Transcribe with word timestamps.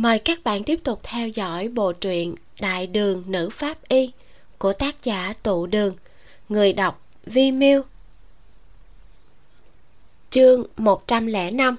Mời 0.00 0.18
các 0.18 0.44
bạn 0.44 0.64
tiếp 0.64 0.80
tục 0.84 1.00
theo 1.02 1.28
dõi 1.28 1.68
bộ 1.68 1.92
truyện 1.92 2.34
Đại 2.60 2.86
đường 2.86 3.24
nữ 3.26 3.48
pháp 3.52 3.88
y 3.88 4.12
của 4.58 4.72
tác 4.72 5.04
giả 5.04 5.34
Tụ 5.42 5.66
Đường, 5.66 5.96
người 6.48 6.72
đọc 6.72 7.06
Vi 7.26 7.52
Miêu. 7.52 7.82
Chương 10.30 10.64
105 10.76 11.76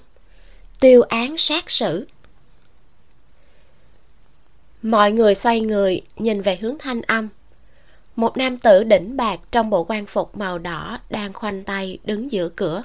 Tiêu 0.79 1.01
án 1.01 1.37
sát 1.37 1.71
sử 1.71 2.07
Mọi 4.81 5.11
người 5.11 5.35
xoay 5.35 5.61
người 5.61 6.01
nhìn 6.17 6.41
về 6.41 6.55
hướng 6.55 6.77
thanh 6.79 7.01
âm. 7.01 7.27
Một 8.15 8.37
nam 8.37 8.57
tử 8.57 8.83
đỉnh 8.83 9.17
bạc 9.17 9.39
trong 9.51 9.69
bộ 9.69 9.83
quan 9.83 10.05
phục 10.05 10.37
màu 10.37 10.59
đỏ 10.59 10.99
đang 11.09 11.33
khoanh 11.33 11.63
tay 11.63 11.97
đứng 12.03 12.31
giữa 12.31 12.49
cửa. 12.49 12.83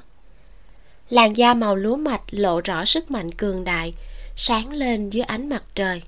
Làn 1.11 1.37
da 1.37 1.55
màu 1.55 1.77
lúa 1.77 1.97
mạch 1.97 2.23
lộ 2.31 2.61
rõ 2.61 2.85
sức 2.85 3.11
mạnh 3.11 3.33
cường 3.33 3.65
đại, 3.65 3.95
sáng 4.37 4.73
lên 4.73 5.11
dưới 5.11 5.23
ánh 5.23 5.49
mặt 5.49 5.63
trời. 5.75 6.03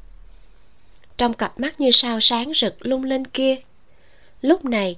Trong 1.17 1.35
cặp 1.35 1.61
mắt 1.61 1.81
như 1.81 1.91
sao 1.91 2.21
sáng 2.21 2.53
rực 2.55 2.87
lung 2.87 3.05
linh 3.05 3.25
kia, 3.25 3.57
lúc 4.43 4.65
này 4.65 4.97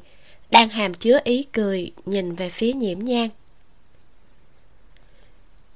đang 0.51 0.69
hàm 0.69 0.95
chứa 0.95 1.19
ý 1.25 1.43
cười 1.43 1.93
nhìn 2.07 2.35
về 2.35 2.51
phía 2.51 2.73
nhiễm 2.73 2.99
nhang 2.99 3.29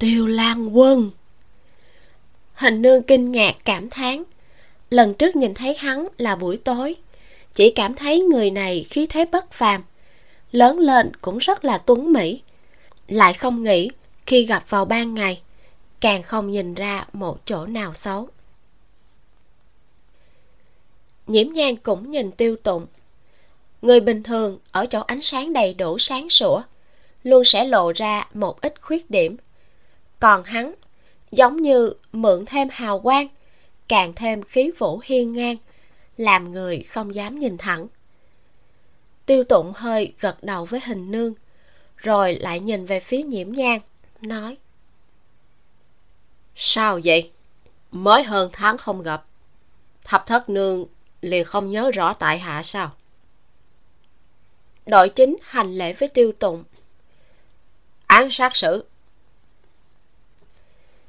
tiêu 0.05 0.27
lan 0.27 0.77
quân! 0.77 1.11
Hình 2.55 2.83
nương 2.83 3.03
kinh 3.03 3.33
ngạc 3.33 3.57
cảm 3.65 3.91
thán. 3.91 4.23
Lần 4.91 5.15
trước 5.15 5.37
nhìn 5.37 5.55
thấy 5.55 5.77
hắn 5.79 6.09
là 6.19 6.37
buổi 6.37 6.57
tối, 6.57 6.97
chỉ 7.55 7.71
cảm 7.71 7.95
thấy 7.95 8.21
người 8.21 8.51
này 8.51 8.87
khí 8.91 9.07
thế 9.07 9.25
bất 9.33 9.53
phàm, 9.53 9.84
lớn 10.53 10.79
lên 10.79 11.12
cũng 11.21 11.39
rất 11.39 11.65
là 11.65 11.79
tuấn 11.79 12.12
mỹ. 12.12 12.41
Lại 13.09 13.33
không 13.33 13.65
nghĩ 13.65 13.91
khi 14.27 14.43
gặp 14.43 14.65
vào 14.69 14.84
ban 14.84 15.15
ngày 15.15 15.41
càng 16.05 16.23
không 16.23 16.53
nhìn 16.53 16.75
ra 16.75 17.07
một 17.13 17.47
chỗ 17.47 17.67
nào 17.67 17.95
xấu. 17.95 18.29
Nhiễm 21.27 21.48
nhan 21.53 21.77
cũng 21.77 22.11
nhìn 22.11 22.31
tiêu 22.31 22.56
tụng. 22.56 22.87
Người 23.83 24.01
bình 24.01 24.23
thường 24.23 24.59
ở 24.73 24.87
chỗ 24.87 25.01
ánh 25.01 25.23
sáng 25.23 25.53
đầy 25.53 25.75
đủ 25.75 25.98
sáng 25.98 26.28
sủa, 26.28 26.62
luôn 27.23 27.45
sẽ 27.45 27.65
lộ 27.65 27.93
ra 27.93 28.28
một 28.34 28.61
ít 28.61 28.81
khuyết 28.81 29.11
điểm. 29.11 29.37
Còn 30.20 30.45
hắn, 30.45 30.75
giống 31.31 31.56
như 31.56 31.93
mượn 32.12 32.45
thêm 32.47 32.69
hào 32.71 33.00
quang, 33.00 33.28
càng 33.89 34.12
thêm 34.17 34.43
khí 34.43 34.71
vũ 34.78 35.00
hiên 35.05 35.33
ngang, 35.33 35.56
làm 36.17 36.53
người 36.53 36.83
không 36.83 37.15
dám 37.15 37.39
nhìn 37.39 37.59
thẳng. 37.59 37.87
Tiêu 39.27 39.45
tụng 39.45 39.73
hơi 39.75 40.12
gật 40.21 40.45
đầu 40.45 40.65
với 40.65 40.81
hình 40.84 41.11
nương, 41.11 41.34
rồi 41.97 42.34
lại 42.34 42.61
nhìn 42.61 42.87
về 42.87 43.00
phía 43.00 43.23
nhiễm 43.23 43.53
nhan, 43.53 43.81
nói 44.21 44.56
Sao 46.56 47.00
vậy? 47.05 47.30
Mới 47.91 48.22
hơn 48.22 48.50
tháng 48.52 48.78
không 48.78 49.02
gặp. 49.02 49.24
Thập 50.05 50.27
thất 50.27 50.48
nương 50.48 50.86
liền 51.20 51.44
không 51.44 51.70
nhớ 51.70 51.91
rõ 51.91 52.14
tại 52.14 52.38
hạ 52.38 52.62
sao? 52.62 52.91
Đội 54.86 55.08
chính 55.08 55.36
hành 55.42 55.78
lễ 55.78 55.92
với 55.92 56.08
tiêu 56.08 56.32
tụng. 56.32 56.64
Án 58.06 58.30
sát 58.30 58.56
sử 58.56 58.84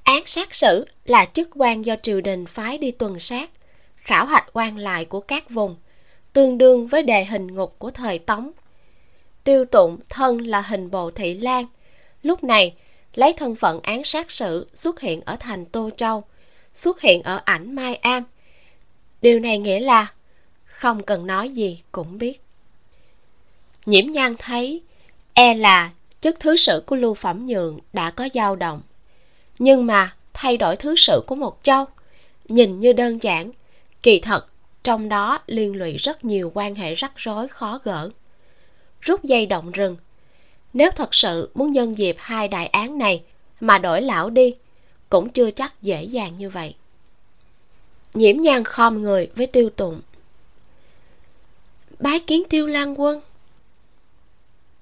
Án 0.04 0.26
sát 0.26 0.54
sử 0.54 0.86
là 1.06 1.26
chức 1.26 1.50
quan 1.56 1.86
do 1.86 1.96
triều 2.02 2.22
đình 2.22 2.46
phái 2.46 2.78
đi 2.78 2.92
tuần 2.92 3.20
sát, 3.20 3.50
khảo 3.96 4.26
hạch 4.26 4.48
quan 4.54 4.78
lại 4.78 5.06
của 5.06 5.20
các 5.20 5.50
vùng, 5.50 5.76
tương 6.34 6.58
đương 6.58 6.88
với 6.88 7.04
đề 7.04 7.26
hình 7.26 7.56
ngục 7.56 7.76
của 7.78 7.92
thời 7.92 8.20
Tống. 8.20 8.52
Tiêu 9.44 9.66
tụng 9.66 9.98
thân 10.10 10.38
là 10.38 10.62
hình 10.62 10.92
bộ 10.92 11.12
thị 11.12 11.34
lan, 11.34 11.66
lúc 12.24 12.44
này 12.44 12.74
lấy 13.16 13.34
thân 13.34 13.56
phận 13.56 13.80
án 13.84 14.04
sát 14.04 14.32
sự 14.32 14.68
xuất 14.74 15.00
hiện 15.00 15.22
ở 15.22 15.36
thành 15.40 15.66
Tô 15.66 15.90
Châu, 15.98 16.24
xuất 16.74 17.02
hiện 17.02 17.24
ở 17.24 17.42
ảnh 17.46 17.76
Mai 17.76 17.96
Am. 17.96 18.24
Điều 19.22 19.40
này 19.40 19.58
nghĩa 19.58 19.80
là 19.80 20.08
không 20.66 21.04
cần 21.04 21.28
nói 21.28 21.50
gì 21.50 21.82
cũng 21.92 22.18
biết. 22.18 22.42
Nhiễm 23.86 24.06
nhan 24.12 24.36
thấy 24.40 24.82
e 25.34 25.54
là 25.54 25.92
chức 26.20 26.40
thứ 26.40 26.56
sử 26.56 26.84
của 26.86 26.96
Lưu 26.96 27.14
Phẩm 27.14 27.46
Nhượng 27.46 27.80
đã 27.94 28.12
có 28.12 28.28
dao 28.34 28.56
động. 28.56 28.82
Nhưng 29.60 29.86
mà 29.86 30.16
thay 30.34 30.58
đổi 30.58 30.76
thứ 30.76 30.96
sử 30.96 31.22
của 31.28 31.36
một 31.36 31.60
châu, 31.64 31.86
nhìn 32.48 32.80
như 32.80 32.94
đơn 32.94 33.24
giản, 33.24 33.52
kỳ 34.04 34.20
thật 34.20 34.48
trong 34.84 35.10
đó 35.10 35.40
liên 35.48 35.76
lụy 35.76 35.98
rất 35.98 36.26
nhiều 36.26 36.52
quan 36.54 36.76
hệ 36.76 36.96
rắc 36.96 37.12
rối 37.16 37.48
khó 37.48 37.80
gỡ. 37.84 38.10
Rút 39.02 39.24
dây 39.24 39.46
động 39.46 39.72
rừng, 39.72 39.98
nếu 40.76 40.92
thật 40.92 41.16
sự 41.16 41.50
muốn 41.54 41.72
nhân 41.72 41.98
dịp 41.98 42.16
hai 42.20 42.48
đại 42.48 42.68
án 42.68 42.98
này 42.98 43.24
mà 43.60 43.78
đổi 43.78 44.02
lão 44.02 44.30
đi, 44.30 44.56
cũng 45.10 45.30
chưa 45.30 45.52
chắc 45.52 45.82
dễ 45.82 46.04
dàng 46.04 46.34
như 46.38 46.50
vậy. 46.50 46.76
Nhiễm 48.14 48.38
nhan 48.38 48.64
khom 48.64 49.02
người 49.02 49.30
với 49.36 49.48
tiêu 49.48 49.70
tụng. 49.70 50.02
Bái 52.00 52.20
kiến 52.20 52.44
tiêu 52.50 52.68
lan 52.68 53.00
quân. 53.02 53.22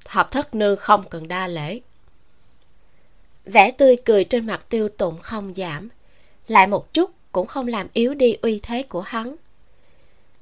Thập 0.05 0.31
thất 0.31 0.55
nương 0.55 0.77
không 0.77 1.03
cần 1.09 1.27
đa 1.27 1.47
lễ. 1.47 1.79
Vẻ 3.45 3.71
tươi 3.71 3.97
cười 4.05 4.23
trên 4.23 4.45
mặt 4.45 4.65
tiêu 4.69 4.89
tụng 4.89 5.19
không 5.21 5.53
giảm, 5.55 5.89
lại 6.47 6.67
một 6.67 6.93
chút 6.93 7.11
cũng 7.31 7.47
không 7.47 7.67
làm 7.67 7.87
yếu 7.93 8.13
đi 8.13 8.37
uy 8.41 8.59
thế 8.63 8.83
của 8.83 9.01
hắn. 9.01 9.35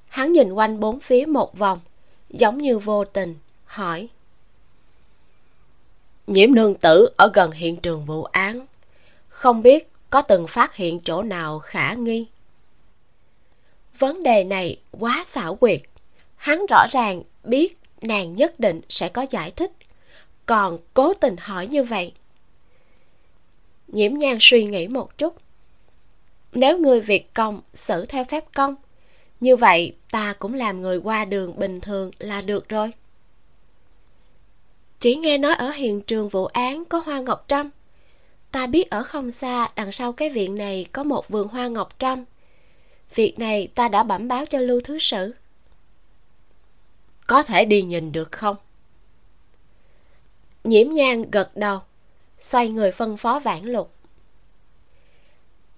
Hắn 0.08 0.34
nhìn 0.34 0.54
quanh 0.54 0.80
bốn 0.80 1.00
phía 1.00 1.26
một 1.26 1.58
vòng, 1.58 1.80
giống 2.30 2.58
như 2.58 2.78
vô 2.78 3.06
tình, 3.06 3.36
hỏi 3.66 4.10
nhiễm 6.28 6.56
nương 6.56 6.76
tử 6.76 7.10
ở 7.18 7.32
gần 7.34 7.52
hiện 7.52 7.78
trường 7.78 8.06
vụ 8.06 8.24
án. 8.24 8.66
Không 9.28 9.62
biết 9.62 9.92
có 10.10 10.22
từng 10.22 10.48
phát 10.48 10.76
hiện 10.76 11.00
chỗ 11.04 11.24
nào 11.24 11.60
khả 11.60 11.94
nghi. 11.94 12.28
Vấn 14.00 14.24
đề 14.24 14.44
này 14.44 14.78
quá 14.92 15.24
xảo 15.28 15.56
quyệt. 15.56 15.82
Hắn 16.36 16.66
rõ 16.70 16.86
ràng 16.90 17.22
biết 17.44 17.78
nàng 18.02 18.36
nhất 18.36 18.60
định 18.60 18.82
sẽ 18.90 19.10
có 19.10 19.26
giải 19.30 19.52
thích. 19.52 19.72
Còn 20.46 20.80
cố 20.94 21.14
tình 21.14 21.36
hỏi 21.38 21.68
như 21.68 21.84
vậy. 21.84 22.14
Nhiễm 23.88 24.14
nhan 24.14 24.38
suy 24.40 24.64
nghĩ 24.64 24.88
một 24.88 25.18
chút. 25.18 25.36
Nếu 26.54 26.78
người 26.78 27.02
việt 27.02 27.34
công 27.34 27.62
xử 27.74 28.06
theo 28.06 28.24
phép 28.24 28.46
công, 28.56 28.76
như 29.40 29.56
vậy 29.56 29.96
ta 30.12 30.34
cũng 30.40 30.54
làm 30.54 30.82
người 30.82 30.98
qua 30.98 31.26
đường 31.26 31.60
bình 31.60 31.82
thường 31.82 32.12
là 32.20 32.42
được 32.42 32.70
rồi 32.70 32.92
chỉ 35.02 35.16
nghe 35.16 35.38
nói 35.38 35.56
ở 35.56 35.70
hiện 35.72 36.02
trường 36.02 36.30
vụ 36.30 36.46
án 36.46 36.86
có 36.86 37.00
hoa 37.06 37.20
ngọc 37.20 37.46
trâm. 37.48 37.70
Ta 38.52 38.68
biết 38.68 38.90
ở 38.90 39.04
không 39.04 39.32
xa 39.32 39.70
đằng 39.76 39.92
sau 39.92 40.14
cái 40.14 40.30
viện 40.30 40.56
này 40.56 40.86
có 40.92 41.04
một 41.04 41.30
vườn 41.30 41.48
hoa 41.48 41.68
ngọc 41.68 41.96
trâm. 42.00 42.26
Việc 43.16 43.40
này 43.40 43.68
ta 43.76 43.88
đã 43.88 44.04
bẩm 44.04 44.28
báo 44.28 44.46
cho 44.46 44.60
lưu 44.60 44.82
thứ 44.84 45.00
sử. 45.00 45.34
Có 47.28 47.44
thể 47.44 47.66
đi 47.66 47.82
nhìn 47.82 48.12
được 48.12 48.32
không? 48.32 48.56
Nhiễm 50.64 50.94
nhan 50.94 51.32
gật 51.32 51.58
đầu 51.58 51.80
xoay 52.40 52.70
người 52.70 52.92
phân 52.92 53.18
phó 53.18 53.40
vãn 53.40 53.66
lục. 53.66 53.94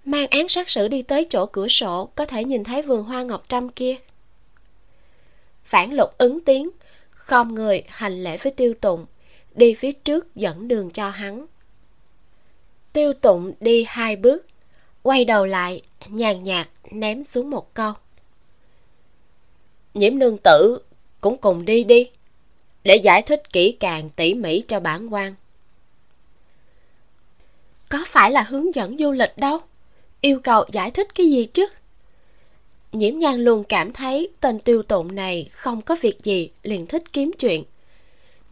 Mang 0.06 0.28
án 0.28 0.48
sát 0.48 0.70
sử 0.70 0.88
đi 0.88 1.02
tới 1.02 1.26
chỗ 1.30 1.46
cửa 1.46 1.68
sổ 1.68 2.10
có 2.16 2.26
thể 2.26 2.44
nhìn 2.44 2.64
thấy 2.64 2.82
vườn 2.82 3.04
hoa 3.04 3.24
ngọc 3.24 3.44
trâm 3.48 3.70
kia. 3.70 3.96
Vãn 5.70 5.92
lục 5.92 6.18
ứng 6.18 6.42
tiếng 6.42 6.70
khom 7.10 7.56
người 7.56 7.84
hành 7.88 8.24
lễ 8.24 8.38
với 8.38 8.54
tiêu 8.54 8.74
tụng 8.82 9.06
đi 9.56 9.74
phía 9.74 9.92
trước 9.92 10.36
dẫn 10.36 10.68
đường 10.68 10.92
cho 10.92 11.10
hắn. 11.10 11.46
Tiêu 12.94 13.14
tụng 13.14 13.54
đi 13.60 13.86
hai 13.88 14.16
bước, 14.16 14.46
quay 15.02 15.26
đầu 15.26 15.46
lại, 15.46 15.82
nhàn 16.08 16.44
nhạt 16.44 16.70
ném 16.92 17.24
xuống 17.24 17.50
một 17.50 17.74
câu. 17.74 17.94
Nhiễm 19.94 20.20
nương 20.20 20.38
tử, 20.38 20.80
cũng 21.22 21.38
cùng 21.38 21.66
đi 21.66 21.84
đi, 21.84 22.10
để 22.84 22.96
giải 22.96 23.22
thích 23.22 23.54
kỹ 23.54 23.78
càng 23.80 24.10
tỉ 24.10 24.34
mỉ 24.34 24.62
cho 24.68 24.80
bản 24.80 25.14
quan. 25.14 25.36
Có 27.90 28.06
phải 28.08 28.32
là 28.32 28.42
hướng 28.42 28.76
dẫn 28.76 28.98
du 28.98 29.12
lịch 29.12 29.38
đâu? 29.38 29.60
Yêu 30.22 30.40
cầu 30.44 30.66
giải 30.72 30.92
thích 30.92 31.16
cái 31.16 31.30
gì 31.30 31.46
chứ? 31.46 31.66
Nhiễm 32.92 33.20
nhan 33.20 33.44
luôn 33.44 33.64
cảm 33.64 33.92
thấy 33.92 34.30
tên 34.40 34.60
tiêu 34.60 34.84
tụng 34.84 35.16
này 35.16 35.50
không 35.52 35.82
có 35.82 35.96
việc 36.02 36.24
gì 36.24 36.50
liền 36.64 36.88
thích 36.88 37.14
kiếm 37.14 37.32
chuyện 37.40 37.64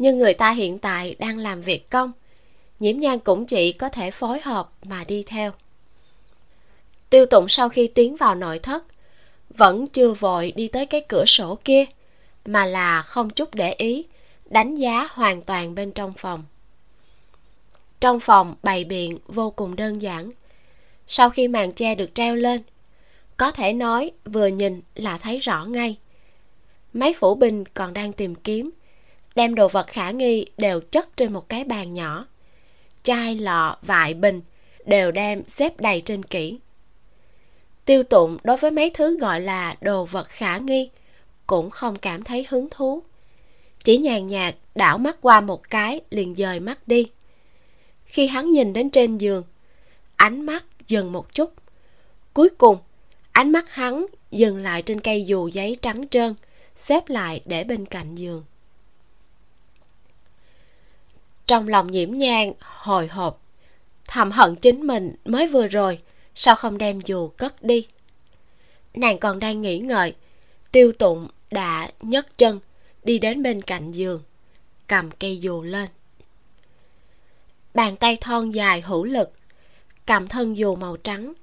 nhưng 0.01 0.17
người 0.17 0.33
ta 0.33 0.51
hiện 0.51 0.79
tại 0.79 1.15
đang 1.19 1.37
làm 1.37 1.61
việc 1.61 1.89
công. 1.89 2.11
Nhiễm 2.79 2.99
nhan 2.99 3.19
cũng 3.19 3.45
chỉ 3.45 3.71
có 3.71 3.89
thể 3.89 4.11
phối 4.11 4.41
hợp 4.41 4.71
mà 4.83 5.03
đi 5.07 5.23
theo. 5.27 5.51
Tiêu 7.09 7.25
tụng 7.25 7.47
sau 7.49 7.69
khi 7.69 7.87
tiến 7.87 8.15
vào 8.15 8.35
nội 8.35 8.59
thất, 8.59 8.83
vẫn 9.49 9.87
chưa 9.87 10.11
vội 10.11 10.53
đi 10.55 10.67
tới 10.67 10.85
cái 10.85 11.01
cửa 11.09 11.23
sổ 11.27 11.57
kia, 11.65 11.85
mà 12.45 12.65
là 12.65 13.01
không 13.01 13.29
chút 13.29 13.55
để 13.55 13.73
ý, 13.73 14.05
đánh 14.45 14.75
giá 14.75 15.07
hoàn 15.11 15.41
toàn 15.41 15.75
bên 15.75 15.91
trong 15.91 16.13
phòng. 16.17 16.43
Trong 17.99 18.19
phòng 18.19 18.55
bày 18.63 18.83
biện 18.83 19.17
vô 19.27 19.51
cùng 19.51 19.75
đơn 19.75 20.01
giản. 20.01 20.29
Sau 21.07 21.29
khi 21.29 21.47
màn 21.47 21.71
che 21.71 21.95
được 21.95 22.15
treo 22.15 22.35
lên, 22.35 22.61
có 23.37 23.51
thể 23.51 23.73
nói 23.73 24.11
vừa 24.25 24.47
nhìn 24.47 24.81
là 24.95 25.17
thấy 25.17 25.37
rõ 25.37 25.65
ngay. 25.65 25.97
Mấy 26.93 27.13
phủ 27.13 27.35
bình 27.35 27.63
còn 27.73 27.93
đang 27.93 28.13
tìm 28.13 28.35
kiếm 28.35 28.71
đem 29.41 29.55
đồ 29.55 29.67
vật 29.67 29.87
khả 29.87 30.11
nghi 30.11 30.45
đều 30.57 30.81
chất 30.81 31.17
trên 31.17 31.33
một 31.33 31.49
cái 31.49 31.63
bàn 31.63 31.93
nhỏ. 31.93 32.25
Chai, 33.03 33.35
lọ 33.35 33.77
vại 33.81 34.13
bình 34.13 34.41
đều 34.85 35.11
đem 35.11 35.43
xếp 35.47 35.79
đầy 35.79 36.01
trên 36.05 36.23
kỹ 36.23 36.59
tiêu 37.85 38.03
tụng 38.03 38.37
đối 38.43 38.57
với 38.57 38.71
mấy 38.71 38.89
thứ 38.89 39.19
gọi 39.19 39.41
là 39.41 39.75
đồ 39.81 40.05
vật 40.05 40.27
khả 40.29 40.57
nghi 40.57 40.89
cũng 41.47 41.69
không 41.69 41.95
cảm 41.95 42.23
thấy 42.23 42.45
hứng 42.49 42.69
thú. 42.71 43.03
Chỉ 43.83 43.97
nhàn 43.97 44.27
nhạt 44.27 44.55
đảo 44.75 44.97
mắt 44.97 45.17
qua 45.21 45.41
một 45.41 45.69
cái 45.69 46.01
liền 46.09 46.35
dời 46.35 46.59
mắt 46.59 46.87
đi. 46.87 47.07
Khi 48.05 48.27
hắn 48.27 48.51
nhìn 48.51 48.73
đến 48.73 48.89
trên 48.89 49.17
giường, 49.17 49.43
ánh 50.15 50.45
mắt 50.45 50.65
dừng 50.87 51.11
một 51.11 51.33
chút. 51.33 51.53
Cuối 52.33 52.49
cùng, 52.49 52.77
ánh 53.31 53.51
mắt 53.51 53.69
hắn 53.69 54.05
dừng 54.31 54.57
lại 54.57 54.81
trên 54.81 54.99
cây 54.99 55.25
dù 55.25 55.47
giấy 55.47 55.77
trắng 55.81 56.07
trơn, 56.07 56.35
xếp 56.75 57.09
lại 57.09 57.41
để 57.45 57.63
bên 57.63 57.85
cạnh 57.85 58.15
giường 58.15 58.43
trong 61.47 61.67
lòng 61.67 61.91
nhiễm 61.91 62.11
nhang, 62.11 62.53
hồi 62.59 63.07
hộp. 63.07 63.41
Thầm 64.07 64.31
hận 64.31 64.55
chính 64.55 64.87
mình 64.87 65.15
mới 65.25 65.47
vừa 65.47 65.67
rồi, 65.67 65.99
sao 66.35 66.55
không 66.55 66.77
đem 66.77 67.01
dù 67.05 67.27
cất 67.27 67.63
đi? 67.63 67.87
Nàng 68.93 69.17
còn 69.17 69.39
đang 69.39 69.61
nghĩ 69.61 69.79
ngợi, 69.79 70.15
tiêu 70.71 70.91
tụng 70.91 71.27
đã 71.51 71.91
nhấc 72.01 72.37
chân, 72.37 72.59
đi 73.03 73.19
đến 73.19 73.43
bên 73.43 73.61
cạnh 73.61 73.91
giường, 73.91 74.23
cầm 74.87 75.11
cây 75.11 75.37
dù 75.37 75.61
lên. 75.61 75.89
Bàn 77.73 77.97
tay 77.97 78.17
thon 78.21 78.51
dài 78.51 78.81
hữu 78.81 79.03
lực, 79.03 79.31
cầm 80.05 80.27
thân 80.27 80.57
dù 80.57 80.75
màu 80.75 80.97
trắng, 80.97 81.33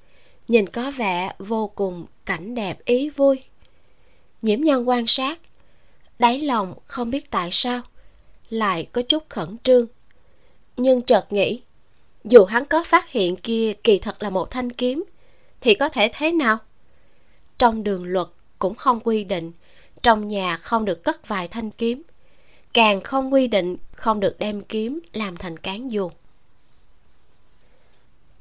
nhìn 0.48 0.68
có 0.68 0.90
vẻ 0.90 1.32
vô 1.38 1.72
cùng 1.74 2.06
cảnh 2.26 2.54
đẹp 2.54 2.84
ý 2.84 3.10
vui. 3.10 3.42
Nhiễm 4.42 4.60
nhân 4.60 4.88
quan 4.88 5.06
sát, 5.06 5.38
đáy 6.18 6.40
lòng 6.40 6.74
không 6.86 7.10
biết 7.10 7.30
tại 7.30 7.48
sao 7.52 7.82
lại 8.50 8.86
có 8.92 9.02
chút 9.02 9.24
khẩn 9.28 9.56
trương. 9.62 9.86
Nhưng 10.76 11.02
chợt 11.02 11.32
nghĩ, 11.32 11.62
dù 12.24 12.44
hắn 12.44 12.64
có 12.64 12.84
phát 12.84 13.10
hiện 13.10 13.36
kia 13.36 13.72
kỳ 13.84 13.98
thật 13.98 14.22
là 14.22 14.30
một 14.30 14.50
thanh 14.50 14.72
kiếm, 14.72 15.04
thì 15.60 15.74
có 15.74 15.88
thể 15.88 16.10
thế 16.12 16.32
nào? 16.32 16.58
Trong 17.58 17.84
đường 17.84 18.04
luật 18.04 18.28
cũng 18.58 18.74
không 18.74 19.00
quy 19.00 19.24
định, 19.24 19.52
trong 20.02 20.28
nhà 20.28 20.56
không 20.56 20.84
được 20.84 21.04
cất 21.04 21.28
vài 21.28 21.48
thanh 21.48 21.70
kiếm. 21.70 22.02
Càng 22.74 23.00
không 23.00 23.32
quy 23.32 23.46
định, 23.46 23.76
không 23.92 24.20
được 24.20 24.38
đem 24.38 24.62
kiếm 24.62 25.00
làm 25.12 25.36
thành 25.36 25.56
cán 25.56 25.92
dù 25.92 26.10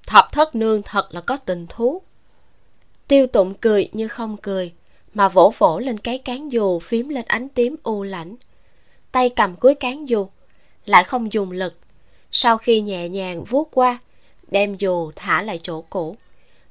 thập 0.07 0.31
thất 0.31 0.55
nương 0.55 0.81
thật 0.83 1.07
là 1.09 1.21
có 1.21 1.37
tình 1.37 1.67
thú. 1.69 2.01
Tiêu 3.07 3.27
tụng 3.27 3.53
cười 3.53 3.89
như 3.93 4.07
không 4.07 4.37
cười, 4.37 4.73
mà 5.13 5.29
vỗ 5.29 5.53
vỗ 5.57 5.79
lên 5.79 5.97
cái 5.97 6.17
cán 6.17 6.51
dù 6.51 6.79
phím 6.79 7.09
lên 7.09 7.25
ánh 7.25 7.49
tím 7.49 7.75
u 7.83 8.03
lãnh 8.03 8.35
tay 9.11 9.29
cầm 9.29 9.55
cuối 9.55 9.75
cán 9.75 10.09
dù, 10.09 10.27
lại 10.85 11.03
không 11.03 11.33
dùng 11.33 11.51
lực. 11.51 11.77
Sau 12.31 12.57
khi 12.57 12.81
nhẹ 12.81 13.09
nhàng 13.09 13.43
vuốt 13.43 13.69
qua, 13.71 13.99
đem 14.47 14.75
dù 14.75 15.11
thả 15.15 15.41
lại 15.41 15.59
chỗ 15.63 15.81
cũ. 15.81 16.15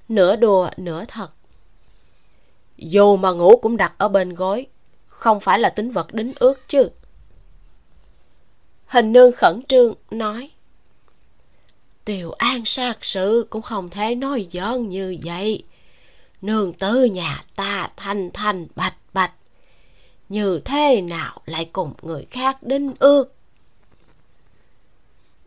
Nửa 0.08 0.36
đùa, 0.36 0.70
nửa 0.76 1.04
thật. 1.04 1.28
Dù 2.76 3.16
mà 3.16 3.30
ngủ 3.30 3.56
cũng 3.62 3.76
đặt 3.76 3.92
ở 3.98 4.08
bên 4.08 4.34
gối, 4.34 4.66
không 5.06 5.40
phải 5.40 5.58
là 5.58 5.68
tính 5.68 5.90
vật 5.90 6.14
đính 6.14 6.32
ước 6.36 6.68
chứ. 6.68 6.88
Hình 8.86 9.12
nương 9.12 9.32
khẩn 9.32 9.62
trương, 9.68 9.94
nói, 10.10 10.50
tiểu 12.04 12.32
an 12.32 12.64
sát 12.64 12.98
sự 13.00 13.46
cũng 13.50 13.62
không 13.62 13.90
thể 13.90 14.14
nói 14.14 14.48
giỡn 14.52 14.88
như 14.88 15.16
vậy. 15.24 15.62
Nương 16.42 16.72
tử 16.72 17.04
nhà 17.04 17.44
ta 17.56 17.88
thanh 17.96 18.30
thanh 18.34 18.66
bạch 18.74 18.94
như 20.28 20.60
thế 20.64 21.00
nào 21.00 21.40
lại 21.46 21.70
cùng 21.72 21.92
người 22.02 22.26
khác 22.30 22.62
đính 22.62 22.92
ước 22.98 23.36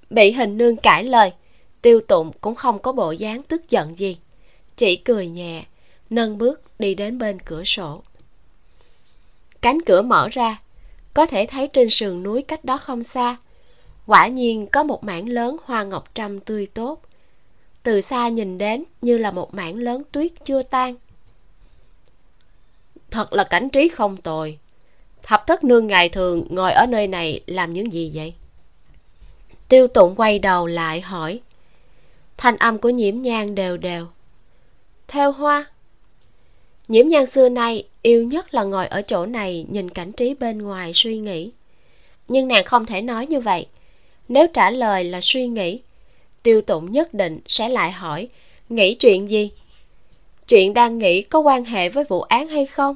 bị 0.09 0.31
hình 0.31 0.57
nương 0.57 0.77
cãi 0.77 1.03
lời, 1.03 1.31
tiêu 1.81 2.01
tụng 2.07 2.31
cũng 2.41 2.55
không 2.55 2.79
có 2.79 2.91
bộ 2.91 3.11
dáng 3.11 3.43
tức 3.43 3.69
giận 3.69 3.99
gì. 3.99 4.17
Chỉ 4.75 4.95
cười 4.95 5.27
nhẹ, 5.27 5.65
nâng 6.09 6.37
bước 6.37 6.61
đi 6.79 6.95
đến 6.95 7.17
bên 7.17 7.39
cửa 7.39 7.63
sổ. 7.63 8.01
Cánh 9.61 9.77
cửa 9.85 10.01
mở 10.01 10.27
ra, 10.31 10.61
có 11.13 11.25
thể 11.25 11.45
thấy 11.45 11.67
trên 11.67 11.89
sườn 11.89 12.23
núi 12.23 12.41
cách 12.41 12.65
đó 12.65 12.77
không 12.77 13.03
xa. 13.03 13.37
Quả 14.05 14.27
nhiên 14.27 14.67
có 14.67 14.83
một 14.83 15.03
mảng 15.03 15.29
lớn 15.29 15.57
hoa 15.63 15.83
ngọc 15.83 16.09
trâm 16.13 16.39
tươi 16.39 16.65
tốt. 16.65 17.01
Từ 17.83 18.01
xa 18.01 18.29
nhìn 18.29 18.57
đến 18.57 18.83
như 19.01 19.17
là 19.17 19.31
một 19.31 19.53
mảng 19.53 19.75
lớn 19.75 20.03
tuyết 20.11 20.31
chưa 20.45 20.61
tan. 20.61 20.95
Thật 23.11 23.33
là 23.33 23.43
cảnh 23.43 23.69
trí 23.69 23.87
không 23.87 24.17
tồi 24.17 24.57
thập 25.23 25.47
thất 25.47 25.63
nương 25.63 25.87
ngày 25.87 26.09
thường 26.09 26.45
ngồi 26.49 26.71
ở 26.71 26.85
nơi 26.85 27.07
này 27.07 27.41
làm 27.47 27.73
những 27.73 27.93
gì 27.93 28.11
vậy? 28.13 28.33
Tiêu 29.69 29.87
tụng 29.87 30.15
quay 30.15 30.39
đầu 30.39 30.67
lại 30.67 31.01
hỏi. 31.01 31.39
Thanh 32.37 32.57
âm 32.57 32.77
của 32.77 32.89
nhiễm 32.89 33.21
nhang 33.21 33.55
đều 33.55 33.77
đều. 33.77 34.07
Theo 35.07 35.31
hoa. 35.31 35.65
Nhiễm 36.87 37.07
nhang 37.07 37.27
xưa 37.27 37.49
nay 37.49 37.83
yêu 38.01 38.23
nhất 38.23 38.53
là 38.53 38.63
ngồi 38.63 38.87
ở 38.87 39.01
chỗ 39.01 39.25
này 39.25 39.65
nhìn 39.69 39.89
cảnh 39.89 40.11
trí 40.11 40.33
bên 40.33 40.57
ngoài 40.57 40.91
suy 40.95 41.17
nghĩ. 41.17 41.51
Nhưng 42.27 42.47
nàng 42.47 42.65
không 42.65 42.85
thể 42.85 43.01
nói 43.01 43.27
như 43.27 43.39
vậy. 43.39 43.65
Nếu 44.27 44.47
trả 44.53 44.69
lời 44.69 45.03
là 45.03 45.21
suy 45.21 45.47
nghĩ, 45.47 45.79
tiêu 46.43 46.61
tụng 46.61 46.91
nhất 46.91 47.13
định 47.13 47.39
sẽ 47.47 47.69
lại 47.69 47.91
hỏi, 47.91 48.27
nghĩ 48.69 48.95
chuyện 48.95 49.29
gì? 49.29 49.51
Chuyện 50.47 50.73
đang 50.73 50.97
nghĩ 50.97 51.21
có 51.21 51.39
quan 51.39 51.65
hệ 51.65 51.89
với 51.89 52.03
vụ 52.03 52.21
án 52.21 52.47
hay 52.47 52.65
không? 52.65 52.95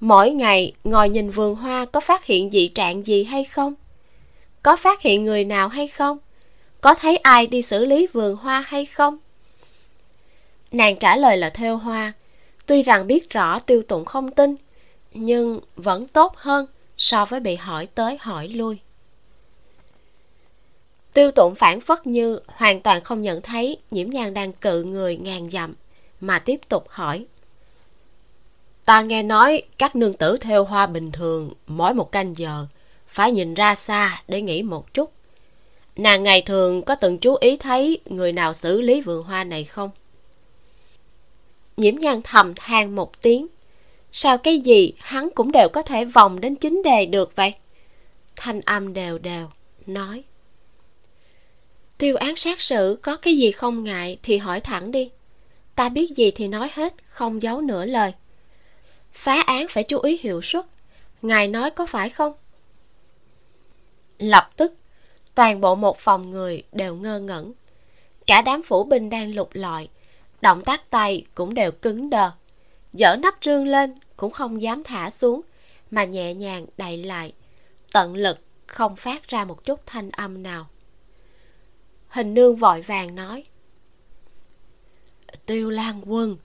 Mỗi 0.00 0.30
ngày, 0.30 0.72
ngồi 0.84 1.08
nhìn 1.08 1.30
vườn 1.30 1.54
hoa 1.54 1.84
có 1.84 2.00
phát 2.00 2.24
hiện 2.24 2.50
dị 2.50 2.68
trạng 2.68 3.06
gì 3.06 3.24
hay 3.24 3.44
không? 3.44 3.74
Có 4.62 4.76
phát 4.76 5.02
hiện 5.02 5.24
người 5.24 5.44
nào 5.44 5.68
hay 5.68 5.88
không? 5.88 6.18
Có 6.80 6.94
thấy 6.94 7.16
ai 7.16 7.46
đi 7.46 7.62
xử 7.62 7.84
lý 7.84 8.06
vườn 8.06 8.36
hoa 8.36 8.64
hay 8.66 8.84
không? 8.84 9.18
Nàng 10.72 10.96
trả 10.96 11.16
lời 11.16 11.36
là 11.36 11.50
theo 11.50 11.76
hoa. 11.76 12.12
Tuy 12.66 12.82
rằng 12.82 13.06
biết 13.06 13.30
rõ 13.30 13.58
tiêu 13.58 13.82
tụng 13.82 14.04
không 14.04 14.30
tin, 14.30 14.56
nhưng 15.12 15.60
vẫn 15.76 16.06
tốt 16.06 16.36
hơn 16.36 16.66
so 16.98 17.24
với 17.24 17.40
bị 17.40 17.54
hỏi 17.54 17.86
tới 17.86 18.16
hỏi 18.20 18.48
lui. 18.48 18.78
Tiêu 21.12 21.30
tụng 21.30 21.54
phản 21.54 21.80
phất 21.80 22.06
như 22.06 22.40
hoàn 22.46 22.80
toàn 22.80 23.00
không 23.04 23.22
nhận 23.22 23.42
thấy 23.42 23.78
nhiễm 23.90 24.10
nhang 24.10 24.34
đang 24.34 24.52
cự 24.52 24.82
người 24.82 25.16
ngàn 25.16 25.50
dặm 25.50 25.74
mà 26.20 26.38
tiếp 26.38 26.60
tục 26.68 26.84
hỏi 26.88 27.26
ta 28.86 29.02
nghe 29.02 29.22
nói 29.22 29.62
các 29.78 29.96
nương 29.96 30.14
tử 30.14 30.36
theo 30.36 30.64
hoa 30.64 30.86
bình 30.86 31.12
thường 31.12 31.52
mỗi 31.66 31.94
một 31.94 32.12
canh 32.12 32.36
giờ, 32.36 32.66
phải 33.08 33.32
nhìn 33.32 33.54
ra 33.54 33.74
xa 33.74 34.22
để 34.28 34.42
nghĩ 34.42 34.62
một 34.62 34.94
chút. 34.94 35.12
Nàng 35.96 36.22
ngày 36.22 36.42
thường 36.42 36.82
có 36.82 36.94
từng 36.94 37.18
chú 37.18 37.36
ý 37.40 37.56
thấy 37.56 38.00
người 38.04 38.32
nào 38.32 38.54
xử 38.54 38.80
lý 38.80 39.00
vườn 39.00 39.22
hoa 39.22 39.44
này 39.44 39.64
không? 39.64 39.90
Nhiễm 41.76 41.96
nhan 41.96 42.20
thầm 42.24 42.52
than 42.56 42.94
một 42.94 43.22
tiếng. 43.22 43.46
Sao 44.12 44.38
cái 44.38 44.58
gì 44.58 44.92
hắn 44.98 45.28
cũng 45.34 45.52
đều 45.52 45.68
có 45.72 45.82
thể 45.82 46.04
vòng 46.04 46.40
đến 46.40 46.56
chính 46.56 46.82
đề 46.82 47.06
được 47.06 47.36
vậy? 47.36 47.54
Thanh 48.36 48.60
âm 48.60 48.92
đều 48.92 49.18
đều, 49.18 49.48
nói. 49.86 50.22
Tiêu 51.98 52.16
án 52.16 52.36
sát 52.36 52.60
sự 52.60 52.98
có 53.02 53.16
cái 53.16 53.36
gì 53.36 53.50
không 53.50 53.84
ngại 53.84 54.18
thì 54.22 54.36
hỏi 54.36 54.60
thẳng 54.60 54.90
đi. 54.90 55.10
Ta 55.74 55.88
biết 55.88 56.16
gì 56.16 56.30
thì 56.30 56.48
nói 56.48 56.70
hết, 56.72 56.94
không 57.04 57.42
giấu 57.42 57.60
nửa 57.60 57.84
lời 57.84 58.12
phá 59.16 59.42
án 59.46 59.66
phải 59.68 59.84
chú 59.84 60.00
ý 60.00 60.18
hiệu 60.22 60.42
suất. 60.42 60.64
Ngài 61.22 61.48
nói 61.48 61.70
có 61.70 61.86
phải 61.86 62.10
không? 62.10 62.32
Lập 64.18 64.50
tức, 64.56 64.74
toàn 65.34 65.60
bộ 65.60 65.74
một 65.74 65.98
phòng 65.98 66.30
người 66.30 66.62
đều 66.72 66.94
ngơ 66.94 67.20
ngẩn. 67.20 67.52
Cả 68.26 68.42
đám 68.42 68.62
phủ 68.62 68.84
binh 68.84 69.10
đang 69.10 69.34
lục 69.34 69.50
lọi, 69.52 69.88
động 70.40 70.60
tác 70.60 70.90
tay 70.90 71.26
cũng 71.34 71.54
đều 71.54 71.72
cứng 71.72 72.10
đờ. 72.10 72.30
Dở 72.92 73.16
nắp 73.16 73.34
trương 73.40 73.66
lên 73.66 73.94
cũng 74.16 74.32
không 74.32 74.62
dám 74.62 74.84
thả 74.84 75.10
xuống, 75.10 75.40
mà 75.90 76.04
nhẹ 76.04 76.34
nhàng 76.34 76.66
đậy 76.76 76.96
lại. 76.96 77.32
Tận 77.92 78.14
lực 78.14 78.38
không 78.66 78.96
phát 78.96 79.28
ra 79.28 79.44
một 79.44 79.64
chút 79.64 79.80
thanh 79.86 80.10
âm 80.10 80.42
nào. 80.42 80.66
Hình 82.08 82.34
nương 82.34 82.56
vội 82.56 82.80
vàng 82.80 83.14
nói, 83.14 83.44
tiêu 85.46 85.70
lan 85.70 86.00
quân, 86.06 86.36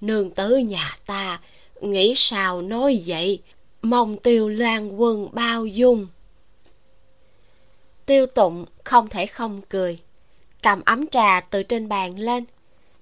nương 0.00 0.30
tứ 0.30 0.56
nhà 0.56 0.96
ta 1.06 1.40
nghĩ 1.80 2.12
sao 2.16 2.62
nói 2.62 3.02
vậy? 3.06 3.42
Mong 3.82 4.16
tiêu 4.16 4.48
lan 4.48 5.00
quân 5.00 5.28
bao 5.32 5.66
dung. 5.66 6.06
Tiêu 8.06 8.26
tụng 8.26 8.64
không 8.84 9.08
thể 9.08 9.26
không 9.26 9.62
cười. 9.68 10.00
Cầm 10.62 10.82
ấm 10.84 11.06
trà 11.06 11.40
từ 11.40 11.62
trên 11.62 11.88
bàn 11.88 12.18
lên, 12.18 12.44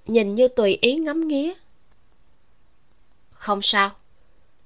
nhìn 0.06 0.34
như 0.34 0.48
tùy 0.48 0.78
ý 0.80 0.94
ngắm 0.94 1.28
nghía. 1.28 1.52
Không 3.30 3.62
sao. 3.62 3.90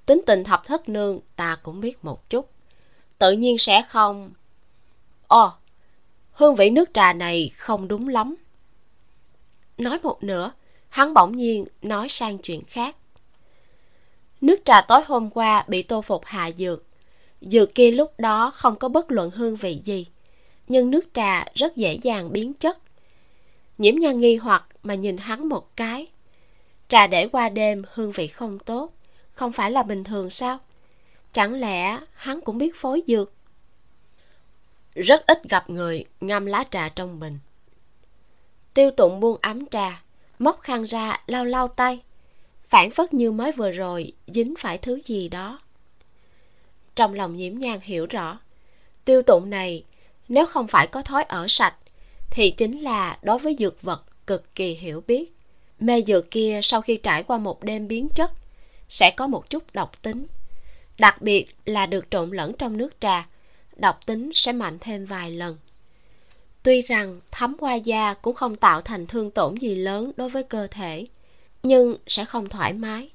Tính 0.06 0.20
tình 0.26 0.44
thập 0.44 0.66
thất 0.66 0.88
nương 0.88 1.20
ta 1.36 1.58
cũng 1.62 1.80
biết 1.80 2.04
một 2.04 2.30
chút. 2.30 2.50
Tự 3.18 3.32
nhiên 3.32 3.58
sẽ 3.58 3.82
không. 3.88 4.30
Ồ, 5.26 5.50
hương 6.32 6.54
vị 6.54 6.70
nước 6.70 6.90
trà 6.94 7.12
này 7.12 7.50
không 7.56 7.88
đúng 7.88 8.08
lắm. 8.08 8.34
Nói 9.78 9.98
một 10.02 10.22
nửa, 10.22 10.52
hắn 10.88 11.14
bỗng 11.14 11.36
nhiên 11.36 11.64
nói 11.82 12.08
sang 12.08 12.38
chuyện 12.38 12.64
khác 12.64 12.96
nước 14.40 14.60
trà 14.64 14.80
tối 14.80 15.00
hôm 15.06 15.30
qua 15.30 15.64
bị 15.68 15.82
tô 15.82 16.02
phục 16.02 16.24
hạ 16.24 16.50
dược. 16.58 16.84
Dược 17.40 17.74
kia 17.74 17.90
lúc 17.90 18.12
đó 18.18 18.50
không 18.54 18.76
có 18.76 18.88
bất 18.88 19.12
luận 19.12 19.30
hương 19.30 19.56
vị 19.56 19.80
gì, 19.84 20.06
nhưng 20.68 20.90
nước 20.90 21.04
trà 21.14 21.44
rất 21.54 21.76
dễ 21.76 21.98
dàng 22.02 22.32
biến 22.32 22.54
chất. 22.54 22.78
Nhiễm 23.78 23.94
nhan 23.94 24.20
nghi 24.20 24.36
hoặc 24.36 24.64
mà 24.82 24.94
nhìn 24.94 25.16
hắn 25.16 25.48
một 25.48 25.76
cái. 25.76 26.06
Trà 26.88 27.06
để 27.06 27.28
qua 27.28 27.48
đêm 27.48 27.82
hương 27.92 28.12
vị 28.12 28.26
không 28.28 28.58
tốt, 28.58 28.92
không 29.32 29.52
phải 29.52 29.70
là 29.70 29.82
bình 29.82 30.04
thường 30.04 30.30
sao? 30.30 30.58
Chẳng 31.32 31.54
lẽ 31.54 31.98
hắn 32.14 32.40
cũng 32.40 32.58
biết 32.58 32.76
phối 32.76 33.02
dược? 33.06 33.32
Rất 34.94 35.26
ít 35.26 35.48
gặp 35.48 35.70
người 35.70 36.04
ngâm 36.20 36.46
lá 36.46 36.64
trà 36.70 36.88
trong 36.88 37.20
bình. 37.20 37.38
Tiêu 38.74 38.90
tụng 38.90 39.20
buông 39.20 39.38
ấm 39.42 39.66
trà, 39.66 40.02
móc 40.38 40.60
khăn 40.60 40.84
ra, 40.84 41.20
lau 41.26 41.44
lau 41.44 41.68
tay 41.68 42.00
phản 42.68 42.90
phất 42.90 43.14
như 43.14 43.30
mới 43.30 43.52
vừa 43.52 43.70
rồi, 43.70 44.12
dính 44.26 44.54
phải 44.58 44.78
thứ 44.78 45.00
gì 45.04 45.28
đó. 45.28 45.60
Trong 46.94 47.14
lòng 47.14 47.36
nhiễm 47.36 47.58
nhang 47.58 47.80
hiểu 47.82 48.06
rõ, 48.06 48.38
tiêu 49.04 49.22
tụng 49.22 49.50
này, 49.50 49.84
nếu 50.28 50.46
không 50.46 50.68
phải 50.68 50.86
có 50.86 51.02
thói 51.02 51.22
ở 51.22 51.48
sạch, 51.48 51.74
thì 52.30 52.50
chính 52.50 52.80
là 52.80 53.18
đối 53.22 53.38
với 53.38 53.56
dược 53.58 53.82
vật 53.82 54.02
cực 54.26 54.54
kỳ 54.54 54.74
hiểu 54.74 55.02
biết. 55.06 55.32
Mê 55.80 56.02
dược 56.06 56.30
kia 56.30 56.60
sau 56.62 56.82
khi 56.82 56.96
trải 56.96 57.22
qua 57.22 57.38
một 57.38 57.64
đêm 57.64 57.88
biến 57.88 58.08
chất, 58.08 58.30
sẽ 58.88 59.10
có 59.10 59.26
một 59.26 59.50
chút 59.50 59.62
độc 59.72 60.02
tính. 60.02 60.26
Đặc 60.98 61.22
biệt 61.22 61.46
là 61.64 61.86
được 61.86 62.10
trộn 62.10 62.30
lẫn 62.30 62.52
trong 62.58 62.76
nước 62.76 63.00
trà, 63.00 63.28
độc 63.76 64.06
tính 64.06 64.30
sẽ 64.34 64.52
mạnh 64.52 64.78
thêm 64.80 65.04
vài 65.06 65.30
lần. 65.30 65.56
Tuy 66.62 66.82
rằng 66.82 67.20
thấm 67.30 67.56
qua 67.58 67.74
da 67.74 68.14
cũng 68.14 68.34
không 68.34 68.56
tạo 68.56 68.82
thành 68.82 69.06
thương 69.06 69.30
tổn 69.30 69.54
gì 69.54 69.74
lớn 69.74 70.12
đối 70.16 70.28
với 70.28 70.42
cơ 70.42 70.66
thể 70.66 71.02
nhưng 71.68 71.96
sẽ 72.06 72.24
không 72.24 72.48
thoải 72.48 72.72
mái. 72.72 73.10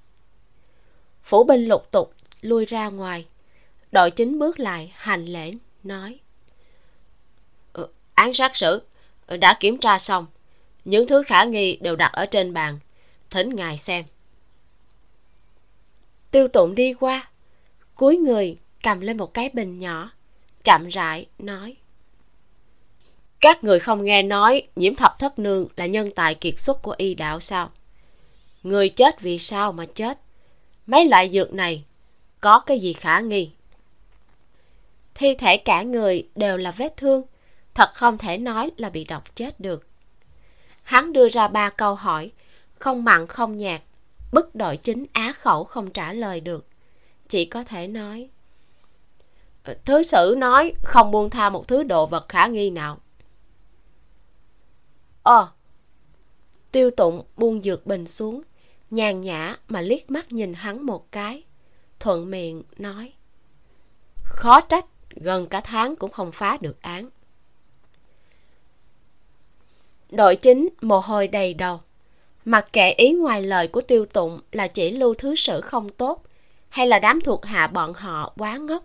Phủ 1.24 1.44
binh 1.44 1.66
lục 1.66 1.92
tục 1.92 2.14
lui 2.42 2.66
ra 2.66 2.90
ngoài. 2.90 3.28
Đội 3.92 4.12
chính 4.12 4.40
bước 4.40 4.60
lại 4.60 4.92
hành 4.96 5.26
lễ 5.26 5.52
nói 5.84 6.20
ừ, 7.74 7.88
án 8.14 8.34
sát 8.34 8.56
sử 8.56 8.82
ừ, 9.28 9.38
đã 9.38 9.58
kiểm 9.60 9.78
tra 9.78 9.98
xong. 9.98 10.26
Những 10.86 11.08
thứ 11.08 11.24
khả 11.24 11.44
nghi 11.44 11.78
đều 11.82 11.96
đặt 11.96 12.12
ở 12.14 12.26
trên 12.26 12.54
bàn. 12.54 12.80
Thỉnh 13.30 13.56
ngài 13.56 13.78
xem. 13.78 14.06
Tiêu 16.32 16.48
tụng 16.48 16.76
đi 16.76 16.94
qua. 16.94 17.30
Cúi 17.96 18.18
người 18.18 18.58
cầm 18.84 19.00
lên 19.00 19.18
một 19.18 19.34
cái 19.34 19.50
bình 19.54 19.80
nhỏ 19.80 20.12
chậm 20.64 20.88
rãi 20.88 21.26
nói 21.40 21.76
các 23.44 23.64
người 23.64 23.80
không 23.80 24.04
nghe 24.04 24.24
nói 24.24 24.64
nhiễm 24.76 24.96
thập 24.96 25.20
thất 25.20 25.40
nương 25.40 25.68
là 25.76 25.86
nhân 25.86 26.12
tài 26.16 26.36
kiệt 26.36 26.60
xuất 26.60 26.82
của 26.82 26.96
y 26.98 27.16
đạo 27.16 27.40
sao? 27.40 27.72
Người 28.64 28.90
chết 28.90 29.22
vì 29.22 29.38
sao 29.38 29.72
mà 29.72 29.86
chết? 29.86 30.20
Mấy 30.88 31.06
loại 31.06 31.30
dược 31.30 31.54
này, 31.54 31.84
có 32.42 32.60
cái 32.60 32.80
gì 32.80 32.94
khả 32.94 33.20
nghi? 33.20 33.52
Thi 35.16 35.34
thể 35.34 35.58
cả 35.58 35.82
người 35.82 36.30
đều 36.36 36.58
là 36.58 36.72
vết 36.72 36.98
thương, 36.98 37.24
thật 37.74 37.90
không 37.94 38.18
thể 38.18 38.38
nói 38.38 38.72
là 38.78 38.90
bị 38.90 39.04
độc 39.04 39.36
chết 39.36 39.60
được. 39.60 39.88
Hắn 40.84 41.14
đưa 41.14 41.30
ra 41.30 41.48
ba 41.48 41.70
câu 41.70 41.96
hỏi, 41.96 42.32
không 42.80 43.04
mặn 43.04 43.28
không 43.28 43.58
nhạt, 43.58 43.82
bức 44.32 44.56
đội 44.56 44.78
chính 44.78 45.06
á 45.14 45.34
khẩu 45.34 45.64
không 45.64 45.92
trả 45.92 46.14
lời 46.14 46.42
được. 46.42 46.68
Chỉ 47.28 47.46
có 47.46 47.64
thể 47.64 47.88
nói, 47.88 48.30
thứ 49.86 50.02
sử 50.02 50.36
nói 50.38 50.74
không 50.84 51.12
buông 51.12 51.30
tha 51.30 51.50
một 51.50 51.68
thứ 51.68 51.84
đồ 51.84 52.06
vật 52.06 52.26
khả 52.30 52.48
nghi 52.48 52.70
nào. 52.70 52.98
Ờ 55.24 55.52
tiêu 56.74 56.92
tụng 56.92 57.24
buông 57.38 57.64
dược 57.64 57.86
bình 57.86 58.08
xuống 58.08 58.42
nhàn 58.94 59.22
nhã 59.22 59.56
mà 59.68 59.82
liếc 59.82 60.12
mắt 60.12 60.32
nhìn 60.32 60.54
hắn 60.54 60.86
một 60.86 61.12
cái, 61.12 61.44
thuận 62.00 62.32
miệng 62.32 62.64
nói, 62.78 63.14
khó 64.24 64.62
trách, 64.62 64.86
gần 65.10 65.48
cả 65.48 65.62
tháng 65.62 65.96
cũng 65.96 66.12
không 66.12 66.32
phá 66.32 66.58
được 66.62 66.82
án. 66.82 67.10
Đội 70.12 70.36
chính 70.36 70.70
mồ 70.82 71.00
hôi 71.00 71.28
đầy 71.28 71.54
đầu, 71.54 71.82
mặc 72.46 72.68
kệ 72.74 72.92
ý 72.92 73.14
ngoài 73.14 73.42
lời 73.44 73.68
của 73.68 73.82
tiêu 73.82 74.06
tụng 74.06 74.42
là 74.52 74.68
chỉ 74.68 74.92
lưu 74.92 75.14
thứ 75.14 75.36
sử 75.36 75.62
không 75.62 75.90
tốt 75.90 76.24
hay 76.70 76.88
là 76.88 77.00
đám 77.00 77.22
thuộc 77.22 77.46
hạ 77.46 77.68
bọn 77.68 77.94
họ 77.94 78.34
quá 78.38 78.58
ngốc, 78.58 78.84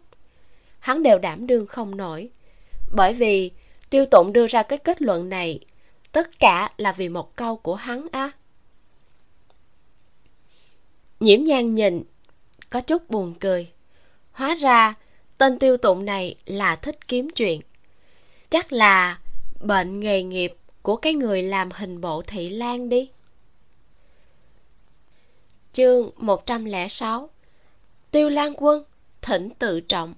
hắn 0.78 1.02
đều 1.02 1.18
đảm 1.18 1.46
đương 1.46 1.66
không 1.66 1.96
nổi. 1.96 2.28
Bởi 2.92 3.12
vì 3.12 3.50
tiêu 3.90 4.06
tụng 4.06 4.32
đưa 4.32 4.46
ra 4.46 4.62
cái 4.62 4.78
kết 4.78 5.02
luận 5.02 5.28
này, 5.28 5.60
tất 6.12 6.38
cả 6.40 6.70
là 6.76 6.92
vì 6.92 7.08
một 7.08 7.36
câu 7.36 7.56
của 7.56 7.74
hắn 7.74 8.06
á 8.12 8.30
nhiễm 11.20 11.44
nhan 11.44 11.74
nhìn, 11.74 12.02
có 12.70 12.80
chút 12.80 13.10
buồn 13.10 13.34
cười. 13.40 13.70
Hóa 14.32 14.54
ra, 14.54 14.94
tên 15.38 15.58
tiêu 15.58 15.76
tụng 15.76 16.04
này 16.04 16.34
là 16.46 16.76
thích 16.76 17.08
kiếm 17.08 17.30
chuyện. 17.30 17.60
Chắc 18.50 18.72
là 18.72 19.18
bệnh 19.60 20.00
nghề 20.00 20.22
nghiệp 20.22 20.54
của 20.82 20.96
cái 20.96 21.14
người 21.14 21.42
làm 21.42 21.70
hình 21.70 22.00
bộ 22.00 22.22
thị 22.26 22.48
lan 22.48 22.88
đi. 22.88 23.10
Chương 25.72 26.10
106 26.16 27.30
Tiêu 28.10 28.28
Lan 28.28 28.52
Quân, 28.56 28.84
thỉnh 29.22 29.50
tự 29.58 29.80
trọng. 29.80 30.14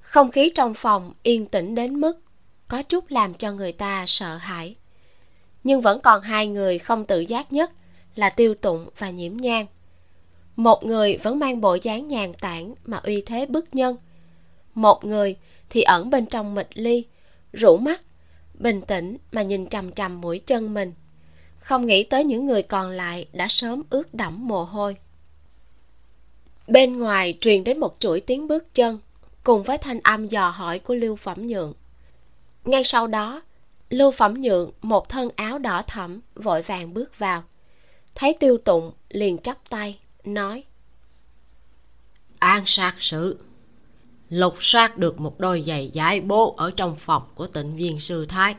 Không 0.00 0.30
khí 0.30 0.50
trong 0.54 0.74
phòng 0.74 1.12
yên 1.22 1.46
tĩnh 1.46 1.74
đến 1.74 2.00
mức 2.00 2.20
có 2.68 2.82
chút 2.82 3.04
làm 3.08 3.34
cho 3.34 3.52
người 3.52 3.72
ta 3.72 4.04
sợ 4.06 4.36
hãi. 4.36 4.74
Nhưng 5.64 5.80
vẫn 5.80 6.00
còn 6.00 6.22
hai 6.22 6.46
người 6.46 6.78
không 6.78 7.06
tự 7.06 7.20
giác 7.20 7.52
nhất 7.52 7.70
là 8.16 8.30
Tiêu 8.30 8.54
Tụng 8.54 8.88
và 8.98 9.10
Nhiễm 9.10 9.36
nhang. 9.36 9.66
Một 10.56 10.84
người 10.84 11.16
vẫn 11.16 11.38
mang 11.38 11.60
bộ 11.60 11.78
dáng 11.82 12.08
nhàn 12.08 12.34
tản 12.34 12.74
mà 12.84 12.96
uy 12.96 13.22
thế 13.26 13.46
bức 13.46 13.74
nhân. 13.74 13.96
Một 14.74 15.04
người 15.04 15.36
thì 15.70 15.82
ẩn 15.82 16.10
bên 16.10 16.26
trong 16.26 16.54
mịch 16.54 16.68
ly, 16.74 17.04
rũ 17.52 17.76
mắt, 17.76 18.00
bình 18.54 18.80
tĩnh 18.82 19.16
mà 19.32 19.42
nhìn 19.42 19.68
chằm 19.68 19.92
chằm 19.92 20.20
mũi 20.20 20.38
chân 20.38 20.74
mình. 20.74 20.92
Không 21.58 21.86
nghĩ 21.86 22.02
tới 22.02 22.24
những 22.24 22.46
người 22.46 22.62
còn 22.62 22.90
lại 22.90 23.26
đã 23.32 23.46
sớm 23.48 23.82
ướt 23.90 24.14
đẫm 24.14 24.48
mồ 24.48 24.64
hôi. 24.64 24.96
Bên 26.68 26.98
ngoài 26.98 27.38
truyền 27.40 27.64
đến 27.64 27.80
một 27.80 27.94
chuỗi 27.98 28.20
tiếng 28.20 28.48
bước 28.48 28.74
chân, 28.74 28.98
cùng 29.44 29.62
với 29.62 29.78
thanh 29.78 30.00
âm 30.00 30.24
dò 30.24 30.48
hỏi 30.48 30.78
của 30.78 30.94
Lưu 30.94 31.16
Phẩm 31.16 31.46
Nhượng. 31.46 31.74
Ngay 32.64 32.84
sau 32.84 33.06
đó, 33.06 33.42
Lưu 33.90 34.10
Phẩm 34.10 34.34
Nhượng 34.34 34.70
một 34.82 35.08
thân 35.08 35.28
áo 35.36 35.58
đỏ 35.58 35.82
thẫm 35.86 36.20
vội 36.34 36.62
vàng 36.62 36.94
bước 36.94 37.18
vào. 37.18 37.42
Thấy 38.18 38.36
tiêu 38.40 38.58
tụng 38.58 38.92
liền 39.08 39.38
chắp 39.38 39.58
tay, 39.68 39.98
nói 40.24 40.64
An 42.38 42.62
sát 42.66 42.94
sự 42.98 43.38
Lục 44.28 44.56
soát 44.60 44.98
được 44.98 45.20
một 45.20 45.40
đôi 45.40 45.64
giày 45.66 45.90
giải 45.92 46.20
bố 46.20 46.54
ở 46.56 46.70
trong 46.76 46.96
phòng 46.96 47.22
của 47.34 47.46
tịnh 47.46 47.76
viên 47.76 48.00
sư 48.00 48.26
thái. 48.26 48.54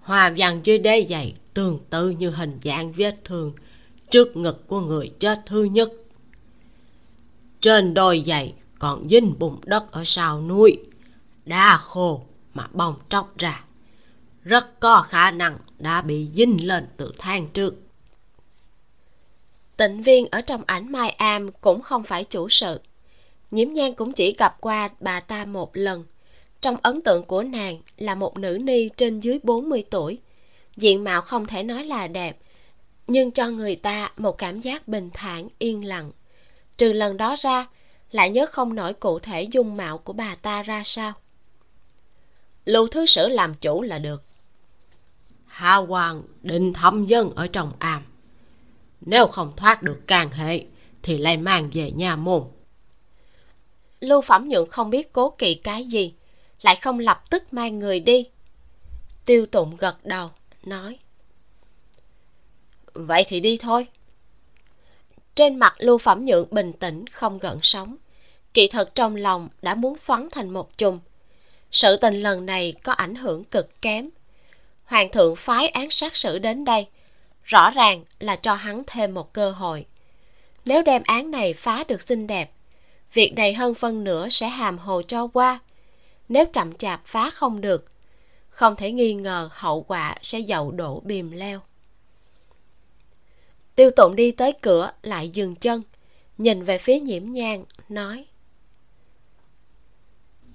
Hòa 0.00 0.34
văn 0.38 0.60
dưới 0.64 0.78
đế 0.78 1.06
giày 1.08 1.34
tương 1.54 1.78
tự 1.90 2.10
như 2.10 2.30
hình 2.30 2.58
dạng 2.64 2.92
vết 2.92 3.24
thương 3.24 3.52
trước 4.10 4.36
ngực 4.36 4.66
của 4.66 4.80
người 4.80 5.10
chết 5.18 5.42
thứ 5.46 5.64
nhất. 5.64 5.92
Trên 7.60 7.94
đôi 7.94 8.24
giày 8.26 8.54
còn 8.78 9.08
dính 9.08 9.34
bùn 9.38 9.60
đất 9.64 9.92
ở 9.92 10.02
sau 10.04 10.42
núi, 10.42 10.78
đá 11.44 11.76
khô 11.76 12.22
mà 12.54 12.68
bong 12.72 12.94
tróc 13.08 13.38
ra. 13.38 13.64
Rất 14.42 14.80
có 14.80 15.02
khả 15.02 15.30
năng 15.30 15.56
đã 15.78 16.02
bị 16.02 16.28
dính 16.34 16.66
lên 16.66 16.86
từ 16.96 17.12
than 17.18 17.48
trước. 17.48 17.85
Tịnh 19.76 20.02
viên 20.02 20.26
ở 20.30 20.40
trong 20.40 20.62
ảnh 20.66 20.92
Mai 20.92 21.10
Am 21.10 21.52
cũng 21.52 21.82
không 21.82 22.02
phải 22.02 22.24
chủ 22.24 22.48
sự. 22.48 22.80
Nhiễm 23.50 23.72
nhan 23.72 23.92
cũng 23.92 24.12
chỉ 24.12 24.34
gặp 24.38 24.56
qua 24.60 24.88
bà 25.00 25.20
ta 25.20 25.44
một 25.44 25.76
lần. 25.76 26.04
Trong 26.60 26.76
ấn 26.82 27.02
tượng 27.02 27.24
của 27.24 27.42
nàng 27.42 27.78
là 27.98 28.14
một 28.14 28.38
nữ 28.38 28.58
ni 28.62 28.88
trên 28.96 29.20
dưới 29.20 29.38
40 29.42 29.84
tuổi. 29.90 30.18
Diện 30.76 31.04
mạo 31.04 31.22
không 31.22 31.46
thể 31.46 31.62
nói 31.62 31.84
là 31.84 32.06
đẹp, 32.06 32.38
nhưng 33.06 33.30
cho 33.30 33.48
người 33.48 33.76
ta 33.76 34.10
một 34.16 34.38
cảm 34.38 34.60
giác 34.60 34.88
bình 34.88 35.10
thản, 35.14 35.48
yên 35.58 35.84
lặng. 35.84 36.12
Trừ 36.76 36.92
lần 36.92 37.16
đó 37.16 37.36
ra, 37.38 37.66
lại 38.10 38.30
nhớ 38.30 38.46
không 38.46 38.74
nổi 38.74 38.94
cụ 38.94 39.18
thể 39.18 39.42
dung 39.42 39.76
mạo 39.76 39.98
của 39.98 40.12
bà 40.12 40.34
ta 40.34 40.62
ra 40.62 40.82
sao. 40.84 41.12
Lưu 42.64 42.86
thứ 42.86 43.06
sử 43.06 43.28
làm 43.28 43.54
chủ 43.54 43.82
là 43.82 43.98
được. 43.98 44.22
Hà 45.46 45.76
Hoàng 45.76 46.22
định 46.42 46.72
thăm 46.72 47.06
dân 47.06 47.30
ở 47.36 47.46
trong 47.46 47.72
am. 47.78 48.02
Nếu 49.00 49.26
không 49.26 49.52
thoát 49.56 49.82
được 49.82 50.00
càng 50.06 50.30
hệ, 50.30 50.64
thì 51.02 51.18
lại 51.18 51.36
mang 51.36 51.70
về 51.72 51.90
nhà 51.90 52.16
môn. 52.16 52.44
Lưu 54.00 54.20
Phẩm 54.20 54.48
Nhượng 54.48 54.70
không 54.70 54.90
biết 54.90 55.12
cố 55.12 55.30
kỵ 55.30 55.54
cái 55.54 55.84
gì, 55.84 56.14
lại 56.62 56.76
không 56.76 56.98
lập 56.98 57.30
tức 57.30 57.52
mang 57.52 57.78
người 57.78 58.00
đi. 58.00 58.26
Tiêu 59.26 59.46
Tụng 59.46 59.76
gật 59.76 59.96
đầu, 60.04 60.30
nói. 60.64 60.98
Vậy 62.94 63.24
thì 63.28 63.40
đi 63.40 63.56
thôi. 63.56 63.86
Trên 65.34 65.56
mặt 65.56 65.74
Lưu 65.78 65.98
Phẩm 65.98 66.24
Nhượng 66.24 66.48
bình 66.50 66.72
tĩnh, 66.72 67.06
không 67.06 67.38
gợn 67.38 67.58
sóng. 67.62 67.96
Kỳ 68.54 68.68
thật 68.68 68.94
trong 68.94 69.16
lòng 69.16 69.48
đã 69.62 69.74
muốn 69.74 69.96
xoắn 69.96 70.28
thành 70.30 70.50
một 70.50 70.78
chùm. 70.78 70.98
Sự 71.70 71.96
tình 71.96 72.22
lần 72.22 72.46
này 72.46 72.74
có 72.82 72.92
ảnh 72.92 73.14
hưởng 73.14 73.44
cực 73.44 73.82
kém. 73.82 74.08
Hoàng 74.84 75.12
thượng 75.12 75.36
phái 75.36 75.68
án 75.68 75.90
sát 75.90 76.16
sử 76.16 76.38
đến 76.38 76.64
đây, 76.64 76.86
rõ 77.46 77.70
ràng 77.70 78.04
là 78.20 78.36
cho 78.36 78.54
hắn 78.54 78.82
thêm 78.86 79.14
một 79.14 79.32
cơ 79.32 79.50
hội. 79.50 79.86
Nếu 80.64 80.82
đem 80.82 81.02
án 81.04 81.30
này 81.30 81.54
phá 81.54 81.84
được 81.88 82.02
xinh 82.02 82.26
đẹp, 82.26 82.52
việc 83.12 83.34
này 83.34 83.54
hơn 83.54 83.74
phân 83.74 84.04
nữa 84.04 84.28
sẽ 84.28 84.48
hàm 84.48 84.78
hồ 84.78 85.02
cho 85.02 85.26
qua. 85.26 85.60
Nếu 86.28 86.44
chậm 86.52 86.74
chạp 86.74 87.06
phá 87.06 87.30
không 87.30 87.60
được, 87.60 87.90
không 88.48 88.76
thể 88.76 88.92
nghi 88.92 89.14
ngờ 89.14 89.48
hậu 89.52 89.82
quả 89.82 90.16
sẽ 90.22 90.38
dậu 90.38 90.70
đổ 90.70 91.00
bìm 91.00 91.30
leo. 91.30 91.60
tiêu 93.74 93.90
tụng 93.96 94.16
đi 94.16 94.30
tới 94.30 94.52
cửa 94.62 94.92
lại 95.02 95.28
dừng 95.28 95.54
chân 95.54 95.82
nhìn 96.38 96.64
về 96.64 96.78
phía 96.78 97.00
nhiễm 97.00 97.32
nhang 97.32 97.64
nói 97.88 98.26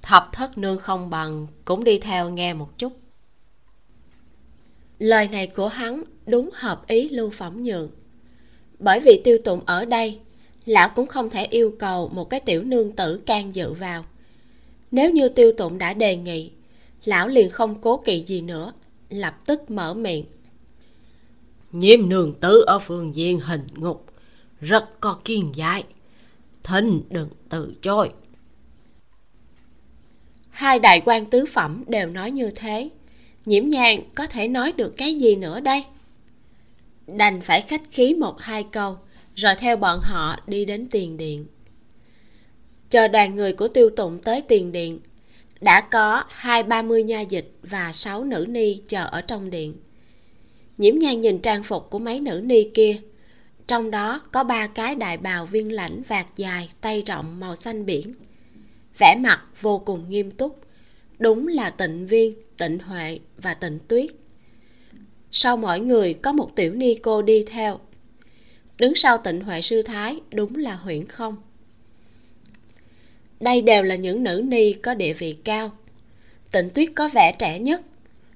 thập 0.02 0.30
thất 0.34 0.58
nương 0.58 0.78
không 0.80 1.10
bằng 1.10 1.48
cũng 1.66 1.84
đi 1.84 2.00
theo 2.00 2.30
nghe 2.30 2.54
một 2.54 2.78
chút 2.78 3.01
lời 5.02 5.28
này 5.28 5.48
của 5.48 5.68
hắn 5.68 6.04
đúng 6.26 6.50
hợp 6.54 6.88
ý 6.88 7.10
lưu 7.10 7.30
phẩm 7.30 7.64
nhượng. 7.64 7.90
Bởi 8.80 9.00
vì 9.00 9.22
tiêu 9.24 9.38
tụng 9.46 9.62
ở 9.66 9.86
đây 9.86 10.20
lão 10.66 10.90
cũng 10.96 11.08
không 11.08 11.30
thể 11.30 11.46
yêu 11.46 11.76
cầu 11.80 12.10
một 12.10 12.30
cái 12.30 12.40
tiểu 12.40 12.64
nương 12.64 12.96
tử 12.96 13.18
can 13.26 13.56
dự 13.56 13.74
vào. 13.74 14.06
Nếu 14.92 15.12
như 15.12 15.30
tiêu 15.30 15.52
tụng 15.58 15.78
đã 15.78 15.94
đề 15.94 16.16
nghị 16.16 16.52
lão 17.06 17.28
liền 17.28 17.50
không 17.50 17.82
cố 17.82 17.98
kỵ 17.98 18.24
gì 18.24 18.42
nữa 18.42 18.74
lập 19.10 19.36
tức 19.46 19.72
mở 19.72 19.94
miệng. 19.94 20.26
Nhiễm 21.72 22.10
nương 22.10 22.34
tử 22.34 22.64
ở 22.68 22.80
phương 22.80 23.16
diện 23.16 23.40
hình 23.40 23.68
ngục 23.76 24.06
rất 24.60 25.00
có 25.00 25.20
kiên 25.26 25.52
giải 25.56 25.84
thỉnh 26.64 27.02
đừng 27.10 27.30
từ 27.50 27.74
chối. 27.82 28.10
Hai 30.50 30.80
đại 30.80 31.02
quan 31.06 31.26
tứ 31.26 31.46
phẩm 31.46 31.84
đều 31.88 32.10
nói 32.10 32.32
như 32.32 32.52
thế 32.56 32.90
nhiễm 33.46 33.70
nhàn 33.70 34.00
có 34.16 34.28
thể 34.28 34.48
nói 34.48 34.72
được 34.72 34.94
cái 34.98 35.16
gì 35.16 35.36
nữa 35.36 35.60
đây? 35.60 35.84
Đành 37.08 37.42
phải 37.42 37.62
khách 37.62 37.82
khí 37.92 38.14
một 38.14 38.40
hai 38.40 38.64
câu, 38.64 38.98
rồi 39.36 39.56
theo 39.60 39.78
bọn 39.78 40.00
họ 40.04 40.38
đi 40.48 40.66
đến 40.66 40.88
tiền 40.92 41.18
điện. 41.18 41.46
Chờ 42.90 43.08
đoàn 43.08 43.36
người 43.36 43.54
của 43.54 43.68
tiêu 43.68 43.90
tụng 43.90 44.20
tới 44.20 44.42
tiền 44.42 44.72
điện, 44.72 45.00
đã 45.62 45.82
có 45.82 46.24
hai 46.30 46.64
ba 46.64 46.82
mươi 46.82 47.04
nha 47.04 47.22
dịch 47.22 47.52
và 47.64 47.92
sáu 47.94 48.24
nữ 48.24 48.46
ni 48.50 48.82
chờ 48.88 49.06
ở 49.06 49.22
trong 49.22 49.50
điện. 49.50 49.74
Nhiễm 50.78 51.00
nhan 51.00 51.22
nhìn 51.22 51.40
trang 51.40 51.64
phục 51.64 51.90
của 51.90 52.00
mấy 52.00 52.20
nữ 52.20 52.42
ni 52.46 52.64
kia, 52.74 52.98
trong 53.68 53.92
đó 53.92 54.22
có 54.32 54.44
ba 54.44 54.68
cái 54.68 54.96
đại 54.96 55.18
bào 55.18 55.46
viên 55.46 55.72
lãnh 55.72 56.02
vạt 56.08 56.26
dài, 56.36 56.70
tay 56.82 57.02
rộng, 57.02 57.40
màu 57.40 57.56
xanh 57.56 57.86
biển. 57.86 58.14
Vẻ 58.98 59.16
mặt 59.16 59.42
vô 59.62 59.78
cùng 59.86 60.10
nghiêm 60.10 60.32
túc 60.32 60.60
đúng 61.22 61.48
là 61.48 61.70
tịnh 61.70 62.08
viên, 62.08 62.34
tịnh 62.58 62.80
huệ 62.80 63.20
và 63.38 63.54
tịnh 63.54 63.80
tuyết. 63.88 64.10
Sau 65.32 65.58
mỗi 65.58 65.80
người 65.80 66.14
có 66.14 66.32
một 66.32 66.56
tiểu 66.56 66.74
ni 66.74 66.96
cô 66.96 67.22
đi 67.22 67.46
theo. 67.48 67.80
Đứng 68.78 68.96
sau 68.96 69.18
tịnh 69.18 69.42
huệ 69.42 69.62
sư 69.62 69.82
thái, 69.82 70.22
đúng 70.34 70.56
là 70.56 70.76
huyễn 70.76 71.06
không. 71.08 71.36
Đây 73.40 73.62
đều 73.62 73.84
là 73.84 73.96
những 73.96 74.24
nữ 74.24 74.44
ni 74.46 74.74
có 74.74 74.94
địa 74.94 75.14
vị 75.14 75.36
cao. 75.44 75.72
Tịnh 76.52 76.70
tuyết 76.70 76.90
có 76.96 77.10
vẻ 77.14 77.36
trẻ 77.40 77.60
nhất. 77.60 77.82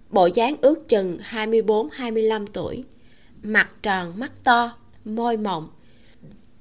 Bộ 0.09 0.29
dáng 0.35 0.55
ước 0.61 0.87
chừng 0.87 1.17
24-25 1.29 2.45
tuổi. 2.53 2.83
Mặt 3.43 3.69
tròn, 3.81 4.19
mắt 4.19 4.31
to, 4.43 4.77
môi 5.05 5.37
mọng. 5.37 5.69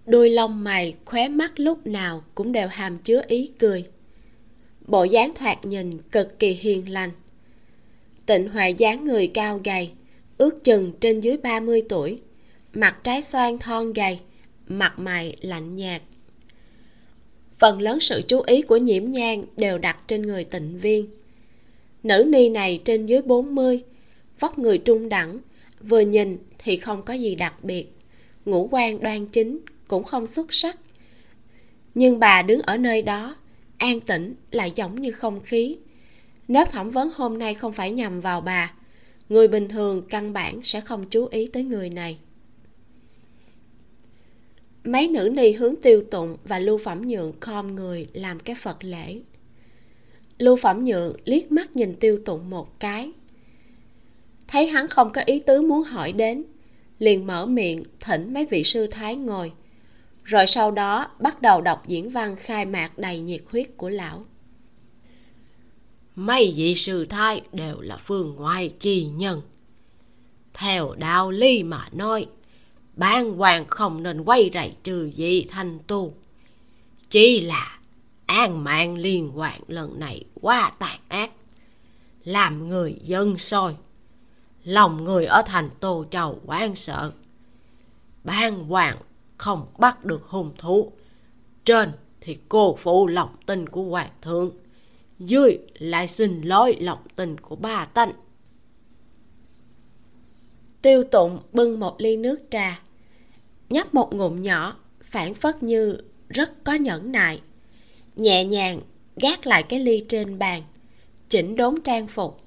Đuôi 0.07 0.31
lông 0.31 0.65
mày 0.65 0.95
khóe 1.05 1.29
mắt 1.29 1.61
lúc 1.61 1.87
nào 1.87 2.25
cũng 2.35 2.53
đều 2.53 2.69
hàm 2.69 2.99
chứa 2.99 3.23
ý 3.27 3.53
cười 3.59 3.85
bộ 4.85 5.05
dáng 5.05 5.35
thoạt 5.35 5.65
nhìn 5.65 5.91
cực 6.03 6.39
kỳ 6.39 6.49
hiền 6.49 6.93
lành. 6.93 7.11
Tịnh 8.27 8.49
hoài 8.49 8.75
dáng 8.75 9.05
người 9.05 9.27
cao 9.27 9.61
gầy, 9.65 9.91
ước 10.39 10.65
chừng 10.65 10.93
trên 11.01 11.21
dưới 11.21 11.37
30 11.37 11.83
tuổi. 11.89 12.21
Mặt 12.75 12.97
trái 13.05 13.23
xoan 13.23 13.59
thon 13.59 13.93
gầy, 13.93 14.19
mặt 14.69 14.99
mày 14.99 15.37
lạnh 15.41 15.77
nhạt. 15.77 16.03
Phần 17.59 17.81
lớn 17.81 18.01
sự 18.01 18.23
chú 18.29 18.41
ý 18.41 18.63
của 18.63 18.77
nhiễm 18.77 19.11
nhang 19.11 19.45
đều 19.57 19.79
đặt 19.79 19.97
trên 20.07 20.23
người 20.23 20.45
tịnh 20.45 20.79
viên. 20.79 21.07
Nữ 22.03 22.25
ni 22.29 22.49
này 22.49 22.81
trên 22.85 23.07
dưới 23.07 23.23
40 23.23 23.83
vóc 24.41 24.59
người 24.59 24.79
trung 24.79 25.09
đẳng, 25.09 25.39
vừa 25.81 26.01
nhìn 26.01 26.39
thì 26.59 26.77
không 26.77 27.03
có 27.03 27.15
gì 27.15 27.35
đặc 27.35 27.65
biệt. 27.65 27.87
Ngũ 28.45 28.69
quan 28.71 29.01
đoan 29.01 29.27
chính 29.27 29.61
cũng 29.89 30.05
không 30.05 30.27
xuất 30.27 30.55
sắc. 30.55 30.79
Nhưng 31.95 32.19
bà 32.19 32.43
đứng 32.43 32.63
ở 32.63 32.77
nơi 32.77 33.03
đó 33.03 33.37
an 33.85 34.01
tĩnh, 34.01 34.35
lại 34.51 34.73
giống 34.77 34.95
như 34.95 35.11
không 35.11 35.41
khí. 35.41 35.77
Nếu 36.49 36.65
thẩm 36.65 36.91
vấn 36.91 37.11
hôm 37.15 37.39
nay 37.39 37.55
không 37.55 37.73
phải 37.73 37.93
nhằm 37.93 38.21
vào 38.21 38.41
bà. 38.41 38.73
Người 39.29 39.49
bình 39.49 39.69
thường 39.69 40.03
căn 40.09 40.33
bản 40.33 40.61
sẽ 40.63 40.81
không 40.81 41.05
chú 41.11 41.27
ý 41.27 41.47
tới 41.47 41.65
người 41.65 41.91
này. 41.91 42.19
Mấy 44.85 45.09
nữ 45.09 45.29
ni 45.33 45.53
hướng 45.53 45.75
tiêu 45.83 46.05
tụng 46.11 46.37
và 46.45 46.59
lưu 46.59 46.79
phẩm 46.79 47.09
nhượng 47.09 47.33
khom 47.41 47.75
người 47.75 48.09
làm 48.13 48.41
cái 48.41 48.57
phật 48.57 48.85
lễ. 48.85 49.21
Lưu 50.39 50.57
phẩm 50.57 50.85
nhượng 50.85 51.17
liếc 51.25 51.53
mắt 51.53 51.77
nhìn 51.77 51.95
tiêu 51.95 52.21
tụng 52.25 52.51
một 52.51 52.81
cái. 52.81 53.13
Thấy 54.49 54.67
hắn 54.67 54.89
không 54.89 55.13
có 55.13 55.23
ý 55.27 55.39
tứ 55.39 55.63
muốn 55.63 55.83
hỏi 55.83 56.13
đến, 56.13 56.45
liền 56.99 57.27
mở 57.27 57.47
miệng 57.47 57.85
thỉnh 58.01 58.35
mấy 58.35 58.47
vị 58.47 58.65
sư 58.65 58.87
thái 58.87 59.17
ngồi 59.17 59.53
rồi 60.25 60.47
sau 60.47 60.71
đó 60.71 61.11
bắt 61.21 61.43
đầu 61.43 61.61
đọc 61.61 61.83
diễn 61.87 62.11
văn 62.11 62.37
khai 62.37 62.65
mạc 62.65 62.99
đầy 62.99 63.21
nhiệt 63.21 63.43
huyết 63.51 63.77
của 63.77 63.89
lão. 63.89 64.25
Mấy 66.15 66.55
vị 66.57 66.75
sư 66.77 67.07
thái 67.07 67.43
đều 67.53 67.81
là 67.81 67.97
phương 67.97 68.35
ngoại 68.37 68.69
chi 68.79 69.05
nhân. 69.05 69.43
Theo 70.55 70.95
đạo 70.95 71.31
lý 71.31 71.63
mà 71.63 71.89
nói 71.93 72.27
ban 72.97 73.33
hoàng 73.33 73.65
không 73.67 74.03
nên 74.03 74.21
quay 74.21 74.51
rầy 74.55 74.77
trừ 74.83 75.11
dị 75.17 75.45
thành 75.51 75.79
tu. 75.87 76.15
Chỉ 77.09 77.41
là 77.41 77.79
an 78.27 78.65
mạng 78.65 78.97
liên 78.97 79.39
quan 79.39 79.61
lần 79.69 80.01
này 80.01 80.25
quá 80.41 80.73
tàn 80.79 81.01
ác, 81.09 81.31
làm 82.25 82.69
người 82.69 83.01
dân 83.05 83.39
soi 83.39 83.75
lòng 84.65 85.05
người 85.05 85.25
ở 85.25 85.43
thành 85.47 85.71
tô 85.81 86.05
châu 86.11 86.41
quan 86.47 86.77
sợ. 86.77 87.13
Ban 88.25 88.65
hoàng 88.65 88.97
không 89.37 89.67
bắt 89.79 90.05
được 90.05 90.27
hung 90.27 90.53
thủ. 90.59 90.93
Trên 91.65 91.93
thì 92.21 92.39
cô 92.49 92.77
phụ 92.77 93.07
lòng 93.07 93.37
tin 93.47 93.69
của 93.69 93.83
hoàng 93.83 94.13
thượng. 94.23 94.51
Dưới 95.19 95.59
lại 95.79 96.09
xin 96.09 96.43
lỗi 96.43 96.77
lòng 96.81 97.03
tin 97.17 97.41
của 97.41 97.57
ba 97.57 97.85
tánh 97.85 98.13
tiêu 100.85 101.05
tụng 101.05 101.39
bưng 101.53 101.81
một 101.81 101.95
ly 101.99 102.17
nước 102.17 102.41
trà, 102.51 102.83
nhấp 103.71 103.95
một 103.95 104.15
ngụm 104.15 104.43
nhỏ, 104.43 104.77
phản 105.03 105.35
phất 105.35 105.63
như 105.63 105.99
rất 106.29 106.65
có 106.65 106.75
nhẫn 106.75 107.13
nại. 107.13 107.43
Nhẹ 108.17 108.45
nhàng 108.45 108.81
gác 109.17 109.47
lại 109.47 109.63
cái 109.63 109.81
ly 109.81 110.05
trên 110.09 110.39
bàn, 110.39 110.63
chỉnh 111.29 111.57
đốn 111.57 111.81
trang 111.81 112.07
phục. 112.07 112.41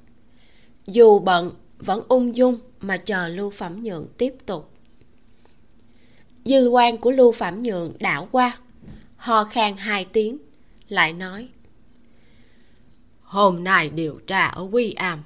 Dù 0.85 1.19
bận 1.19 1.51
vẫn 1.77 2.03
ung 2.07 2.35
dung 2.35 2.59
mà 2.79 2.97
chờ 2.97 3.27
lưu 3.27 3.49
phẩm 3.49 3.83
nhượng 3.83 4.07
tiếp 4.17 4.33
tục 4.45 4.71
dư 6.47 6.67
quan 6.67 6.97
của 6.97 7.11
lưu 7.11 7.31
phạm 7.31 7.63
nhượng 7.63 7.93
đảo 7.99 8.27
qua. 8.31 8.57
Ho 9.17 9.43
khan 9.43 9.77
hai 9.77 10.05
tiếng, 10.05 10.37
lại 10.89 11.13
nói. 11.13 11.47
Hôm 13.21 13.63
nay 13.63 13.89
điều 13.89 14.19
tra 14.27 14.47
ở 14.47 14.67
quy 14.71 14.91
am, 14.91 15.23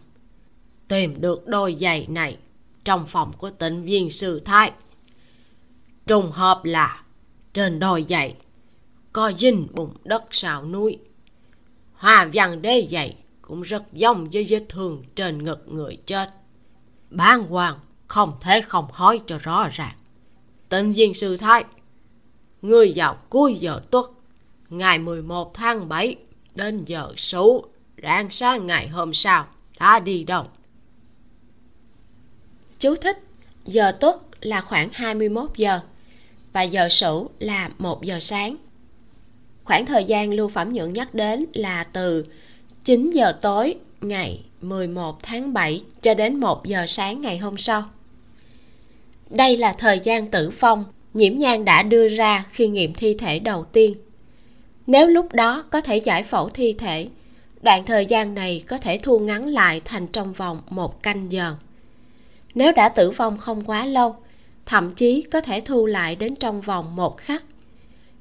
tìm 0.88 1.21
được 1.21 1.47
đôi 1.47 1.75
giày 1.79 2.07
này 2.10 2.38
trong 2.84 3.07
phòng 3.07 3.34
của 3.38 3.49
tịnh 3.49 3.84
viên 3.84 4.12
sư 4.12 4.41
thái. 4.45 4.71
Trùng 6.07 6.31
hợp 6.31 6.62
là 6.63 7.03
trên 7.53 7.79
đôi 7.79 8.05
giày 8.10 8.36
có 9.13 9.31
dinh 9.38 9.67
bùn 9.71 9.89
đất 10.03 10.23
sào 10.31 10.65
núi. 10.65 10.97
Hoa 11.93 12.29
văn 12.34 12.62
đế 12.62 12.88
giày 12.91 13.15
cũng 13.41 13.62
rất 13.62 13.93
giống 13.93 14.29
với 14.29 14.45
vết 14.49 14.63
thương 14.69 15.03
trên 15.15 15.43
ngực 15.43 15.65
người 15.67 15.97
chết. 16.05 16.29
Bán 17.10 17.43
hoàng 17.43 17.79
không 18.07 18.38
thể 18.41 18.62
không 18.62 18.88
hói 18.91 19.19
cho 19.27 19.38
rõ 19.38 19.69
ràng. 19.71 19.95
Tên 20.71 20.91
viên 20.91 21.13
sư 21.13 21.38
thái. 21.38 21.63
Người 22.62 22.93
vào 22.95 23.17
cuối 23.29 23.55
giờ 23.60 23.81
tuất, 23.91 24.05
Ngày 24.69 24.99
11 24.99 25.53
tháng 25.53 25.89
7 25.89 26.15
Đến 26.55 26.86
giờ 26.86 27.13
số, 27.17 27.65
Rạng 28.03 28.29
sáng 28.29 28.65
ngày 28.65 28.88
hôm 28.88 29.13
sau 29.13 29.45
Đã 29.79 29.99
đi 29.99 30.23
đâu? 30.23 30.45
Chú 32.79 32.95
thích, 32.95 33.17
Giờ 33.65 33.91
tuất 33.99 34.15
là 34.41 34.62
khoảng 34.62 34.89
21 34.91 35.49
giờ 35.55 35.79
Và 36.53 36.62
giờ 36.62 36.89
sử 36.89 37.25
là 37.39 37.69
1 37.77 38.03
giờ 38.03 38.19
sáng. 38.19 38.55
Khoảng 39.63 39.86
thời 39.86 40.03
gian 40.03 40.34
Lưu 40.34 40.47
Phẩm 40.47 40.73
Nhượng 40.73 40.93
nhắc 40.93 41.13
đến 41.13 41.45
là 41.53 41.84
từ 41.84 42.25
9 42.84 43.12
giờ 43.12 43.31
tối 43.41 43.75
ngày 44.01 44.43
11 44.62 45.23
tháng 45.23 45.53
7 45.53 45.81
cho 46.01 46.13
đến 46.13 46.39
1 46.39 46.65
giờ 46.65 46.86
sáng 46.88 47.21
ngày 47.21 47.38
hôm 47.38 47.57
sau 47.57 47.84
đây 49.31 49.57
là 49.57 49.73
thời 49.73 49.99
gian 49.99 50.31
tử 50.31 50.51
vong 50.59 50.85
nhiễm 51.13 51.37
nhan 51.37 51.65
đã 51.65 51.83
đưa 51.83 52.07
ra 52.07 52.45
khi 52.51 52.67
nghiệm 52.67 52.93
thi 52.93 53.13
thể 53.13 53.39
đầu 53.39 53.63
tiên. 53.63 53.95
Nếu 54.87 55.07
lúc 55.07 55.33
đó 55.33 55.63
có 55.69 55.81
thể 55.81 55.97
giải 55.97 56.23
phẫu 56.23 56.49
thi 56.49 56.73
thể, 56.73 57.07
đoạn 57.61 57.85
thời 57.85 58.05
gian 58.05 58.33
này 58.33 58.63
có 58.67 58.77
thể 58.77 58.99
thu 59.03 59.19
ngắn 59.19 59.47
lại 59.47 59.81
thành 59.85 60.07
trong 60.07 60.33
vòng 60.33 60.61
một 60.69 61.03
canh 61.03 61.31
giờ. 61.31 61.55
Nếu 62.55 62.71
đã 62.71 62.89
tử 62.89 63.11
vong 63.11 63.37
không 63.37 63.63
quá 63.65 63.85
lâu, 63.85 64.15
thậm 64.65 64.95
chí 64.95 65.21
có 65.21 65.41
thể 65.41 65.61
thu 65.61 65.85
lại 65.85 66.15
đến 66.15 66.35
trong 66.35 66.61
vòng 66.61 66.95
một 66.95 67.17
khắc. 67.17 67.43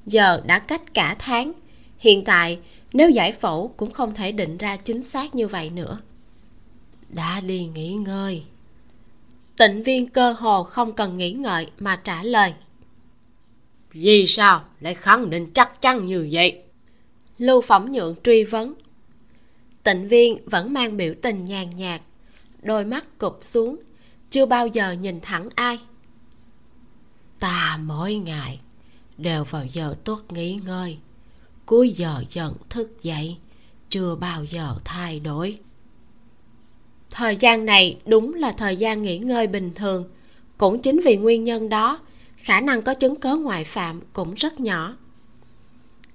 Giờ 0.05 0.41
đã 0.45 0.59
cách 0.59 0.93
cả 0.93 1.15
tháng. 1.19 1.51
Hiện 1.97 2.23
tại, 2.23 2.59
nếu 2.93 3.09
giải 3.09 3.31
phẫu 3.31 3.73
cũng 3.77 3.91
không 3.91 4.13
thể 4.13 4.31
định 4.31 4.57
ra 4.57 4.77
chính 4.77 5.03
xác 5.03 5.35
như 5.35 5.47
vậy 5.47 5.69
nữa. 5.69 5.99
Đã 7.09 7.41
đi 7.41 7.65
nghỉ 7.65 7.93
ngơi 7.93 8.43
tịnh 9.61 9.83
viên 9.83 10.07
cơ 10.07 10.31
hồ 10.31 10.63
không 10.63 10.93
cần 10.93 11.17
nghĩ 11.17 11.31
ngợi 11.31 11.67
mà 11.79 11.95
trả 11.95 12.23
lời. 12.23 12.53
Vì 13.91 14.27
sao 14.27 14.63
lại 14.79 14.93
khẳng 14.93 15.29
định 15.29 15.51
chắc 15.53 15.81
chắn 15.81 16.05
như 16.05 16.29
vậy? 16.31 16.63
Lưu 17.37 17.61
phẩm 17.61 17.91
nhượng 17.91 18.15
truy 18.23 18.43
vấn. 18.43 18.73
Tịnh 19.83 20.07
viên 20.07 20.45
vẫn 20.45 20.73
mang 20.73 20.97
biểu 20.97 21.13
tình 21.21 21.45
nhàn 21.45 21.69
nhạt 21.69 22.01
đôi 22.61 22.85
mắt 22.85 23.17
cụp 23.17 23.37
xuống 23.41 23.79
chưa 24.29 24.45
bao 24.45 24.67
giờ 24.67 24.91
nhìn 24.91 25.19
thẳng 25.21 25.49
ai. 25.55 25.79
Ta 27.39 27.79
mỗi 27.83 28.15
ngày 28.15 28.59
đều 29.17 29.43
vào 29.43 29.65
giờ 29.65 29.95
tốt 30.03 30.21
nghỉ 30.29 30.59
ngơi 30.65 30.97
cuối 31.65 31.89
giờ 31.89 32.23
dần 32.29 32.53
thức 32.69 33.03
dậy 33.03 33.37
chưa 33.89 34.15
bao 34.15 34.43
giờ 34.43 34.75
thay 34.85 35.19
đổi 35.19 35.59
thời 37.11 37.37
gian 37.37 37.65
này 37.65 37.97
đúng 38.05 38.33
là 38.33 38.51
thời 38.51 38.75
gian 38.75 39.01
nghỉ 39.01 39.17
ngơi 39.17 39.47
bình 39.47 39.71
thường. 39.75 40.05
Cũng 40.57 40.79
chính 40.81 41.01
vì 41.05 41.17
nguyên 41.17 41.43
nhân 41.43 41.69
đó, 41.69 41.99
khả 42.35 42.59
năng 42.61 42.81
có 42.81 42.93
chứng 42.93 43.15
cớ 43.15 43.35
ngoại 43.35 43.63
phạm 43.63 44.01
cũng 44.13 44.33
rất 44.33 44.59
nhỏ. 44.59 44.95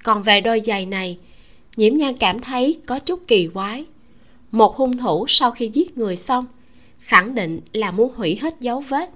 Còn 0.04 0.22
về 0.22 0.40
đôi 0.40 0.60
giày 0.66 0.86
này, 0.86 1.18
nhiễm 1.76 1.96
nhan 1.96 2.16
cảm 2.16 2.40
thấy 2.40 2.80
có 2.86 2.98
chút 2.98 3.20
kỳ 3.26 3.48
quái. 3.54 3.84
Một 4.50 4.76
hung 4.76 4.98
thủ 4.98 5.24
sau 5.28 5.50
khi 5.50 5.70
giết 5.72 5.98
người 5.98 6.16
xong, 6.16 6.46
khẳng 6.98 7.34
định 7.34 7.60
là 7.72 7.90
muốn 7.90 8.12
hủy 8.14 8.38
hết 8.40 8.60
dấu 8.60 8.80
vết. 8.80 9.10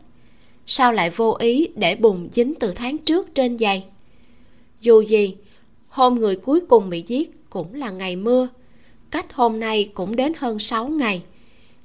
Sao 0.66 0.92
lại 0.92 1.10
vô 1.10 1.36
ý 1.40 1.68
để 1.76 1.94
bùn 1.94 2.28
dính 2.32 2.54
từ 2.60 2.72
tháng 2.72 2.98
trước 2.98 3.34
trên 3.34 3.58
giày? 3.58 3.84
Dù 4.80 5.00
gì, 5.00 5.36
hôm 5.88 6.14
người 6.14 6.36
cuối 6.36 6.60
cùng 6.60 6.90
bị 6.90 7.04
giết 7.06 7.50
cũng 7.50 7.74
là 7.74 7.90
ngày 7.90 8.16
mưa. 8.16 8.48
Cách 9.10 9.32
hôm 9.32 9.60
nay 9.60 9.90
cũng 9.94 10.16
đến 10.16 10.32
hơn 10.36 10.58
6 10.58 10.88
ngày 10.88 11.22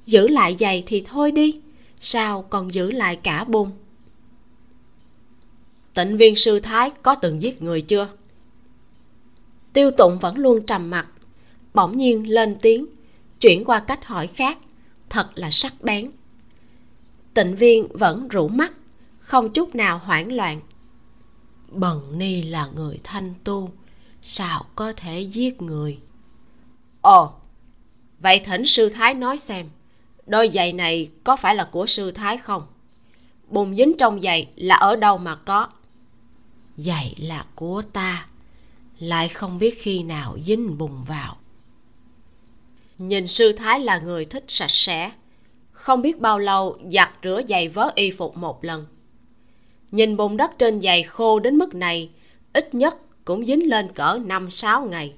giữ 0.06 0.28
lại 0.28 0.56
giày 0.60 0.84
thì 0.86 1.02
thôi 1.06 1.32
đi, 1.32 1.60
sao 2.00 2.42
còn 2.42 2.74
giữ 2.74 2.90
lại 2.90 3.16
cả 3.16 3.44
bùn? 3.44 3.70
Tịnh 5.94 6.16
viên 6.16 6.36
sư 6.36 6.60
thái 6.60 6.90
có 7.02 7.14
từng 7.14 7.42
giết 7.42 7.62
người 7.62 7.80
chưa? 7.82 8.08
Tiêu 9.72 9.90
tụng 9.90 10.18
vẫn 10.18 10.38
luôn 10.38 10.66
trầm 10.66 10.90
mặc, 10.90 11.06
bỗng 11.74 11.96
nhiên 11.96 12.30
lên 12.30 12.56
tiếng, 12.62 12.86
chuyển 13.40 13.64
qua 13.64 13.80
cách 13.80 14.04
hỏi 14.04 14.26
khác, 14.26 14.58
thật 15.08 15.30
là 15.34 15.50
sắc 15.50 15.74
bén. 15.82 16.10
Tịnh 17.34 17.56
viên 17.56 17.88
vẫn 17.88 18.28
rủ 18.28 18.48
mắt, 18.48 18.72
không 19.18 19.52
chút 19.52 19.74
nào 19.74 19.98
hoảng 19.98 20.32
loạn. 20.32 20.60
Bần 21.68 22.18
ni 22.18 22.42
là 22.42 22.66
người 22.66 23.00
thanh 23.04 23.34
tu, 23.44 23.70
sao 24.22 24.66
có 24.74 24.92
thể 24.92 25.20
giết 25.20 25.62
người? 25.62 25.98
Ồ, 27.00 27.32
vậy 28.20 28.42
thỉnh 28.44 28.64
sư 28.64 28.88
thái 28.88 29.14
nói 29.14 29.36
xem 29.36 29.66
đôi 30.26 30.48
giày 30.48 30.72
này 30.72 31.10
có 31.24 31.36
phải 31.36 31.54
là 31.54 31.64
của 31.64 31.86
sư 31.86 32.10
thái 32.10 32.36
không? 32.36 32.66
Bùn 33.48 33.76
dính 33.76 33.96
trong 33.98 34.20
giày 34.20 34.48
là 34.56 34.76
ở 34.76 34.96
đâu 34.96 35.18
mà 35.18 35.34
có? 35.34 35.68
Giày 36.76 37.14
là 37.18 37.46
của 37.54 37.82
ta. 37.92 38.26
Lại 38.98 39.28
không 39.28 39.58
biết 39.58 39.74
khi 39.78 40.02
nào 40.02 40.38
dính 40.46 40.78
bùn 40.78 41.04
vào. 41.08 41.36
Nhìn 42.98 43.26
sư 43.26 43.52
thái 43.52 43.80
là 43.80 43.98
người 43.98 44.24
thích 44.24 44.44
sạch 44.48 44.70
sẽ. 44.70 45.10
Không 45.72 46.02
biết 46.02 46.20
bao 46.20 46.38
lâu 46.38 46.78
giặt 46.92 47.10
rửa 47.22 47.40
giày 47.48 47.68
vớ 47.68 47.92
y 47.94 48.10
phục 48.10 48.36
một 48.36 48.64
lần. 48.64 48.86
Nhìn 49.90 50.16
bùn 50.16 50.36
đất 50.36 50.50
trên 50.58 50.80
giày 50.80 51.02
khô 51.02 51.38
đến 51.38 51.56
mức 51.56 51.74
này, 51.74 52.10
ít 52.52 52.74
nhất 52.74 52.96
cũng 53.24 53.46
dính 53.46 53.68
lên 53.68 53.92
cỡ 53.92 54.18
năm 54.24 54.50
sáu 54.50 54.84
ngày. 54.84 55.14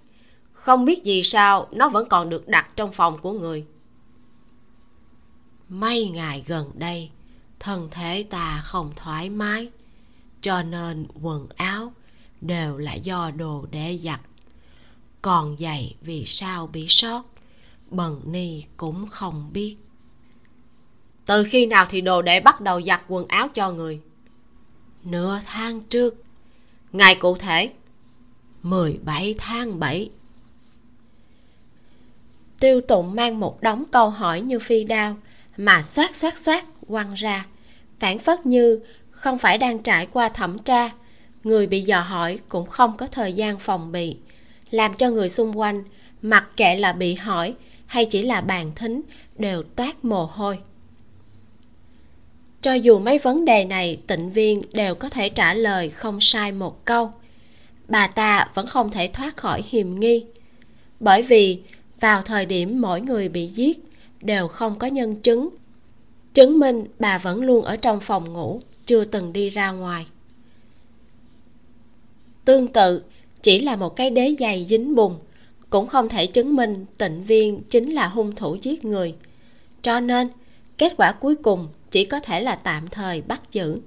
Không 0.52 0.84
biết 0.84 1.00
vì 1.04 1.22
sao 1.22 1.68
nó 1.70 1.88
vẫn 1.88 2.08
còn 2.08 2.28
được 2.28 2.48
đặt 2.48 2.68
trong 2.76 2.92
phòng 2.92 3.18
của 3.18 3.32
người 3.32 3.64
mấy 5.68 6.08
ngày 6.08 6.44
gần 6.46 6.70
đây 6.74 7.10
thân 7.60 7.88
thể 7.90 8.26
ta 8.30 8.60
không 8.64 8.92
thoải 8.96 9.30
mái 9.30 9.68
cho 10.42 10.62
nên 10.62 11.06
quần 11.22 11.46
áo 11.56 11.92
đều 12.40 12.76
là 12.76 12.94
do 12.94 13.30
đồ 13.30 13.66
để 13.70 13.98
giặt. 14.02 14.20
Còn 15.22 15.56
giày 15.58 15.94
vì 16.00 16.24
sao 16.26 16.66
bị 16.66 16.86
sót 16.88 17.22
bần 17.90 18.20
ni 18.24 18.64
cũng 18.76 19.08
không 19.08 19.50
biết. 19.52 19.76
Từ 21.26 21.44
khi 21.44 21.66
nào 21.66 21.86
thì 21.90 22.00
đồ 22.00 22.22
để 22.22 22.40
bắt 22.40 22.60
đầu 22.60 22.82
giặt 22.82 23.02
quần 23.08 23.28
áo 23.28 23.48
cho 23.48 23.72
người? 23.72 24.00
Nửa 25.04 25.40
tháng 25.46 25.80
trước. 25.80 26.24
Ngày 26.92 27.14
cụ 27.14 27.36
thể? 27.36 27.72
17 28.62 29.34
tháng 29.38 29.78
7 29.78 30.10
Tiêu 32.60 32.80
tụng 32.80 33.14
mang 33.14 33.40
một 33.40 33.60
đống 33.62 33.84
câu 33.92 34.10
hỏi 34.10 34.40
như 34.40 34.58
phi 34.58 34.84
đao 34.84 35.16
mà 35.58 35.82
xoát 35.82 36.16
xoát 36.16 36.38
xoát, 36.38 36.64
quăng 36.86 37.14
ra. 37.14 37.46
Phản 38.00 38.18
phất 38.18 38.46
như 38.46 38.80
không 39.10 39.38
phải 39.38 39.58
đang 39.58 39.78
trải 39.78 40.06
qua 40.06 40.28
thẩm 40.28 40.58
tra, 40.58 40.90
Người 41.44 41.66
bị 41.66 41.82
dò 41.82 42.00
hỏi 42.00 42.38
cũng 42.48 42.66
không 42.66 42.96
có 42.96 43.06
thời 43.06 43.32
gian 43.32 43.58
phòng 43.58 43.92
bị, 43.92 44.16
Làm 44.70 44.94
cho 44.94 45.10
người 45.10 45.28
xung 45.28 45.58
quanh, 45.58 45.84
Mặc 46.22 46.48
kệ 46.56 46.76
là 46.76 46.92
bị 46.92 47.14
hỏi 47.14 47.54
hay 47.86 48.04
chỉ 48.04 48.22
là 48.22 48.40
bàn 48.40 48.72
thính, 48.76 49.02
Đều 49.38 49.62
toát 49.62 50.04
mồ 50.04 50.24
hôi. 50.24 50.58
Cho 52.60 52.74
dù 52.74 52.98
mấy 52.98 53.18
vấn 53.18 53.44
đề 53.44 53.64
này, 53.64 53.98
tịnh 54.06 54.32
viên 54.32 54.62
đều 54.72 54.94
có 54.94 55.08
thể 55.08 55.28
trả 55.28 55.54
lời 55.54 55.90
không 55.90 56.20
sai 56.20 56.52
một 56.52 56.84
câu. 56.84 57.12
Bà 57.88 58.06
ta 58.06 58.48
vẫn 58.54 58.66
không 58.66 58.90
thể 58.90 59.08
thoát 59.08 59.36
khỏi 59.36 59.62
hiềm 59.68 60.00
nghi, 60.00 60.24
bởi 61.00 61.22
vì 61.22 61.62
vào 62.00 62.22
thời 62.22 62.46
điểm 62.46 62.80
mỗi 62.80 63.00
người 63.00 63.28
bị 63.28 63.46
giết 63.46 63.87
đều 64.20 64.48
không 64.48 64.78
có 64.78 64.86
nhân 64.86 65.16
chứng. 65.16 65.48
Chứng 66.34 66.58
minh 66.58 66.84
bà 66.98 67.18
vẫn 67.18 67.42
luôn 67.42 67.64
ở 67.64 67.76
trong 67.76 68.00
phòng 68.00 68.32
ngủ, 68.32 68.60
chưa 68.84 69.04
từng 69.04 69.32
đi 69.32 69.50
ra 69.50 69.70
ngoài. 69.70 70.06
Tương 72.44 72.68
tự, 72.68 73.02
chỉ 73.42 73.60
là 73.60 73.76
một 73.76 73.96
cái 73.96 74.10
đế 74.10 74.34
giày 74.40 74.66
dính 74.68 74.94
bùn, 74.94 75.14
cũng 75.70 75.86
không 75.86 76.08
thể 76.08 76.26
chứng 76.26 76.56
minh 76.56 76.86
tịnh 76.98 77.24
viên 77.24 77.62
chính 77.70 77.90
là 77.90 78.06
hung 78.06 78.32
thủ 78.32 78.56
giết 78.62 78.84
người. 78.84 79.14
Cho 79.82 80.00
nên, 80.00 80.28
kết 80.78 80.92
quả 80.96 81.12
cuối 81.12 81.34
cùng 81.36 81.68
chỉ 81.90 82.04
có 82.04 82.20
thể 82.20 82.40
là 82.40 82.54
tạm 82.54 82.88
thời 82.88 83.22
bắt 83.22 83.42
giữ. 83.52 83.80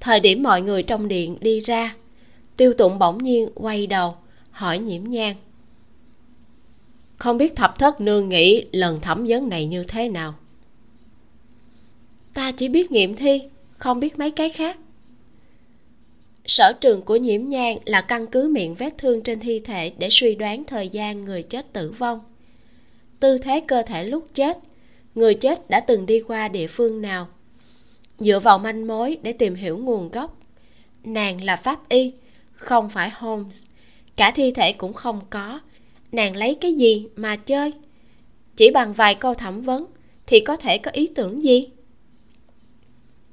Thời 0.00 0.20
điểm 0.20 0.42
mọi 0.42 0.62
người 0.62 0.82
trong 0.82 1.08
điện 1.08 1.36
đi 1.40 1.60
ra, 1.60 1.94
tiêu 2.56 2.74
tụng 2.74 2.98
bỗng 2.98 3.18
nhiên 3.18 3.48
quay 3.54 3.86
đầu, 3.86 4.14
hỏi 4.50 4.78
nhiễm 4.78 5.04
nhang 5.04 5.34
không 7.20 7.38
biết 7.38 7.56
thập 7.56 7.78
thất 7.78 8.00
nương 8.00 8.28
nghĩ 8.28 8.64
lần 8.72 9.00
thẩm 9.00 9.24
vấn 9.28 9.48
này 9.48 9.66
như 9.66 9.84
thế 9.84 10.08
nào. 10.08 10.34
Ta 12.34 12.52
chỉ 12.52 12.68
biết 12.68 12.90
nghiệm 12.90 13.16
thi, 13.16 13.42
không 13.78 14.00
biết 14.00 14.18
mấy 14.18 14.30
cái 14.30 14.50
khác. 14.50 14.78
Sở 16.46 16.72
trường 16.80 17.02
của 17.02 17.16
nhiễm 17.16 17.48
nhang 17.48 17.78
là 17.84 18.00
căn 18.00 18.26
cứ 18.26 18.48
miệng 18.48 18.74
vết 18.74 18.98
thương 18.98 19.22
trên 19.22 19.40
thi 19.40 19.60
thể 19.60 19.92
để 19.98 20.08
suy 20.10 20.34
đoán 20.34 20.64
thời 20.64 20.88
gian 20.88 21.24
người 21.24 21.42
chết 21.42 21.72
tử 21.72 21.90
vong. 21.98 22.20
Tư 23.20 23.38
thế 23.38 23.60
cơ 23.68 23.82
thể 23.82 24.04
lúc 24.04 24.28
chết, 24.34 24.58
người 25.14 25.34
chết 25.34 25.70
đã 25.70 25.80
từng 25.80 26.06
đi 26.06 26.20
qua 26.20 26.48
địa 26.48 26.66
phương 26.66 27.02
nào. 27.02 27.28
Dựa 28.18 28.38
vào 28.38 28.58
manh 28.58 28.86
mối 28.86 29.18
để 29.22 29.32
tìm 29.32 29.54
hiểu 29.54 29.78
nguồn 29.78 30.10
gốc. 30.10 30.38
Nàng 31.04 31.44
là 31.44 31.56
pháp 31.56 31.88
y, 31.88 32.12
không 32.52 32.90
phải 32.90 33.10
holmes. 33.10 33.64
Cả 34.16 34.30
thi 34.30 34.50
thể 34.50 34.72
cũng 34.72 34.92
không 34.92 35.20
có 35.30 35.60
nàng 36.12 36.36
lấy 36.36 36.54
cái 36.54 36.74
gì 36.74 37.06
mà 37.16 37.36
chơi? 37.36 37.72
Chỉ 38.56 38.70
bằng 38.70 38.92
vài 38.92 39.14
câu 39.14 39.34
thẩm 39.34 39.60
vấn 39.60 39.86
thì 40.26 40.40
có 40.40 40.56
thể 40.56 40.78
có 40.78 40.90
ý 40.90 41.06
tưởng 41.06 41.44
gì? 41.44 41.68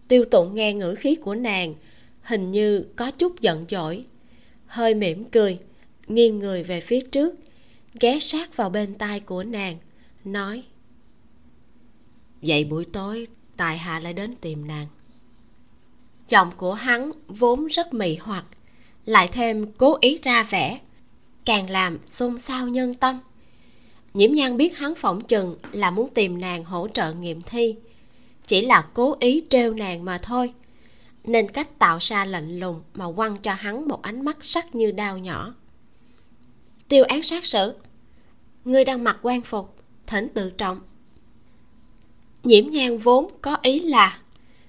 Tiêu 0.08 0.26
tụng 0.26 0.56
nghe 0.56 0.74
ngữ 0.74 0.96
khí 0.96 1.16
của 1.16 1.36
nàng, 1.36 1.76
hình 2.22 2.52
như 2.52 2.86
có 2.96 3.12
chút 3.12 3.42
giận 3.42 3.66
dỗi, 3.70 4.06
hơi 4.66 4.94
mỉm 4.94 5.26
cười, 5.26 5.60
nghiêng 6.08 6.40
người 6.40 6.64
về 6.64 6.82
phía 6.82 7.02
trước, 7.02 7.36
ghé 8.00 8.20
sát 8.20 8.58
vào 8.58 8.70
bên 8.70 8.94
tai 8.94 9.20
của 9.20 9.44
nàng, 9.44 9.78
nói, 10.26 10.64
vậy 12.42 12.64
buổi 12.64 12.86
tối 12.86 13.28
tài 13.58 13.78
hạ 13.78 14.00
lại 14.00 14.14
đến 14.14 14.36
tìm 14.42 14.68
nàng. 14.68 14.88
Chồng 16.30 16.52
của 16.58 16.74
hắn 16.74 17.12
vốn 17.28 17.68
rất 17.68 17.94
mị 17.94 18.16
hoặc, 18.16 18.46
lại 19.06 19.28
thêm 19.28 19.72
cố 19.78 19.98
ý 20.02 20.20
ra 20.24 20.44
vẻ 20.44 20.80
càng 21.48 21.70
làm 21.70 21.98
xôn 22.06 22.40
xao 22.40 22.68
nhân 22.68 22.94
tâm. 22.94 23.20
Nhiễm 24.14 24.34
nhan 24.34 24.58
biết 24.58 24.78
hắn 24.78 24.96
phỏng 24.96 25.22
chừng 25.22 25.58
là 25.72 25.92
muốn 25.92 26.10
tìm 26.14 26.42
nàng 26.42 26.66
hỗ 26.66 26.88
trợ 26.88 27.14
nghiệm 27.14 27.42
thi. 27.42 27.76
Chỉ 28.48 28.62
là 28.62 28.88
cố 28.94 29.16
ý 29.20 29.44
trêu 29.50 29.74
nàng 29.74 30.06
mà 30.06 30.18
thôi. 30.18 30.54
Nên 31.24 31.52
cách 31.52 31.80
tạo 31.80 31.98
ra 32.02 32.26
lạnh 32.26 32.60
lùng 32.60 32.82
mà 32.94 33.06
quăng 33.16 33.38
cho 33.38 33.54
hắn 33.54 33.88
một 33.88 34.02
ánh 34.02 34.26
mắt 34.26 34.38
sắc 34.42 34.76
như 34.76 34.92
đao 34.92 35.18
nhỏ. 35.18 35.54
Tiêu 36.88 37.04
án 37.04 37.22
sát 37.22 37.46
sử 37.46 37.74
ngươi 38.66 38.86
đang 38.86 39.04
mặc 39.04 39.18
quan 39.22 39.42
phục, 39.42 39.76
thỉnh 40.08 40.28
tự 40.34 40.50
trọng. 40.50 40.80
Nhiễm 42.44 42.70
nhan 42.70 42.98
vốn 42.98 43.32
có 43.42 43.58
ý 43.62 43.80
là, 43.80 44.20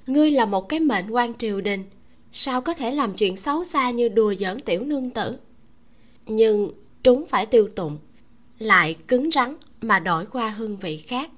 ngươi 0.06 0.30
là 0.30 0.44
một 0.44 0.68
cái 0.68 0.80
mệnh 0.80 1.10
quan 1.10 1.34
triều 1.34 1.60
đình, 1.60 1.84
sao 2.32 2.60
có 2.60 2.74
thể 2.74 2.90
làm 2.90 3.14
chuyện 3.14 3.36
xấu 3.36 3.64
xa 3.64 3.90
như 3.90 4.08
đùa 4.08 4.34
giỡn 4.34 4.60
tiểu 4.60 4.84
nương 4.84 5.10
tử? 5.10 5.36
Nhưng 6.28 6.70
trúng 7.02 7.26
phải 7.26 7.46
tiêu 7.46 7.68
tụng, 7.76 7.98
lại 8.58 8.96
cứng 9.08 9.30
rắn 9.30 9.56
mà 9.80 9.98
đổi 9.98 10.26
qua 10.26 10.50
hương 10.50 10.76
vị 10.76 10.98
khác. 10.98 11.30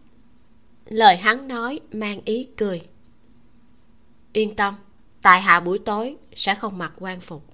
Lời 0.87 1.17
hắn 1.17 1.49
nói 1.49 1.81
mang 1.93 2.21
ý 2.25 2.49
cười. 2.57 2.83
Yên 4.33 4.57
tâm, 4.57 4.75
tại 5.23 5.41
hạ 5.41 5.61
buổi 5.61 5.79
tối 5.79 6.17
sẽ 6.37 6.55
không 6.55 6.79
mặc 6.79 6.93
quan 6.99 7.21
phục. 7.21 7.45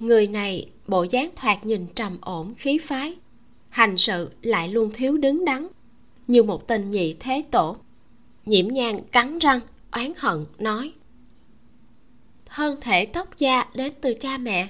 Người 0.00 0.26
này 0.26 0.70
bộ 0.86 1.02
dáng 1.02 1.30
thoạt 1.36 1.66
nhìn 1.66 1.86
trầm 1.94 2.18
ổn, 2.20 2.54
khí 2.54 2.78
phái. 2.78 3.16
Hành 3.68 3.96
sự 3.96 4.30
lại 4.42 4.68
luôn 4.68 4.90
thiếu 4.94 5.16
đứng 5.16 5.44
đắn, 5.44 5.68
như 6.26 6.42
một 6.42 6.68
tên 6.68 6.90
nhị 6.90 7.16
thế 7.20 7.44
tổ. 7.50 7.76
Nhiễm 8.46 8.68
nhang 8.68 9.04
cắn 9.12 9.38
răng, 9.38 9.60
oán 9.90 10.12
hận, 10.16 10.46
nói, 10.58 10.92
thân 12.46 12.80
thể 12.80 13.06
tóc 13.06 13.38
da 13.38 13.66
đến 13.74 13.92
từ 14.00 14.14
cha 14.20 14.38
mẹ 14.38 14.68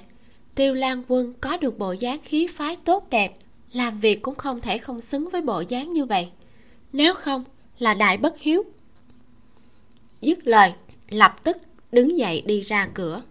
tiêu 0.55 0.73
lan 0.73 1.03
quân 1.07 1.33
có 1.41 1.57
được 1.57 1.77
bộ 1.77 1.91
dáng 1.91 2.19
khí 2.23 2.47
phái 2.47 2.75
tốt 2.75 3.09
đẹp, 3.09 3.33
làm 3.73 3.99
việc 3.99 4.21
cũng 4.21 4.35
không 4.35 4.61
thể 4.61 4.77
không 4.77 5.01
xứng 5.01 5.29
với 5.29 5.41
bộ 5.41 5.63
dáng 5.69 5.93
như 5.93 6.05
vậy. 6.05 6.29
Nếu 6.93 7.13
không, 7.13 7.43
là 7.79 7.93
đại 7.93 8.17
bất 8.17 8.39
hiếu. 8.39 8.63
Dứt 10.21 10.47
lời, 10.47 10.73
lập 11.09 11.43
tức 11.43 11.57
đứng 11.91 12.17
dậy 12.17 12.43
đi 12.45 12.61
ra 12.61 12.87
cửa. 12.93 13.21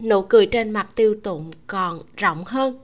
Nụ 0.00 0.22
cười 0.22 0.46
trên 0.46 0.70
mặt 0.70 0.88
tiêu 0.96 1.16
tụng 1.22 1.50
còn 1.66 2.00
rộng 2.16 2.44
hơn. 2.46 2.78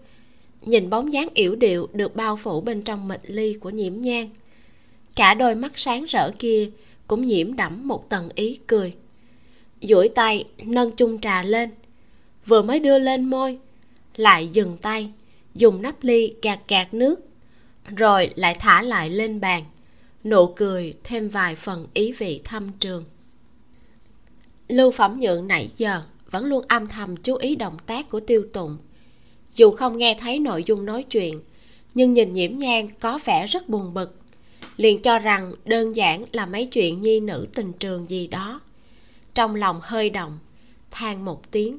Nhìn 0.62 0.90
bóng 0.90 1.12
dáng 1.12 1.28
yểu 1.34 1.54
điệu 1.54 1.88
được 1.92 2.16
bao 2.16 2.36
phủ 2.36 2.60
bên 2.60 2.82
trong 2.82 3.08
mịch 3.08 3.20
ly 3.26 3.54
của 3.54 3.70
nhiễm 3.70 4.00
nhang. 4.00 4.30
Cả 5.16 5.34
đôi 5.34 5.54
mắt 5.54 5.72
sáng 5.74 6.04
rỡ 6.04 6.30
kia 6.38 6.70
cũng 7.06 7.26
nhiễm 7.26 7.56
đẫm 7.56 7.88
một 7.88 8.08
tầng 8.08 8.28
ý 8.34 8.58
cười. 8.66 8.94
Duỗi 9.82 10.08
tay 10.08 10.44
nâng 10.64 10.92
chung 10.92 11.20
trà 11.20 11.42
lên 11.42 11.70
vừa 12.46 12.62
mới 12.62 12.78
đưa 12.78 12.98
lên 12.98 13.24
môi, 13.24 13.58
lại 14.16 14.48
dừng 14.48 14.76
tay, 14.76 15.12
dùng 15.54 15.82
nắp 15.82 16.04
ly 16.04 16.34
kẹt 16.42 16.58
kẹt 16.68 16.94
nước, 16.94 17.20
rồi 17.96 18.30
lại 18.34 18.56
thả 18.60 18.82
lại 18.82 19.10
lên 19.10 19.40
bàn, 19.40 19.64
nụ 20.24 20.46
cười 20.56 20.94
thêm 21.04 21.28
vài 21.28 21.56
phần 21.56 21.86
ý 21.94 22.12
vị 22.12 22.40
thâm 22.44 22.72
trường. 22.80 23.04
Lưu 24.68 24.90
phẩm 24.90 25.20
nhượng 25.20 25.48
nãy 25.48 25.70
giờ 25.76 26.02
vẫn 26.30 26.44
luôn 26.44 26.64
âm 26.68 26.86
thầm 26.86 27.16
chú 27.16 27.34
ý 27.34 27.56
động 27.56 27.76
tác 27.86 28.10
của 28.10 28.20
tiêu 28.20 28.46
tụng 28.52 28.76
dù 29.56 29.70
không 29.70 29.98
nghe 29.98 30.16
thấy 30.20 30.38
nội 30.38 30.64
dung 30.66 30.84
nói 30.84 31.02
chuyện, 31.02 31.40
nhưng 31.94 32.14
nhìn 32.14 32.32
nhiễm 32.32 32.58
nhang 32.58 32.88
có 33.00 33.18
vẻ 33.24 33.46
rất 33.46 33.68
buồn 33.68 33.94
bực, 33.94 34.16
liền 34.76 35.02
cho 35.02 35.18
rằng 35.18 35.54
đơn 35.64 35.96
giản 35.96 36.24
là 36.32 36.46
mấy 36.46 36.66
chuyện 36.66 37.02
nhi 37.02 37.20
nữ 37.20 37.46
tình 37.54 37.72
trường 37.72 38.10
gì 38.10 38.26
đó. 38.26 38.60
Trong 39.34 39.54
lòng 39.54 39.80
hơi 39.82 40.10
động, 40.10 40.38
than 40.90 41.24
một 41.24 41.50
tiếng 41.50 41.78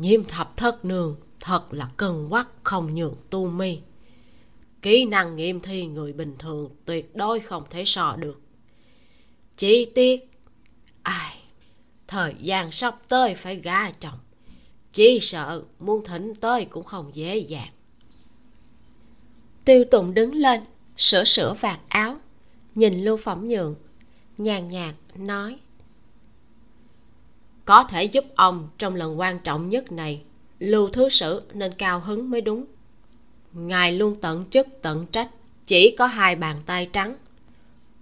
nhiêm 0.00 0.24
thập 0.24 0.56
thất 0.56 0.84
nương 0.84 1.16
thật 1.40 1.72
là 1.72 1.88
cân 1.96 2.28
quắc 2.28 2.48
không 2.62 2.94
nhượng 2.94 3.14
tu 3.30 3.50
mi. 3.50 3.78
Kỹ 4.82 5.04
năng 5.04 5.36
nghiệm 5.36 5.60
thi 5.60 5.86
người 5.86 6.12
bình 6.12 6.34
thường 6.38 6.70
tuyệt 6.84 7.16
đối 7.16 7.40
không 7.40 7.64
thể 7.70 7.84
so 7.84 8.16
được. 8.16 8.40
Chi 9.56 9.84
tiết? 9.84 10.30
Ai, 11.02 11.36
thời 12.06 12.34
gian 12.38 12.70
sắp 12.70 13.00
tới 13.08 13.34
phải 13.34 13.56
gả 13.56 13.90
chồng. 13.90 14.18
Chỉ 14.92 15.18
sợ 15.20 15.62
muốn 15.78 16.04
thỉnh 16.04 16.34
tới 16.34 16.64
cũng 16.64 16.84
không 16.84 17.10
dễ 17.14 17.38
dàng. 17.38 17.72
Tiêu 19.64 19.84
tụng 19.90 20.14
đứng 20.14 20.34
lên, 20.34 20.60
sửa 20.96 21.24
sửa 21.24 21.54
vạt 21.60 21.80
áo, 21.88 22.16
nhìn 22.74 23.04
lưu 23.04 23.16
phẩm 23.16 23.48
nhượng, 23.48 23.74
nhàn 24.38 24.70
nhạt 24.70 24.94
nói 25.14 25.58
có 27.70 27.84
thể 27.84 28.04
giúp 28.04 28.24
ông 28.34 28.68
trong 28.78 28.94
lần 28.94 29.20
quan 29.20 29.38
trọng 29.38 29.68
nhất 29.68 29.92
này. 29.92 30.22
Lưu 30.58 30.88
thứ 30.88 31.08
sử 31.08 31.42
nên 31.54 31.72
cao 31.72 32.00
hứng 32.00 32.30
mới 32.30 32.40
đúng. 32.40 32.64
Ngài 33.52 33.92
luôn 33.92 34.16
tận 34.20 34.44
chức, 34.50 34.66
tận 34.82 35.06
trách, 35.12 35.30
chỉ 35.66 35.94
có 35.98 36.06
hai 36.06 36.36
bàn 36.36 36.62
tay 36.66 36.88
trắng. 36.92 37.16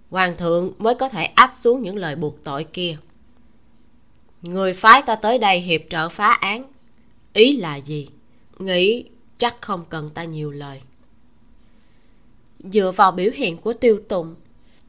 Hoàng 0.09 0.37
thượng 0.37 0.73
mới 0.77 0.95
có 0.95 1.09
thể 1.09 1.23
áp 1.23 1.51
xuống 1.53 1.81
những 1.81 1.95
lời 1.95 2.15
buộc 2.15 2.43
tội 2.43 2.63
kia. 2.63 2.97
Người 4.41 4.73
phái 4.73 5.01
ta 5.01 5.15
tới 5.15 5.37
đây 5.37 5.59
hiệp 5.59 5.81
trợ 5.89 6.09
phá 6.09 6.31
án. 6.31 6.63
Ý 7.33 7.57
là 7.57 7.75
gì? 7.75 8.09
Nghĩ 8.59 9.03
chắc 9.37 9.61
không 9.61 9.85
cần 9.89 10.09
ta 10.13 10.23
nhiều 10.23 10.51
lời. 10.51 10.81
Dựa 12.59 12.91
vào 12.95 13.11
biểu 13.11 13.31
hiện 13.35 13.57
của 13.57 13.73
tiêu 13.73 14.01
tụng 14.07 14.35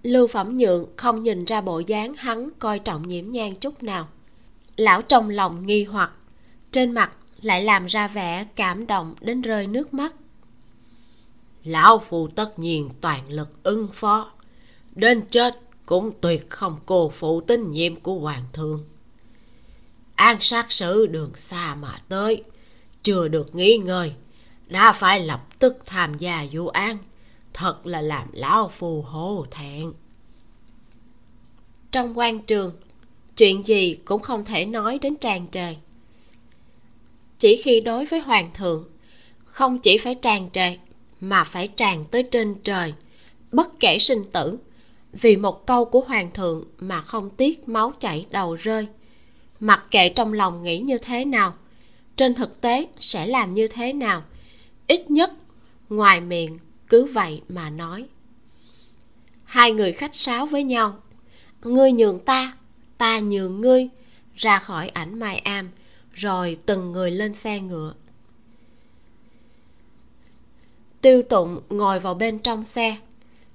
lưu 0.03 0.27
phẩm 0.27 0.57
nhượng 0.57 0.87
không 0.97 1.23
nhìn 1.23 1.45
ra 1.45 1.61
bộ 1.61 1.79
dáng 1.79 2.15
hắn 2.15 2.49
coi 2.59 2.79
trọng 2.79 3.09
nhiễm 3.09 3.31
nhang 3.31 3.55
chút 3.55 3.83
nào 3.83 4.09
lão 4.81 5.03
trong 5.03 5.31
lòng 5.31 5.67
nghi 5.67 5.85
hoặc. 5.85 6.13
Trên 6.71 6.93
mặt 6.93 7.13
lại 7.43 7.65
làm 7.65 7.87
ra 7.87 8.09
vẻ 8.09 8.47
cảm 8.57 8.87
động 8.87 9.15
đến 9.21 9.43
rơi 9.43 9.67
nước 9.67 9.95
mắt. 9.95 10.15
Lão 11.65 11.99
phù 11.99 12.29
tất 12.29 12.59
nhiên 12.59 12.91
toàn 13.01 13.31
lực 13.31 13.63
ứng 13.63 13.89
phó. 13.95 14.33
Đến 14.95 15.23
chết 15.31 15.61
cũng 15.87 16.13
tuyệt 16.21 16.51
không 16.51 16.79
cô 16.87 17.13
phụ 17.15 17.41
tín 17.41 17.71
nhiệm 17.71 18.01
của 18.01 18.15
hoàng 18.15 18.45
thượng. 18.53 18.81
An 20.15 20.37
sát 20.41 20.73
sử 20.73 21.07
đường 21.07 21.33
xa 21.35 21.75
mà 21.75 22.03
tới 22.09 22.45
chưa 23.03 23.29
được 23.29 23.55
nghỉ 23.55 23.77
ngơi 23.77 24.13
đã 24.67 24.93
phải 24.93 25.21
lập 25.21 25.47
tức 25.59 25.77
tham 25.87 26.19
gia 26.19 26.47
vụ 26.53 26.69
án 26.69 26.99
thật 27.53 27.87
là 27.87 28.01
làm 28.01 28.29
lão 28.33 28.69
phù 28.69 29.03
hổ 29.03 29.47
thẹn. 29.51 29.93
Trong 31.91 32.19
quan 32.19 32.43
trường 32.43 32.73
chuyện 33.37 33.67
gì 33.67 33.99
cũng 34.05 34.23
không 34.23 34.45
thể 34.45 34.65
nói 34.65 34.99
đến 35.03 35.17
tràn 35.17 35.47
trề. 35.51 35.75
Chỉ 37.39 37.57
khi 37.57 37.81
đối 37.81 38.05
với 38.05 38.21
hoàng 38.21 38.51
thượng, 38.55 38.89
không 39.45 39.79
chỉ 39.79 39.99
phải 39.99 40.15
tràn 40.15 40.51
trề, 40.51 40.77
mà 41.21 41.45
phải 41.45 41.69
tràn 41.69 42.05
tới 42.05 42.23
trên 42.23 42.55
trời, 42.65 42.95
bất 43.53 43.81
kể 43.81 43.99
sinh 43.99 44.25
tử, 44.33 44.59
vì 45.13 45.37
một 45.37 45.67
câu 45.67 45.85
của 45.85 46.01
hoàng 46.01 46.31
thượng 46.35 46.65
mà 46.79 47.01
không 47.01 47.31
tiếc 47.31 47.69
máu 47.69 47.93
chảy 48.01 48.27
đầu 48.31 48.55
rơi. 48.55 48.87
Mặc 49.61 49.85
kệ 49.91 50.09
trong 50.09 50.33
lòng 50.33 50.63
nghĩ 50.63 50.79
như 50.79 50.99
thế 50.99 51.25
nào, 51.25 51.55
trên 52.17 52.35
thực 52.35 52.61
tế 52.61 52.89
sẽ 53.01 53.27
làm 53.27 53.55
như 53.55 53.69
thế 53.69 53.93
nào, 53.93 54.23
ít 54.87 55.11
nhất 55.11 55.33
ngoài 55.89 56.21
miệng 56.21 56.59
cứ 56.89 57.05
vậy 57.05 57.43
mà 57.49 57.71
nói. 57.71 58.07
Hai 59.45 59.73
người 59.73 59.93
khách 59.93 60.15
sáo 60.15 60.47
với 60.47 60.65
nhau, 60.65 60.99
ngươi 61.63 61.93
nhường 61.93 62.21
ta 62.21 62.57
ta 63.01 63.19
nhường 63.19 63.61
ngươi 63.61 63.89
ra 64.35 64.59
khỏi 64.59 64.89
ảnh 64.89 65.19
mai 65.19 65.39
am, 65.39 65.71
rồi 66.13 66.59
từng 66.67 66.93
người 66.93 67.11
lên 67.11 67.35
xe 67.35 67.61
ngựa. 67.61 67.95
Tiêu 71.01 71.23
tụng 71.23 71.61
ngồi 71.71 72.01
vào 72.01 72.15
bên 72.15 72.39
trong 72.39 72.65
xe, 72.65 72.97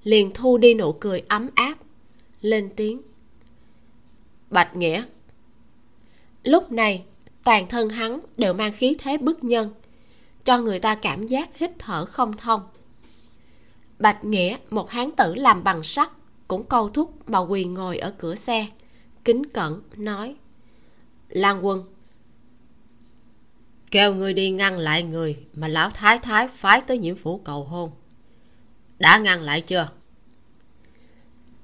liền 0.03 0.31
thu 0.33 0.57
đi 0.57 0.73
nụ 0.73 0.93
cười 0.93 1.23
ấm 1.27 1.49
áp, 1.55 1.75
lên 2.41 2.69
tiếng. 2.75 3.01
Bạch 4.49 4.75
nghĩa, 4.75 5.03
lúc 6.43 6.71
này 6.71 7.03
toàn 7.43 7.67
thân 7.67 7.89
hắn 7.89 8.19
đều 8.37 8.53
mang 8.53 8.73
khí 8.73 8.95
thế 8.99 9.17
bức 9.17 9.43
nhân, 9.43 9.73
cho 10.43 10.57
người 10.57 10.79
ta 10.79 10.95
cảm 10.95 11.27
giác 11.27 11.57
hít 11.57 11.71
thở 11.79 12.05
không 12.05 12.37
thông. 12.37 12.61
Bạch 13.99 14.25
nghĩa, 14.25 14.57
một 14.69 14.89
hán 14.89 15.11
tử 15.11 15.35
làm 15.35 15.63
bằng 15.63 15.83
sắt, 15.83 16.11
cũng 16.47 16.63
câu 16.63 16.89
thúc 16.89 17.29
mà 17.29 17.39
quỳ 17.39 17.63
ngồi 17.65 17.97
ở 17.97 18.13
cửa 18.17 18.35
xe 18.35 18.67
kính 19.25 19.45
cẩn, 19.45 19.81
nói, 19.97 20.35
lan 21.29 21.65
quân, 21.65 21.83
kêu 23.91 24.13
người 24.13 24.33
đi 24.33 24.49
ngăn 24.49 24.77
lại 24.77 25.03
người 25.03 25.37
mà 25.53 25.67
lão 25.67 25.89
thái 25.89 26.17
thái 26.17 26.47
phái 26.47 26.81
tới 26.81 26.97
nhiễm 26.97 27.15
phủ 27.15 27.37
cầu 27.37 27.63
hôn. 27.63 27.91
Đã 28.99 29.17
ngăn 29.17 29.41
lại 29.41 29.61
chưa? 29.61 29.89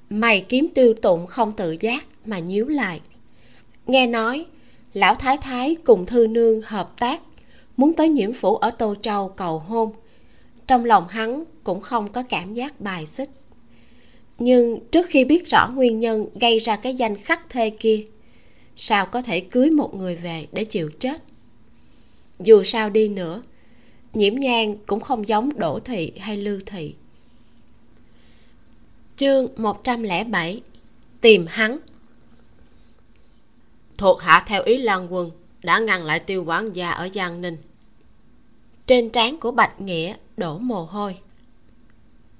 Mày 0.09 0.45
kiếm 0.49 0.67
tiêu 0.75 0.93
tụng 0.93 1.27
không 1.27 1.53
tự 1.53 1.77
giác 1.79 2.05
mà 2.25 2.39
nhíu 2.39 2.67
lại. 2.67 3.01
Nghe 3.87 4.07
nói, 4.07 4.45
lão 4.93 5.15
thái 5.15 5.37
thái 5.37 5.75
cùng 5.85 6.05
thư 6.05 6.27
nương 6.27 6.61
hợp 6.61 6.99
tác, 6.99 7.21
muốn 7.77 7.93
tới 7.93 8.09
nhiễm 8.09 8.33
phủ 8.33 8.55
ở 8.55 8.71
tô 8.71 8.95
châu 9.01 9.29
cầu 9.29 9.59
hôn. 9.59 9.91
Trong 10.67 10.85
lòng 10.85 11.07
hắn 11.07 11.43
cũng 11.63 11.81
không 11.81 12.11
có 12.11 12.23
cảm 12.23 12.53
giác 12.53 12.81
bài 12.81 13.05
xích 13.05 13.29
nhưng 14.41 14.79
trước 14.91 15.07
khi 15.09 15.25
biết 15.25 15.49
rõ 15.49 15.69
nguyên 15.73 15.99
nhân 15.99 16.25
gây 16.35 16.59
ra 16.59 16.75
cái 16.75 16.95
danh 16.95 17.17
khắc 17.17 17.49
thê 17.49 17.69
kia, 17.69 18.05
sao 18.75 19.05
có 19.05 19.21
thể 19.21 19.39
cưới 19.39 19.69
một 19.69 19.95
người 19.95 20.15
về 20.15 20.47
để 20.51 20.63
chịu 20.63 20.89
chết? 20.99 21.23
Dù 22.39 22.63
sao 22.63 22.89
đi 22.89 23.07
nữa, 23.07 23.41
nhiễm 24.13 24.35
nhang 24.35 24.77
cũng 24.85 24.99
không 24.99 25.27
giống 25.27 25.59
đỗ 25.59 25.79
thị 25.79 26.11
hay 26.19 26.37
lưu 26.37 26.59
thị. 26.65 26.95
Chương 29.15 29.47
107 29.57 30.61
tìm 31.21 31.45
hắn. 31.49 31.77
Thuộc 33.97 34.21
hạ 34.21 34.43
theo 34.47 34.63
ý 34.63 34.77
lan 34.77 35.13
quân 35.13 35.31
đã 35.63 35.79
ngăn 35.79 36.03
lại 36.03 36.19
tiêu 36.19 36.43
quán 36.43 36.75
gia 36.75 36.91
ở 36.91 37.09
giang 37.13 37.41
ninh. 37.41 37.57
Trên 38.87 39.09
trán 39.09 39.39
của 39.39 39.51
bạch 39.51 39.81
nghĩa 39.81 40.15
đổ 40.37 40.57
mồ 40.57 40.83
hôi 40.83 41.17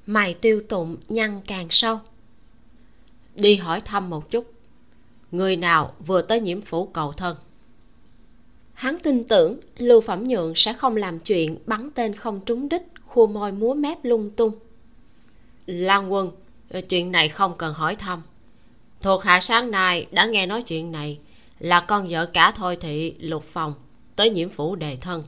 mày 0.06 0.34
tiêu 0.34 0.62
tụng 0.70 0.98
nhăn 1.10 1.42
càng 1.48 1.68
sâu. 1.70 2.00
Đi 3.36 3.56
hỏi 3.56 3.82
thăm 3.82 4.10
một 4.10 4.32
chút. 4.32 4.54
Người 5.32 5.56
nào 5.56 5.94
vừa 6.06 6.22
tới 6.22 6.40
nhiễm 6.40 6.62
phủ 6.62 6.86
cầu 6.86 7.14
thân? 7.14 7.38
Hắn 8.74 8.98
tin 9.04 9.24
tưởng 9.24 9.60
lưu 9.78 10.02
phẩm 10.02 10.28
nhượng 10.28 10.56
sẽ 10.56 10.74
không 10.74 10.98
làm 10.98 11.20
chuyện 11.20 11.58
bắn 11.66 11.90
tên 11.96 12.16
không 12.16 12.40
trúng 12.46 12.70
đích, 12.70 12.82
khua 13.06 13.28
môi 13.28 13.52
múa 13.52 13.74
mép 13.74 14.06
lung 14.06 14.32
tung. 14.32 14.54
Lan 15.66 16.14
quân, 16.14 16.32
chuyện 16.90 17.12
này 17.12 17.30
không 17.30 17.58
cần 17.58 17.74
hỏi 17.74 17.96
thăm. 17.96 18.22
Thuộc 19.02 19.24
hạ 19.24 19.40
sáng 19.40 19.72
nay 19.72 20.08
đã 20.12 20.26
nghe 20.26 20.46
nói 20.46 20.62
chuyện 20.62 20.92
này, 20.92 21.20
là 21.60 21.80
con 21.80 22.08
vợ 22.10 22.26
cả 22.26 22.52
thôi 22.56 22.78
thị 22.82 23.16
lục 23.20 23.46
phòng 23.54 23.74
tới 24.16 24.30
nhiễm 24.30 24.50
phủ 24.50 24.76
đề 24.76 24.98
thân. 25.02 25.24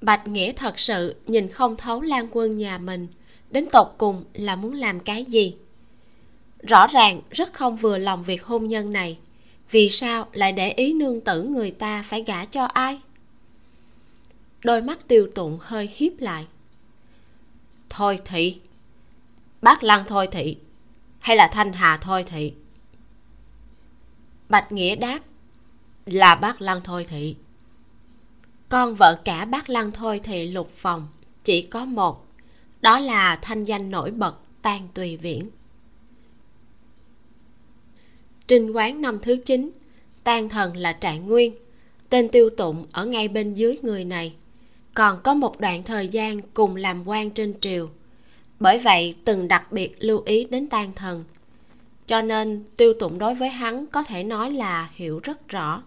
Bạch 0.00 0.28
nghĩa 0.28 0.52
thật 0.52 0.78
sự 0.78 1.14
nhìn 1.26 1.48
không 1.48 1.76
thấu 1.76 2.00
lan 2.00 2.28
quân 2.32 2.58
nhà 2.58 2.78
mình 2.78 3.08
đến 3.52 3.66
tột 3.72 3.94
cùng 3.98 4.24
là 4.34 4.56
muốn 4.56 4.74
làm 4.74 5.00
cái 5.00 5.24
gì? 5.24 5.56
Rõ 6.68 6.86
ràng 6.86 7.20
rất 7.30 7.52
không 7.52 7.76
vừa 7.76 7.98
lòng 7.98 8.24
việc 8.24 8.44
hôn 8.44 8.68
nhân 8.68 8.92
này. 8.92 9.18
Vì 9.70 9.88
sao 9.88 10.28
lại 10.32 10.52
để 10.52 10.70
ý 10.70 10.92
nương 10.92 11.20
tử 11.20 11.42
người 11.42 11.70
ta 11.70 12.02
phải 12.02 12.22
gả 12.22 12.44
cho 12.44 12.64
ai? 12.64 13.00
Đôi 14.64 14.82
mắt 14.82 15.08
tiêu 15.08 15.28
tụng 15.34 15.58
hơi 15.60 15.90
hiếp 15.96 16.12
lại. 16.18 16.46
Thôi 17.88 18.18
thị. 18.24 18.60
Bác 19.62 19.82
lăng 19.82 20.04
thôi 20.06 20.28
thị. 20.32 20.56
Hay 21.18 21.36
là 21.36 21.48
thanh 21.52 21.72
hà 21.72 21.96
thôi 21.96 22.24
thị? 22.24 22.54
Bạch 24.48 24.72
nghĩa 24.72 24.96
đáp, 24.96 25.20
là 26.06 26.34
bác 26.34 26.62
lăng 26.62 26.80
thôi 26.84 27.06
thị. 27.08 27.36
Con 28.68 28.94
vợ 28.94 29.20
cả 29.24 29.44
bác 29.44 29.70
lăng 29.70 29.92
thôi 29.92 30.20
thị 30.24 30.50
lục 30.50 30.70
phòng 30.76 31.08
chỉ 31.44 31.62
có 31.62 31.84
một 31.84 32.26
đó 32.82 32.98
là 32.98 33.38
thanh 33.42 33.64
danh 33.64 33.90
nổi 33.90 34.10
bật, 34.10 34.34
tan 34.62 34.88
tùy 34.94 35.16
viễn. 35.16 35.42
Trinh 38.46 38.70
quán 38.70 39.00
năm 39.00 39.18
thứ 39.22 39.36
chín 39.44 39.70
tan 40.24 40.48
thần 40.48 40.76
là 40.76 40.92
trạng 40.92 41.26
nguyên. 41.26 41.54
Tên 42.08 42.28
tiêu 42.28 42.50
tụng 42.50 42.86
ở 42.92 43.06
ngay 43.06 43.28
bên 43.28 43.54
dưới 43.54 43.78
người 43.82 44.04
này. 44.04 44.34
Còn 44.94 45.20
có 45.22 45.34
một 45.34 45.60
đoạn 45.60 45.82
thời 45.82 46.08
gian 46.08 46.40
cùng 46.54 46.76
làm 46.76 47.08
quan 47.08 47.30
trên 47.30 47.60
triều. 47.60 47.88
Bởi 48.60 48.78
vậy 48.78 49.14
từng 49.24 49.48
đặc 49.48 49.72
biệt 49.72 49.96
lưu 49.98 50.22
ý 50.26 50.44
đến 50.44 50.68
tan 50.68 50.92
thần. 50.92 51.24
Cho 52.06 52.22
nên 52.22 52.64
tiêu 52.76 52.92
tụng 53.00 53.18
đối 53.18 53.34
với 53.34 53.48
hắn 53.48 53.86
có 53.86 54.02
thể 54.02 54.24
nói 54.24 54.50
là 54.50 54.90
hiểu 54.94 55.20
rất 55.22 55.48
rõ. 55.48 55.82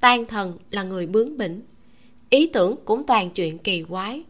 Tan 0.00 0.26
thần 0.26 0.58
là 0.70 0.82
người 0.82 1.06
bướng 1.06 1.38
bỉnh. 1.38 1.62
Ý 2.30 2.46
tưởng 2.46 2.76
cũng 2.84 3.06
toàn 3.06 3.30
chuyện 3.30 3.58
kỳ 3.58 3.82
quái 3.82 4.22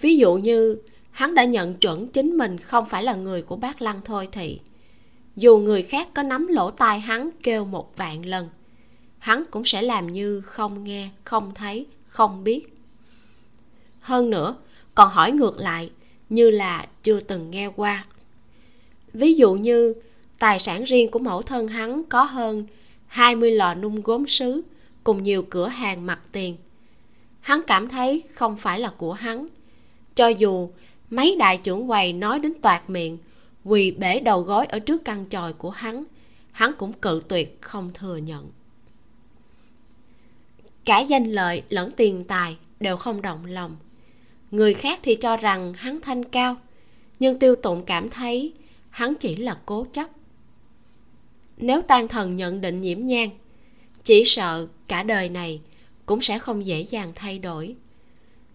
ví 0.00 0.16
dụ 0.16 0.34
như, 0.34 0.78
hắn 1.10 1.34
đã 1.34 1.44
nhận 1.44 1.74
chuẩn 1.74 2.08
chính 2.08 2.36
mình 2.36 2.58
không 2.58 2.86
phải 2.86 3.02
là 3.02 3.14
người 3.14 3.42
của 3.42 3.56
bác 3.56 3.82
lăng 3.82 4.00
thôi 4.04 4.28
thì, 4.32 4.60
dù 5.36 5.58
người 5.58 5.82
khác 5.82 6.08
có 6.14 6.22
nắm 6.22 6.46
lỗ 6.46 6.70
tai 6.70 7.00
hắn 7.00 7.30
kêu 7.42 7.64
một 7.64 7.96
vạn 7.96 8.26
lần, 8.26 8.48
hắn 9.18 9.44
cũng 9.50 9.64
sẽ 9.64 9.82
làm 9.82 10.06
như 10.06 10.40
không 10.40 10.84
nghe, 10.84 11.08
không 11.24 11.54
thấy, 11.54 11.86
không 12.06 12.44
biết. 12.44 12.78
Hơn 14.00 14.30
nữa, 14.30 14.56
còn 14.94 15.08
hỏi 15.08 15.32
ngược 15.32 15.58
lại, 15.58 15.90
như 16.28 16.50
là 16.50 16.86
chưa 17.02 17.20
từng 17.20 17.50
nghe 17.50 17.70
qua. 17.76 18.06
Ví 19.12 19.34
dụ 19.34 19.54
như, 19.54 19.94
tài 20.38 20.58
sản 20.58 20.84
riêng 20.84 21.10
của 21.10 21.18
mẫu 21.18 21.42
thân 21.42 21.68
hắn 21.68 22.04
có 22.04 22.22
hơn 22.22 22.66
20 23.06 23.50
lò 23.50 23.74
nung 23.74 24.02
gốm 24.02 24.26
sứ 24.26 24.62
cùng 25.04 25.22
nhiều 25.22 25.42
cửa 25.50 25.68
hàng 25.68 26.06
mặt 26.06 26.20
tiền. 26.32 26.56
Hắn 27.40 27.60
cảm 27.66 27.88
thấy 27.88 28.22
không 28.34 28.56
phải 28.56 28.80
là 28.80 28.90
của 28.96 29.12
hắn 29.12 29.46
cho 30.18 30.28
dù 30.28 30.70
mấy 31.10 31.36
đại 31.36 31.58
trưởng 31.58 31.88
quầy 31.88 32.12
nói 32.12 32.38
đến 32.38 32.52
toạc 32.62 32.90
miệng, 32.90 33.18
quỳ 33.64 33.90
bể 33.90 34.20
đầu 34.20 34.42
gối 34.42 34.66
ở 34.66 34.78
trước 34.78 35.04
căn 35.04 35.24
tròi 35.30 35.52
của 35.52 35.70
hắn 35.70 36.04
hắn 36.52 36.72
cũng 36.78 36.92
cự 36.92 37.22
tuyệt 37.28 37.58
không 37.60 37.90
thừa 37.94 38.16
nhận. 38.16 38.50
Cả 40.84 41.00
danh 41.00 41.32
lợi 41.32 41.62
lẫn 41.68 41.90
tiền 41.90 42.24
tài 42.24 42.56
đều 42.80 42.96
không 42.96 43.22
động 43.22 43.46
lòng. 43.46 43.76
Người 44.50 44.74
khác 44.74 45.00
thì 45.02 45.14
cho 45.14 45.36
rằng 45.36 45.74
hắn 45.74 46.00
thanh 46.00 46.24
cao, 46.24 46.56
nhưng 47.20 47.38
tiêu 47.38 47.56
tụng 47.56 47.84
cảm 47.84 48.10
thấy 48.10 48.52
hắn 48.90 49.14
chỉ 49.14 49.36
là 49.36 49.58
cố 49.66 49.86
chấp. 49.92 50.10
Nếu 51.56 51.82
tan 51.82 52.08
thần 52.08 52.36
nhận 52.36 52.60
định 52.60 52.80
nhiễm 52.80 53.06
nhang, 53.06 53.30
chỉ 54.02 54.22
sợ 54.24 54.66
cả 54.88 55.02
đời 55.02 55.28
này 55.28 55.60
cũng 56.06 56.20
sẽ 56.20 56.38
không 56.38 56.66
dễ 56.66 56.80
dàng 56.80 57.12
thay 57.14 57.38
đổi 57.38 57.76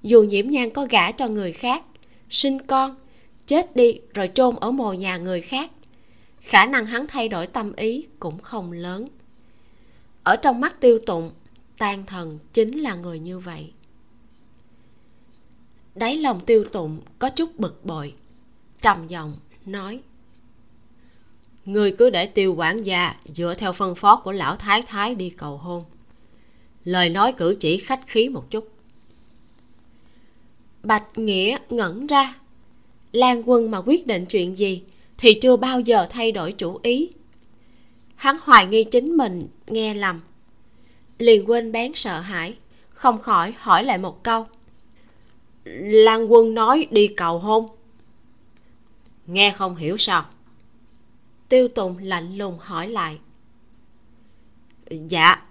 dù 0.04 0.24
nhiễm 0.24 0.50
nhang 0.50 0.72
có 0.72 0.88
gả 0.90 1.12
cho 1.12 1.28
người 1.28 1.52
khác, 1.52 1.86
sinh 2.30 2.60
con, 2.68 2.96
chết 3.46 3.76
đi 3.76 4.00
rồi 4.14 4.30
chôn 4.34 4.56
ở 4.56 4.72
mồ 4.72 4.94
nhà 4.94 5.18
người 5.18 5.42
khác, 5.42 5.72
khả 6.40 6.66
năng 6.66 6.86
hắn 6.86 7.08
thay 7.08 7.28
đổi 7.28 7.48
tâm 7.48 7.74
ý 7.76 8.08
cũng 8.20 8.40
không 8.40 8.72
lớn. 8.72 9.08
Ở 10.24 10.36
trong 10.36 10.62
mắt 10.62 10.82
tiêu 10.82 11.00
tụng 11.06 11.32
tan 11.78 12.06
thần 12.06 12.40
chính 12.54 12.80
là 12.80 12.96
người 12.96 13.20
như 13.20 13.40
vậy. 13.40 13.72
Đáy 15.96 16.18
lòng 16.18 16.40
tiêu 16.40 16.64
tụng 16.72 17.02
có 17.20 17.30
chút 17.30 17.60
bực 17.60 17.86
bội, 17.86 18.14
trầm 18.82 19.08
giọng 19.08 19.36
nói 19.66 20.02
người 21.66 21.92
cứ 21.92 22.10
để 22.10 22.26
tiêu 22.26 22.56
quản 22.58 22.84
gia 22.84 23.16
dựa 23.26 23.54
theo 23.58 23.74
phân 23.74 23.96
phó 23.96 24.16
của 24.16 24.32
lão 24.32 24.56
thái 24.56 24.82
thái 24.82 25.16
đi 25.16 25.30
cầu 25.30 25.58
hôn. 25.58 25.84
Lời 26.84 27.10
nói 27.10 27.32
cử 27.32 27.56
chỉ 27.60 27.78
khách 27.78 28.08
khí 28.08 28.30
một 28.30 28.52
chút 28.52 28.73
bạch 30.84 31.18
nghĩa 31.18 31.58
ngẩn 31.70 32.08
ra. 32.08 32.36
Lan 33.12 33.50
quân 33.50 33.72
mà 33.72 33.82
quyết 33.86 34.08
định 34.08 34.26
chuyện 34.26 34.58
gì 34.58 34.84
thì 35.18 35.34
chưa 35.42 35.56
bao 35.58 35.80
giờ 35.80 36.08
thay 36.10 36.32
đổi 36.32 36.52
chủ 36.52 36.80
ý. 36.84 37.10
Hắn 38.16 38.38
hoài 38.42 38.66
nghi 38.68 38.84
chính 38.84 39.18
mình 39.18 39.48
nghe 39.68 39.94
lầm. 39.94 40.22
Liền 41.20 41.50
quên 41.50 41.72
bén 41.72 41.92
sợ 41.96 42.20
hãi, 42.20 42.58
không 42.90 43.22
khỏi 43.22 43.54
hỏi 43.58 43.84
lại 43.84 43.98
một 43.98 44.24
câu. 44.24 44.48
Lan 45.66 46.32
quân 46.32 46.54
nói 46.54 46.88
đi 46.92 47.08
cầu 47.08 47.40
hôn. 47.40 47.68
Nghe 49.28 49.52
không 49.52 49.76
hiểu 49.76 49.98
sao? 49.98 50.26
Tiêu 51.50 51.68
tùng 51.68 51.98
lạnh 51.98 52.38
lùng 52.38 52.58
hỏi 52.60 52.90
lại. 52.90 53.20
Dạ. 54.90 55.46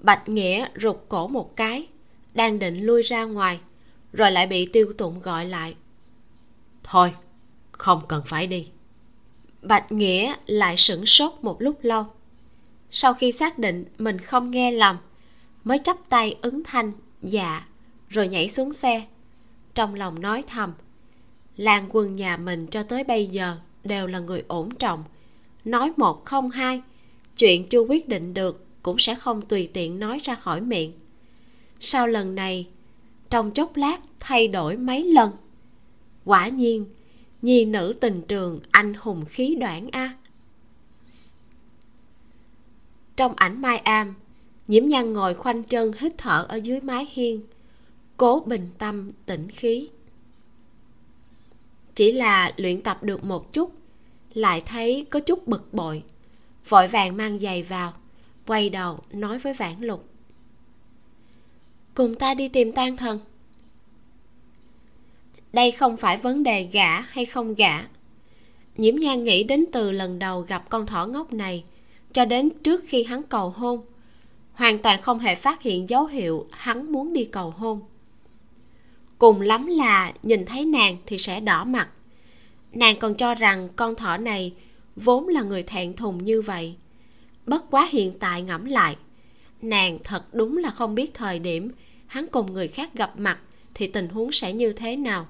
Bạch 0.00 0.28
nghĩa 0.28 0.68
rụt 0.80 0.96
cổ 1.08 1.28
một 1.28 1.56
cái, 1.56 1.88
đang 2.34 2.58
định 2.58 2.82
lui 2.82 3.02
ra 3.02 3.24
ngoài 3.24 3.60
rồi 4.12 4.30
lại 4.30 4.46
bị 4.46 4.66
tiêu 4.66 4.92
tụng 4.98 5.20
gọi 5.20 5.44
lại. 5.44 5.74
Thôi 6.82 7.14
không 7.72 8.02
cần 8.08 8.22
phải 8.26 8.46
đi. 8.46 8.68
Bạch 9.62 9.92
nghĩa 9.92 10.34
lại 10.46 10.76
sửng 10.76 11.06
sốt 11.06 11.32
một 11.42 11.62
lúc 11.62 11.78
lâu. 11.82 12.06
Sau 12.90 13.14
khi 13.14 13.32
xác 13.32 13.58
định 13.58 13.84
mình 13.98 14.18
không 14.18 14.50
nghe 14.50 14.70
lầm 14.70 14.96
mới 15.64 15.78
chắp 15.84 15.96
tay 16.08 16.36
ứng 16.42 16.64
thanh 16.64 16.92
dạ 17.22 17.66
rồi 18.08 18.28
nhảy 18.28 18.48
xuống 18.48 18.72
xe. 18.72 19.06
Trong 19.74 19.94
lòng 19.94 20.20
nói 20.22 20.44
thầm 20.46 20.72
lan 21.56 21.88
quân 21.90 22.16
nhà 22.16 22.36
mình 22.36 22.66
cho 22.66 22.82
tới 22.82 23.04
bây 23.04 23.26
giờ 23.26 23.56
đều 23.84 24.06
là 24.06 24.18
người 24.18 24.44
ổn 24.48 24.70
trọng. 24.70 25.04
Nói 25.64 25.92
một 25.96 26.24
không 26.24 26.50
hai 26.50 26.82
chuyện 27.36 27.68
chưa 27.68 27.80
quyết 27.80 28.08
định 28.08 28.34
được 28.34 28.66
cũng 28.82 28.98
sẽ 28.98 29.14
không 29.14 29.42
tùy 29.42 29.70
tiện 29.72 29.98
nói 29.98 30.20
ra 30.22 30.34
khỏi 30.34 30.60
miệng. 30.60 30.92
Sau 31.80 32.06
lần 32.06 32.34
này 32.34 32.66
trong 33.32 33.50
chốc 33.50 33.76
lát 33.76 34.00
thay 34.20 34.48
đổi 34.48 34.76
mấy 34.76 35.04
lần. 35.04 35.30
Quả 36.24 36.48
nhiên, 36.48 36.86
nhi 37.42 37.64
nữ 37.64 37.94
tình 38.00 38.22
trường 38.28 38.60
anh 38.70 38.94
hùng 38.94 39.24
khí 39.24 39.56
đoạn 39.60 39.88
a. 39.92 40.16
Trong 43.16 43.32
ảnh 43.36 43.62
mai 43.62 43.78
am, 43.78 44.14
nhiễm 44.68 44.88
nhan 44.88 45.12
ngồi 45.12 45.34
khoanh 45.34 45.64
chân 45.64 45.92
hít 45.98 46.12
thở 46.18 46.46
ở 46.48 46.56
dưới 46.56 46.80
mái 46.80 47.06
hiên, 47.12 47.42
cố 48.16 48.42
bình 48.46 48.68
tâm 48.78 49.12
tĩnh 49.26 49.48
khí. 49.48 49.88
Chỉ 51.94 52.12
là 52.12 52.52
luyện 52.56 52.82
tập 52.82 53.02
được 53.02 53.24
một 53.24 53.52
chút, 53.52 53.72
lại 54.34 54.60
thấy 54.60 55.06
có 55.10 55.20
chút 55.20 55.48
bực 55.48 55.74
bội, 55.74 56.02
vội 56.68 56.88
vàng 56.88 57.16
mang 57.16 57.38
giày 57.38 57.62
vào, 57.62 57.92
quay 58.46 58.70
đầu 58.70 58.98
nói 59.12 59.38
với 59.38 59.54
vãn 59.54 59.80
lục 59.80 60.11
cùng 61.94 62.14
ta 62.14 62.34
đi 62.34 62.48
tìm 62.48 62.72
tan 62.72 62.96
thần. 62.96 63.18
Đây 65.52 65.70
không 65.70 65.96
phải 65.96 66.16
vấn 66.16 66.42
đề 66.42 66.62
gả 66.72 67.00
hay 67.00 67.26
không 67.26 67.54
gả 67.54 67.86
nhiễm 68.76 68.96
nhan 68.96 69.24
nghĩ 69.24 69.44
đến 69.44 69.64
từ 69.72 69.90
lần 69.90 70.18
đầu 70.18 70.40
gặp 70.40 70.68
con 70.68 70.86
thỏ 70.86 71.06
ngốc 71.06 71.32
này, 71.32 71.64
cho 72.12 72.24
đến 72.24 72.50
trước 72.64 72.84
khi 72.86 73.04
hắn 73.04 73.22
cầu 73.22 73.50
hôn, 73.50 73.80
hoàn 74.52 74.78
toàn 74.78 75.02
không 75.02 75.18
hề 75.18 75.34
phát 75.34 75.62
hiện 75.62 75.88
dấu 75.88 76.06
hiệu 76.06 76.46
hắn 76.50 76.92
muốn 76.92 77.12
đi 77.12 77.24
cầu 77.24 77.50
hôn. 77.50 77.80
Cùng 79.18 79.40
lắm 79.40 79.66
là 79.66 80.12
nhìn 80.22 80.46
thấy 80.46 80.64
nàng 80.64 80.96
thì 81.06 81.18
sẽ 81.18 81.40
đỏ 81.40 81.64
mặt. 81.64 81.88
Nàng 82.72 82.98
còn 82.98 83.14
cho 83.14 83.34
rằng 83.34 83.68
con 83.76 83.94
thỏ 83.94 84.16
này 84.16 84.52
vốn 84.96 85.28
là 85.28 85.42
người 85.42 85.62
thẹn 85.62 85.96
thùng 85.96 86.24
như 86.24 86.42
vậy. 86.42 86.74
Bất 87.46 87.70
quá 87.70 87.88
hiện 87.90 88.18
tại 88.18 88.42
ngẫm 88.42 88.64
lại, 88.64 88.96
nàng 89.62 89.98
thật 90.04 90.34
đúng 90.34 90.56
là 90.56 90.70
không 90.70 90.94
biết 90.94 91.14
thời 91.14 91.38
điểm 91.38 91.72
hắn 92.12 92.26
cùng 92.28 92.52
người 92.52 92.68
khác 92.68 92.94
gặp 92.94 93.18
mặt, 93.18 93.38
thì 93.74 93.86
tình 93.86 94.08
huống 94.08 94.32
sẽ 94.32 94.52
như 94.52 94.72
thế 94.72 94.96
nào? 94.96 95.26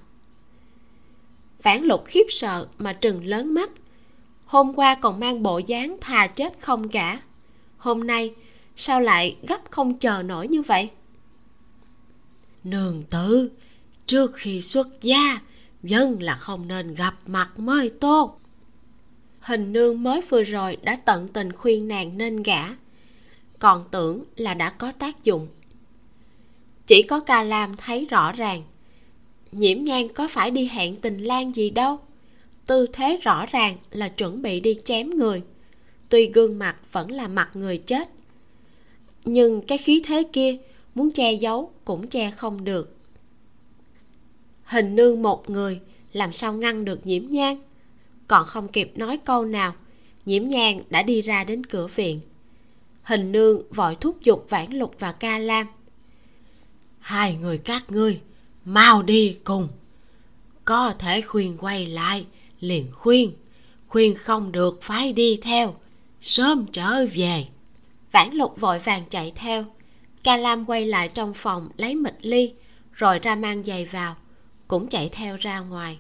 Phản 1.61 1.83
lục 1.83 2.05
khiếp 2.07 2.26
sợ 2.28 2.66
mà 2.78 2.93
trừng 2.93 3.24
lớn 3.24 3.55
mắt. 3.55 3.70
Hôm 4.45 4.74
qua 4.74 4.95
còn 4.95 5.20
mang 5.20 5.43
bộ 5.43 5.59
dáng 5.59 5.97
thà 6.01 6.26
chết 6.26 6.53
không 6.61 6.89
cả. 6.89 7.22
Hôm 7.76 8.07
nay, 8.07 8.35
sao 8.76 9.01
lại 9.01 9.37
gấp 9.49 9.70
không 9.70 9.99
chờ 9.99 10.22
nổi 10.22 10.49
như 10.49 10.62
vậy? 10.62 10.91
Nương 12.64 13.03
tử, 13.11 13.51
trước 14.07 14.33
khi 14.35 14.61
xuất 14.61 15.03
gia, 15.03 15.41
dân 15.83 16.22
là 16.22 16.35
không 16.35 16.68
nên 16.68 16.95
gặp 16.95 17.14
mặt 17.26 17.59
mới 17.59 17.91
tốt. 17.91 18.41
Hình 19.41 19.72
nương 19.72 20.03
mới 20.03 20.20
vừa 20.20 20.43
rồi 20.43 20.76
đã 20.83 20.97
tận 21.05 21.28
tình 21.28 21.53
khuyên 21.53 21.89
nàng 21.89 22.18
nên 22.18 22.43
gả. 22.43 22.68
Còn 23.59 23.85
tưởng 23.91 24.24
là 24.37 24.55
đã 24.55 24.70
có 24.70 24.93
tác 24.93 25.24
dụng 25.24 25.49
chỉ 26.87 27.03
có 27.03 27.20
ca 27.20 27.43
lam 27.43 27.76
thấy 27.76 28.07
rõ 28.11 28.33
ràng. 28.33 28.62
Nhiễm 29.53 29.85
nhan 29.85 30.09
có 30.09 30.28
phải 30.28 30.51
đi 30.51 30.66
hẹn 30.66 30.97
tình 30.97 31.18
lang 31.18 31.51
gì 31.51 31.70
đâu. 31.70 31.99
Tư 32.66 32.87
thế 32.93 33.18
rõ 33.22 33.47
ràng 33.47 33.76
là 33.91 34.09
chuẩn 34.09 34.43
bị 34.43 34.61
đi 34.61 34.76
chém 34.85 35.11
người. 35.11 35.43
Tuy 36.09 36.26
gương 36.26 36.59
mặt 36.59 36.76
vẫn 36.93 37.11
là 37.11 37.28
mặt 37.28 37.51
người 37.55 37.78
chết. 37.78 38.09
Nhưng 39.24 39.62
cái 39.62 39.78
khí 39.78 40.03
thế 40.07 40.22
kia, 40.33 40.57
muốn 40.95 41.11
che 41.11 41.33
giấu 41.33 41.72
cũng 41.85 42.07
che 42.07 42.30
không 42.30 42.64
được. 42.64 42.97
Hình 44.64 44.97
nương 44.97 45.22
một 45.22 45.51
người 45.51 45.80
làm 46.12 46.33
sao 46.33 46.53
ngăn 46.53 46.85
được 46.85 47.07
nhiễm 47.07 47.26
nhan 47.26 47.57
còn 48.33 48.47
không 48.47 48.68
kịp 48.68 48.93
nói 48.95 49.16
câu 49.16 49.45
nào, 49.45 49.74
nhiễm 50.26 50.49
nhan 50.49 50.83
đã 50.91 51.03
đi 51.03 51.22
ra 51.22 51.45
đến 51.45 51.66
cửa 51.66 51.87
viện. 51.87 52.20
Hình 53.03 53.33
nương 53.33 53.62
vội 53.70 53.97
thúc 54.01 54.16
giục 54.24 54.47
vãn 54.49 54.72
lục 54.72 54.95
và 54.99 55.12
ca 55.12 55.39
lam 55.39 55.66
hai 57.03 57.36
người 57.36 57.59
các 57.59 57.90
ngươi, 57.90 58.20
mau 58.64 59.03
đi 59.03 59.38
cùng. 59.44 59.68
Có 60.64 60.94
thể 60.98 61.20
khuyên 61.20 61.57
quay 61.59 61.86
lại, 61.86 62.26
liền 62.61 62.86
khuyên. 62.92 63.32
Khuyên 63.88 64.14
không 64.14 64.53
được 64.53 64.78
phải 64.82 65.12
đi 65.12 65.38
theo, 65.42 65.74
sớm 66.20 66.66
trở 66.72 67.07
về. 67.14 67.44
Vãn 68.12 68.30
lục 68.32 68.61
vội 68.61 68.78
vàng 68.78 69.05
chạy 69.11 69.32
theo. 69.34 69.64
Ca 70.22 70.36
lam 70.36 70.64
quay 70.64 70.86
lại 70.86 71.09
trong 71.09 71.34
phòng 71.34 71.68
lấy 71.76 71.94
mịch 71.94 72.18
ly, 72.20 72.53
rồi 72.92 73.18
ra 73.18 73.34
mang 73.34 73.64
giày 73.64 73.84
vào, 73.84 74.16
cũng 74.68 74.88
chạy 74.88 75.09
theo 75.12 75.36
ra 75.36 75.61
ngoài. 75.61 75.98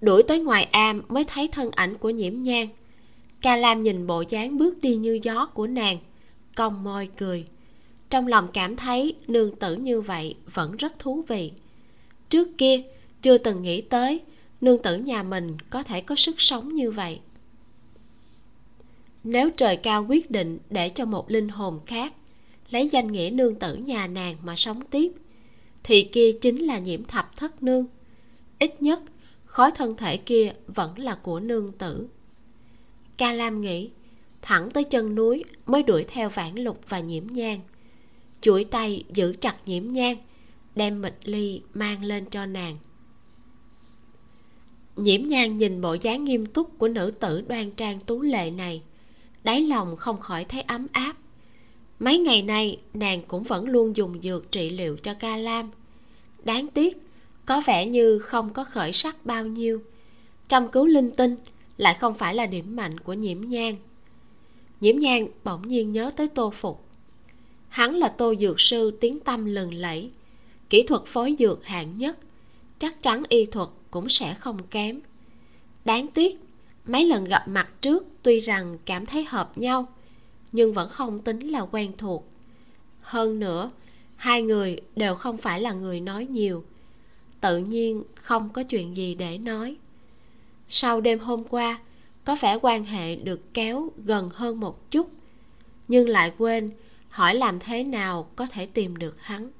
Đuổi 0.00 0.22
tới 0.22 0.40
ngoài 0.40 0.64
am 0.64 1.02
mới 1.08 1.24
thấy 1.24 1.48
thân 1.52 1.70
ảnh 1.70 1.98
của 1.98 2.10
nhiễm 2.10 2.42
nhang 2.42 2.68
ca 3.42 3.56
lam 3.56 3.82
nhìn 3.82 4.06
bộ 4.06 4.24
dáng 4.28 4.58
bước 4.58 4.80
đi 4.82 4.96
như 4.96 5.18
gió 5.22 5.46
của 5.46 5.66
nàng, 5.66 5.98
cong 6.56 6.84
môi 6.84 7.08
cười 7.16 7.46
trong 8.10 8.26
lòng 8.26 8.48
cảm 8.52 8.76
thấy 8.76 9.14
nương 9.26 9.56
tử 9.56 9.76
như 9.76 10.00
vậy 10.00 10.34
vẫn 10.54 10.76
rất 10.76 10.98
thú 10.98 11.24
vị. 11.28 11.52
Trước 12.28 12.48
kia, 12.58 12.82
chưa 13.22 13.38
từng 13.38 13.62
nghĩ 13.62 13.80
tới 13.80 14.20
nương 14.60 14.82
tử 14.82 14.96
nhà 14.96 15.22
mình 15.22 15.56
có 15.70 15.82
thể 15.82 16.00
có 16.00 16.16
sức 16.16 16.40
sống 16.40 16.74
như 16.74 16.90
vậy. 16.90 17.20
Nếu 19.24 19.50
trời 19.50 19.76
cao 19.76 20.06
quyết 20.08 20.30
định 20.30 20.58
để 20.70 20.88
cho 20.88 21.04
một 21.04 21.30
linh 21.30 21.48
hồn 21.48 21.80
khác 21.86 22.14
lấy 22.70 22.88
danh 22.88 23.12
nghĩa 23.12 23.30
nương 23.32 23.54
tử 23.54 23.74
nhà 23.74 24.06
nàng 24.06 24.36
mà 24.42 24.56
sống 24.56 24.80
tiếp, 24.90 25.12
thì 25.82 26.02
kia 26.02 26.32
chính 26.32 26.58
là 26.58 26.78
nhiễm 26.78 27.04
thập 27.04 27.36
thất 27.36 27.62
nương. 27.62 27.86
Ít 28.58 28.82
nhất, 28.82 29.02
khối 29.44 29.70
thân 29.70 29.96
thể 29.96 30.16
kia 30.16 30.52
vẫn 30.66 30.98
là 30.98 31.14
của 31.14 31.40
nương 31.40 31.72
tử. 31.72 32.08
Ca 33.16 33.32
lam 33.32 33.60
nghĩ, 33.60 33.90
thẳng 34.42 34.70
tới 34.70 34.84
chân 34.84 35.14
núi 35.14 35.44
mới 35.66 35.82
đuổi 35.82 36.04
theo 36.08 36.28
vãn 36.28 36.54
lục 36.54 36.80
và 36.88 37.00
nhiễm 37.00 37.26
nhang 37.26 37.60
chuỗi 38.40 38.64
tay 38.64 39.04
giữ 39.14 39.34
chặt 39.40 39.56
nhiễm 39.66 39.92
nhang, 39.92 40.16
đem 40.74 41.02
mịch 41.02 41.18
ly 41.24 41.62
mang 41.74 42.04
lên 42.04 42.24
cho 42.30 42.46
nàng. 42.46 42.76
Nhiễm 44.96 45.26
nhang 45.26 45.58
nhìn 45.58 45.80
bộ 45.80 45.96
dáng 46.02 46.24
nghiêm 46.24 46.46
túc 46.46 46.78
của 46.78 46.88
nữ 46.88 47.12
tử 47.20 47.40
đoan 47.48 47.70
trang 47.70 48.00
tú 48.00 48.22
lệ 48.22 48.50
này, 48.50 48.82
đáy 49.44 49.60
lòng 49.60 49.96
không 49.96 50.20
khỏi 50.20 50.44
thấy 50.44 50.62
ấm 50.62 50.86
áp. 50.92 51.16
Mấy 51.98 52.18
ngày 52.18 52.42
nay, 52.42 52.78
nàng 52.94 53.22
cũng 53.28 53.42
vẫn 53.42 53.68
luôn 53.68 53.96
dùng 53.96 54.22
dược 54.22 54.52
trị 54.52 54.70
liệu 54.70 54.96
cho 54.96 55.14
ca 55.14 55.36
lam. 55.36 55.66
Đáng 56.44 56.68
tiếc, 56.68 56.96
có 57.46 57.62
vẻ 57.66 57.86
như 57.86 58.18
không 58.18 58.52
có 58.52 58.64
khởi 58.64 58.92
sắc 58.92 59.26
bao 59.26 59.46
nhiêu. 59.46 59.82
Chăm 60.48 60.68
cứu 60.68 60.86
linh 60.86 61.10
tinh, 61.10 61.36
lại 61.76 61.96
không 62.00 62.14
phải 62.14 62.34
là 62.34 62.46
điểm 62.46 62.76
mạnh 62.76 62.98
của 62.98 63.12
nhiễm 63.12 63.40
nhang. 63.40 63.76
Nhiễm 64.80 64.98
nhang 64.98 65.28
bỗng 65.44 65.68
nhiên 65.68 65.92
nhớ 65.92 66.10
tới 66.16 66.28
tô 66.28 66.50
phục 66.50 66.87
hắn 67.68 67.94
là 67.94 68.08
tô 68.08 68.34
dược 68.40 68.60
sư 68.60 68.98
tiếng 69.00 69.20
tâm 69.20 69.44
lừng 69.44 69.74
lẫy, 69.74 70.10
kỹ 70.70 70.82
thuật 70.82 71.02
phối 71.06 71.36
dược 71.38 71.64
hạng 71.64 71.98
nhất, 71.98 72.18
chắc 72.78 73.02
chắn 73.02 73.22
y 73.28 73.46
thuật 73.46 73.68
cũng 73.90 74.08
sẽ 74.08 74.34
không 74.34 74.58
kém. 74.70 75.00
Đáng 75.84 76.06
tiếc, 76.06 76.40
mấy 76.86 77.04
lần 77.04 77.24
gặp 77.24 77.48
mặt 77.48 77.68
trước 77.80 78.06
tuy 78.22 78.40
rằng 78.40 78.78
cảm 78.84 79.06
thấy 79.06 79.24
hợp 79.24 79.58
nhau, 79.58 79.88
nhưng 80.52 80.72
vẫn 80.72 80.88
không 80.88 81.18
tính 81.18 81.48
là 81.48 81.60
quen 81.60 81.92
thuộc. 81.98 82.28
Hơn 83.00 83.40
nữa, 83.40 83.70
hai 84.16 84.42
người 84.42 84.80
đều 84.96 85.14
không 85.14 85.36
phải 85.36 85.60
là 85.60 85.72
người 85.72 86.00
nói 86.00 86.26
nhiều, 86.26 86.64
tự 87.40 87.58
nhiên 87.58 88.02
không 88.14 88.48
có 88.48 88.62
chuyện 88.62 88.96
gì 88.96 89.14
để 89.14 89.38
nói. 89.38 89.76
Sau 90.68 91.00
đêm 91.00 91.18
hôm 91.18 91.44
qua, 91.44 91.78
có 92.24 92.36
vẻ 92.40 92.58
quan 92.62 92.84
hệ 92.84 93.16
được 93.16 93.54
kéo 93.54 93.92
gần 94.04 94.28
hơn 94.32 94.60
một 94.60 94.90
chút, 94.90 95.10
nhưng 95.88 96.08
lại 96.08 96.32
quên 96.38 96.70
hỏi 97.08 97.34
làm 97.34 97.58
thế 97.60 97.84
nào 97.84 98.30
có 98.36 98.46
thể 98.46 98.66
tìm 98.66 98.96
được 98.96 99.16
hắn? 99.20 99.50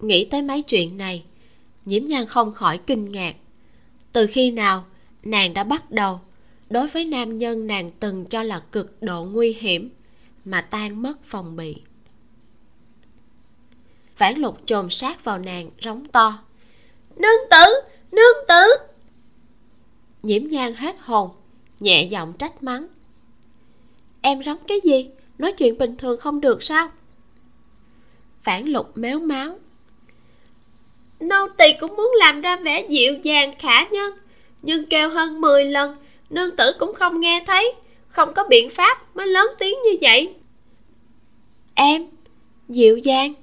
Nghĩ 0.00 0.24
tới 0.24 0.42
mấy 0.42 0.62
chuyện 0.62 0.96
này, 0.96 1.24
nhiễm 1.84 2.06
nhan 2.06 2.26
không 2.26 2.52
khỏi 2.52 2.78
kinh 2.78 3.12
ngạc. 3.12 3.36
Từ 4.12 4.26
khi 4.26 4.50
nào 4.50 4.84
nàng 5.22 5.54
đã 5.54 5.64
bắt 5.64 5.90
đầu, 5.90 6.20
đối 6.70 6.88
với 6.88 7.04
nam 7.04 7.38
nhân 7.38 7.66
nàng 7.66 7.90
từng 8.00 8.26
cho 8.26 8.42
là 8.42 8.60
cực 8.72 9.02
độ 9.02 9.24
nguy 9.24 9.52
hiểm, 9.52 9.90
mà 10.44 10.60
tan 10.60 11.02
mất 11.02 11.24
phòng 11.24 11.56
bị. 11.56 11.76
Phản 14.16 14.38
lục 14.38 14.58
chồm 14.66 14.90
sát 14.90 15.24
vào 15.24 15.38
nàng, 15.38 15.70
rống 15.82 16.06
to. 16.06 16.42
Nương 17.16 17.48
tử 17.50 17.92
nương 18.12 18.46
tử! 18.48 18.64
Nhiễm 20.22 20.46
nhan 20.46 20.74
hết 20.74 20.96
hồn, 21.00 21.30
nhẹ 21.80 22.04
giọng 22.04 22.32
trách 22.32 22.62
mắng. 22.62 22.86
Em 24.20 24.42
rống 24.42 24.58
cái 24.68 24.80
gì? 24.84 25.10
Nói 25.42 25.52
chuyện 25.52 25.78
bình 25.78 25.96
thường 25.96 26.20
không 26.20 26.40
được 26.40 26.62
sao? 26.62 26.90
Phản 28.42 28.68
lục 28.68 28.98
méo 28.98 29.18
máu. 29.18 29.58
Nô 31.20 31.48
tỳ 31.58 31.64
cũng 31.80 31.96
muốn 31.96 32.12
làm 32.18 32.40
ra 32.40 32.56
vẻ 32.56 32.86
dịu 32.88 33.14
dàng 33.22 33.54
khả 33.58 33.84
nhân, 33.84 34.12
nhưng 34.62 34.86
kêu 34.86 35.08
hơn 35.08 35.40
10 35.40 35.64
lần, 35.64 35.96
nương 36.30 36.56
tử 36.56 36.72
cũng 36.78 36.94
không 36.94 37.20
nghe 37.20 37.44
thấy, 37.46 37.74
không 38.08 38.34
có 38.34 38.44
biện 38.48 38.70
pháp 38.70 39.16
mới 39.16 39.26
lớn 39.26 39.46
tiếng 39.58 39.74
như 39.84 39.98
vậy. 40.00 40.34
Em, 41.74 42.06
dịu 42.68 42.96
dàng. 42.96 43.34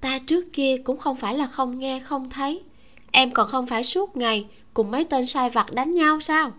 Ta 0.00 0.18
trước 0.26 0.44
kia 0.52 0.76
cũng 0.84 0.98
không 0.98 1.16
phải 1.16 1.36
là 1.36 1.46
không 1.46 1.78
nghe, 1.78 2.00
không 2.00 2.30
thấy. 2.30 2.62
Em 3.10 3.30
còn 3.30 3.48
không 3.48 3.66
phải 3.66 3.84
suốt 3.84 4.16
ngày 4.16 4.46
cùng 4.74 4.90
mấy 4.90 5.04
tên 5.04 5.26
sai 5.26 5.50
vặt 5.50 5.72
đánh 5.72 5.94
nhau 5.94 6.20
sao? 6.20 6.52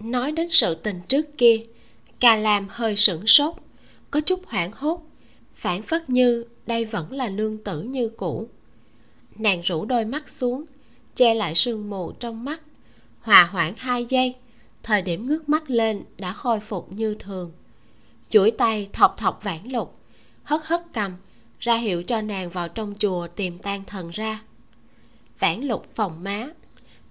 Nói 0.00 0.32
đến 0.32 0.48
sự 0.52 0.74
tình 0.74 1.00
trước 1.08 1.38
kia 1.38 1.60
cà 2.20 2.36
làm 2.36 2.66
hơi 2.70 2.96
sửng 2.96 3.26
sốt, 3.26 3.54
có 4.10 4.20
chút 4.20 4.46
hoảng 4.46 4.72
hốt, 4.72 5.02
phản 5.54 5.82
phất 5.82 6.10
như 6.10 6.44
đây 6.66 6.84
vẫn 6.84 7.12
là 7.12 7.28
nương 7.28 7.58
tử 7.58 7.82
như 7.82 8.08
cũ. 8.08 8.48
Nàng 9.36 9.60
rủ 9.60 9.84
đôi 9.84 10.04
mắt 10.04 10.30
xuống, 10.30 10.64
che 11.14 11.34
lại 11.34 11.54
sương 11.54 11.90
mù 11.90 12.12
trong 12.12 12.44
mắt, 12.44 12.62
hòa 13.20 13.44
hoãn 13.44 13.74
hai 13.76 14.04
giây, 14.04 14.34
thời 14.82 15.02
điểm 15.02 15.26
ngước 15.26 15.48
mắt 15.48 15.70
lên 15.70 16.04
đã 16.18 16.32
khôi 16.32 16.60
phục 16.60 16.92
như 16.92 17.14
thường. 17.14 17.52
Chuỗi 18.30 18.50
tay 18.50 18.88
thọc 18.92 19.16
thọc 19.16 19.40
vãn 19.44 19.60
lục, 19.64 19.98
hất 20.42 20.60
hất 20.64 20.80
cầm, 20.92 21.16
ra 21.60 21.76
hiệu 21.76 22.02
cho 22.02 22.20
nàng 22.20 22.50
vào 22.50 22.68
trong 22.68 22.94
chùa 22.98 23.28
tìm 23.28 23.58
tan 23.58 23.84
thần 23.84 24.10
ra. 24.10 24.42
Vãn 25.38 25.60
lục 25.60 25.86
phòng 25.94 26.24
má, 26.24 26.48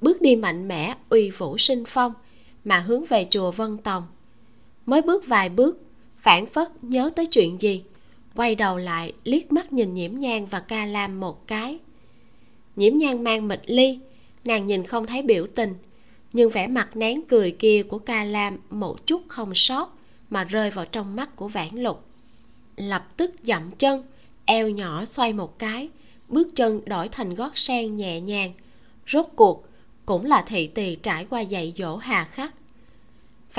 bước 0.01 0.21
đi 0.21 0.35
mạnh 0.35 0.67
mẽ, 0.67 0.95
uy 1.09 1.31
vũ 1.31 1.57
sinh 1.57 1.83
phong, 1.87 2.13
mà 2.63 2.79
hướng 2.79 3.05
về 3.05 3.27
chùa 3.31 3.51
vân 3.51 3.77
tòng 3.77 4.07
mới 4.89 5.01
bước 5.01 5.27
vài 5.27 5.49
bước, 5.49 5.81
phản 6.17 6.45
phất 6.45 6.71
nhớ 6.81 7.11
tới 7.15 7.25
chuyện 7.25 7.61
gì, 7.61 7.83
quay 8.35 8.55
đầu 8.55 8.77
lại 8.77 9.13
liếc 9.23 9.51
mắt 9.51 9.73
nhìn 9.73 9.93
nhiễm 9.93 10.19
nhang 10.19 10.45
và 10.45 10.59
ca 10.59 10.85
lam 10.85 11.19
một 11.19 11.47
cái. 11.47 11.79
Nhiễm 12.75 12.97
nhang 12.97 13.23
mang 13.23 13.47
mịch 13.47 13.61
ly, 13.65 13.99
nàng 14.45 14.67
nhìn 14.67 14.83
không 14.83 15.05
thấy 15.05 15.21
biểu 15.21 15.47
tình, 15.55 15.73
nhưng 16.33 16.49
vẻ 16.49 16.67
mặt 16.67 16.95
nén 16.95 17.21
cười 17.21 17.51
kia 17.51 17.83
của 17.83 17.99
ca 17.99 18.23
lam 18.23 18.57
một 18.69 19.07
chút 19.07 19.21
không 19.27 19.55
sót 19.55 19.97
mà 20.29 20.43
rơi 20.43 20.71
vào 20.71 20.85
trong 20.85 21.15
mắt 21.15 21.35
của 21.35 21.47
vãn 21.47 21.69
lục. 21.73 22.05
Lập 22.77 23.07
tức 23.17 23.31
dậm 23.43 23.71
chân, 23.71 24.03
eo 24.45 24.69
nhỏ 24.69 25.05
xoay 25.05 25.33
một 25.33 25.59
cái, 25.59 25.89
bước 26.27 26.47
chân 26.55 26.81
đổi 26.85 27.09
thành 27.09 27.35
gót 27.35 27.57
sen 27.57 27.97
nhẹ 27.97 28.21
nhàng. 28.21 28.53
Rốt 29.07 29.25
cuộc, 29.35 29.65
cũng 30.05 30.25
là 30.25 30.41
thị 30.47 30.67
tỳ 30.67 30.95
trải 30.95 31.25
qua 31.25 31.41
dạy 31.41 31.73
dỗ 31.77 31.95
hà 31.95 32.23
khắc 32.23 32.53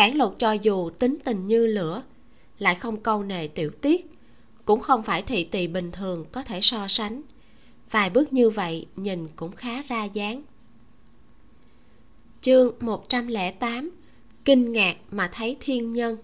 phản 0.00 0.16
luật 0.16 0.32
cho 0.38 0.52
dù 0.52 0.90
tính 0.90 1.16
tình 1.24 1.46
như 1.46 1.66
lửa, 1.66 2.02
lại 2.58 2.74
không 2.74 3.00
câu 3.00 3.22
nề 3.22 3.48
tiểu 3.48 3.70
tiết, 3.70 4.06
cũng 4.64 4.80
không 4.80 5.02
phải 5.02 5.22
thị 5.22 5.44
tỳ 5.44 5.66
bình 5.66 5.92
thường 5.92 6.24
có 6.32 6.42
thể 6.42 6.60
so 6.60 6.88
sánh. 6.88 7.22
Vài 7.90 8.10
bước 8.10 8.32
như 8.32 8.50
vậy 8.50 8.86
nhìn 8.96 9.28
cũng 9.36 9.52
khá 9.52 9.82
ra 9.82 10.04
dáng. 10.04 10.42
Chương 12.40 12.74
108 12.80 13.90
kinh 14.44 14.72
ngạc 14.72 14.96
mà 15.10 15.30
thấy 15.32 15.56
thiên 15.60 15.92
nhân. 15.92 16.16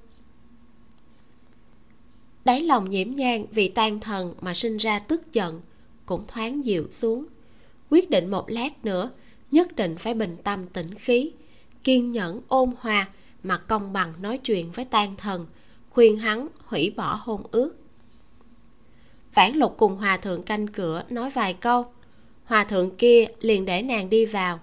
Đáy 2.44 2.60
lòng 2.60 2.90
nhiễm 2.90 3.10
nhang 3.10 3.46
vì 3.50 3.68
tan 3.68 4.00
thần 4.00 4.34
mà 4.40 4.54
sinh 4.54 4.76
ra 4.76 4.98
tức 4.98 5.32
giận 5.32 5.60
cũng 6.06 6.24
thoáng 6.28 6.64
dịu 6.64 6.86
xuống. 6.90 7.26
Quyết 7.90 8.10
định 8.10 8.30
một 8.30 8.50
lát 8.50 8.84
nữa, 8.84 9.10
nhất 9.50 9.76
định 9.76 9.96
phải 9.98 10.14
bình 10.14 10.36
tâm 10.44 10.66
tĩnh 10.66 10.94
khí, 10.94 11.32
kiên 11.84 12.12
nhẫn 12.12 12.40
ôn 12.48 12.72
hòa 12.78 13.08
mà 13.46 13.58
công 13.58 13.92
bằng 13.92 14.12
nói 14.20 14.38
chuyện 14.38 14.70
với 14.72 14.84
tan 14.84 15.16
thần, 15.16 15.46
khuyên 15.90 16.16
hắn 16.16 16.48
hủy 16.66 16.92
bỏ 16.96 17.20
hôn 17.22 17.42
ước. 17.50 17.74
Vãn 19.34 19.52
lục 19.56 19.74
cùng 19.78 19.96
hòa 19.96 20.16
thượng 20.16 20.42
canh 20.42 20.66
cửa 20.66 21.02
nói 21.10 21.30
vài 21.30 21.54
câu. 21.54 21.86
Hòa 22.44 22.64
thượng 22.64 22.96
kia 22.96 23.26
liền 23.40 23.64
để 23.64 23.82
nàng 23.82 24.10
đi 24.10 24.26
vào. 24.26 24.60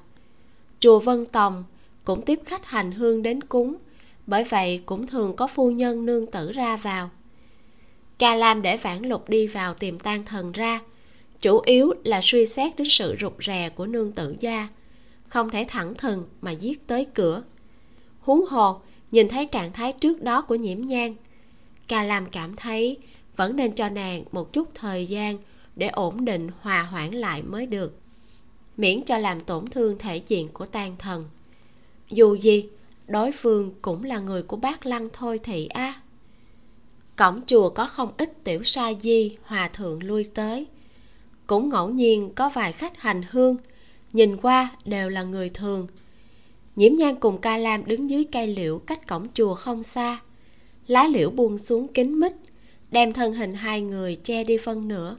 Chùa 0.79 0.99
vân 0.99 1.25
tòng 1.25 1.63
cũng 2.03 2.21
tiếp 2.21 2.39
khách 2.45 2.65
hành 2.65 2.91
hương 2.91 3.23
đến 3.23 3.41
cúng, 3.41 3.75
bởi 4.27 4.43
vậy 4.43 4.81
cũng 4.85 5.07
thường 5.07 5.35
có 5.35 5.47
phu 5.47 5.71
nhân 5.71 6.05
nương 6.05 6.31
tử 6.31 6.51
ra 6.51 6.77
vào. 6.77 7.09
Ca 8.17 8.35
lam 8.35 8.61
để 8.61 8.77
vãn 8.77 9.03
lục 9.03 9.29
đi 9.29 9.47
vào 9.47 9.73
tìm 9.73 9.99
tan 9.99 10.25
thần 10.25 10.51
ra, 10.51 10.81
chủ 11.41 11.59
yếu 11.59 11.93
là 12.03 12.19
suy 12.23 12.45
xét 12.45 12.75
đến 12.75 12.87
sự 12.89 13.15
rụt 13.21 13.33
rè 13.43 13.69
của 13.69 13.85
nương 13.85 14.11
tử 14.11 14.35
gia, 14.39 14.67
không 15.27 15.49
thể 15.49 15.65
thẳng 15.67 15.93
thừng 15.95 16.25
mà 16.41 16.51
giết 16.51 16.87
tới 16.87 17.05
cửa 17.13 17.43
huống 18.23 18.45
hồ 18.45 18.79
nhìn 19.11 19.27
thấy 19.27 19.45
trạng 19.45 19.73
thái 19.73 19.93
trước 19.93 20.21
đó 20.21 20.41
của 20.41 20.55
nhiễm 20.55 20.81
nhan 20.81 21.13
ca 21.87 22.03
lam 22.03 22.25
cảm 22.25 22.55
thấy 22.55 22.97
vẫn 23.35 23.55
nên 23.55 23.71
cho 23.71 23.89
nàng 23.89 24.23
một 24.31 24.53
chút 24.53 24.69
thời 24.75 25.05
gian 25.05 25.37
để 25.75 25.87
ổn 25.87 26.25
định, 26.25 26.49
hòa 26.61 26.81
hoãn 26.81 27.11
lại 27.11 27.41
mới 27.41 27.65
được. 27.65 27.99
Miễn 28.77 29.03
cho 29.03 29.17
làm 29.17 29.39
tổn 29.39 29.67
thương 29.67 29.97
thể 29.97 30.21
diện 30.27 30.47
của 30.53 30.65
tan 30.65 30.95
thần. 30.97 31.25
Dù 32.09 32.35
gì, 32.35 32.69
đối 33.07 33.31
phương 33.31 33.71
cũng 33.81 34.03
là 34.03 34.19
người 34.19 34.43
của 34.43 34.57
bác 34.57 34.85
lăng 34.85 35.09
thôi 35.13 35.39
thị 35.43 35.65
a 35.65 36.01
cổng 37.15 37.41
chùa 37.45 37.69
có 37.69 37.87
không 37.87 38.11
ít 38.17 38.43
tiểu 38.43 38.63
sa 38.63 38.93
di, 39.01 39.37
hòa 39.43 39.67
thượng 39.67 40.03
lui 40.03 40.29
tới. 40.33 40.65
Cũng 41.47 41.69
ngẫu 41.69 41.89
nhiên 41.89 42.31
có 42.35 42.49
vài 42.49 42.71
khách 42.71 42.97
hành 42.97 43.21
hương, 43.29 43.57
nhìn 44.13 44.37
qua 44.37 44.69
đều 44.85 45.09
là 45.09 45.23
người 45.23 45.49
thường 45.49 45.87
nhiễm 46.75 46.95
nhan 46.95 47.15
cùng 47.15 47.37
ca 47.37 47.57
lam 47.57 47.85
đứng 47.85 48.09
dưới 48.09 48.23
cây 48.31 48.47
liễu 48.47 48.79
cách 48.79 49.07
cổng 49.07 49.27
chùa 49.33 49.55
không 49.55 49.83
xa. 49.83 50.21
Lá 50.87 51.07
liễu 51.07 51.29
buông 51.29 51.57
xuống 51.57 51.87
kín 51.87 52.19
mít, 52.19 52.33
đem 52.91 53.13
thân 53.13 53.33
hình 53.33 53.51
hai 53.51 53.81
người 53.81 54.15
che 54.15 54.43
đi 54.43 54.57
phân 54.57 54.87
nửa. 54.87 55.17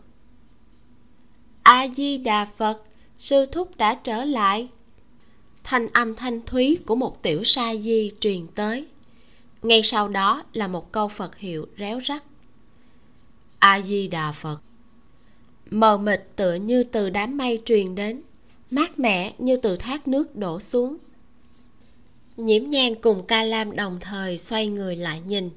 A 1.62 1.88
di 1.96 2.18
đà 2.18 2.48
phật, 2.56 2.82
sư 3.18 3.46
thúc 3.46 3.76
đã 3.76 3.94
trở 3.94 4.24
lại. 4.24 4.68
Thanh 5.64 5.88
âm 5.88 6.14
thanh 6.14 6.40
thúy 6.46 6.78
của 6.86 6.94
một 6.94 7.22
tiểu 7.22 7.44
sa 7.44 7.74
di 7.76 8.10
truyền 8.20 8.46
tới. 8.54 8.86
Ngay 9.62 9.82
sau 9.82 10.08
đó 10.08 10.44
là 10.52 10.68
một 10.68 10.92
câu 10.92 11.08
phật 11.08 11.36
hiệu 11.36 11.66
réo 11.78 12.00
rắt. 12.08 12.22
A 13.58 13.80
di 13.82 14.08
đà 14.08 14.32
phật. 14.32 14.58
Mờ 15.70 15.98
mịt 15.98 16.22
tựa 16.36 16.54
như 16.54 16.82
từ 16.82 17.10
đám 17.10 17.36
mây 17.36 17.62
truyền 17.64 17.94
đến, 17.94 18.22
mát 18.70 18.98
mẻ 18.98 19.34
như 19.38 19.56
từ 19.56 19.76
thác 19.76 20.08
nước 20.08 20.36
đổ 20.36 20.60
xuống 20.60 20.96
nhiễm 22.36 22.68
nhan 22.68 22.94
cùng 22.94 23.26
ca 23.26 23.42
lam 23.42 23.76
đồng 23.76 23.98
thời 24.00 24.38
xoay 24.38 24.66
người 24.66 24.96
lại 24.96 25.20
nhìn. 25.26 25.50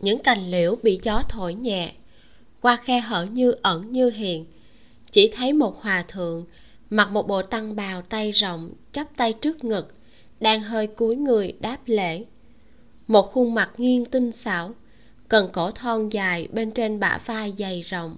Những 0.00 0.18
cành 0.18 0.50
liễu 0.50 0.76
bị 0.82 1.00
gió 1.02 1.22
thổi 1.28 1.54
nhẹ 1.54 1.92
qua 2.60 2.76
khe 2.76 3.00
hở 3.00 3.26
như 3.32 3.54
ẩn 3.62 3.92
như 3.92 4.10
hiện. 4.10 4.46
Chỉ 5.10 5.32
thấy 5.36 5.52
một 5.52 5.82
hòa 5.82 6.04
thượng 6.08 6.44
mặc 6.90 7.10
một 7.10 7.28
bộ 7.28 7.42
tăng 7.42 7.76
bào 7.76 8.02
tay 8.02 8.30
rộng 8.30 8.70
chắp 8.92 9.16
tay 9.16 9.32
trước 9.32 9.64
ngực, 9.64 9.94
đang 10.40 10.60
hơi 10.60 10.86
cúi 10.86 11.16
người 11.16 11.52
đáp 11.60 11.78
lễ. 11.86 12.24
Một 13.06 13.32
khuôn 13.32 13.54
mặt 13.54 13.70
nghiêng 13.76 14.04
tinh 14.04 14.32
xảo, 14.32 14.74
cần 15.28 15.50
cổ 15.52 15.70
thon 15.70 16.08
dài 16.08 16.48
bên 16.52 16.70
trên 16.70 17.00
bả 17.00 17.18
vai 17.26 17.54
dày 17.58 17.82
rộng. 17.82 18.16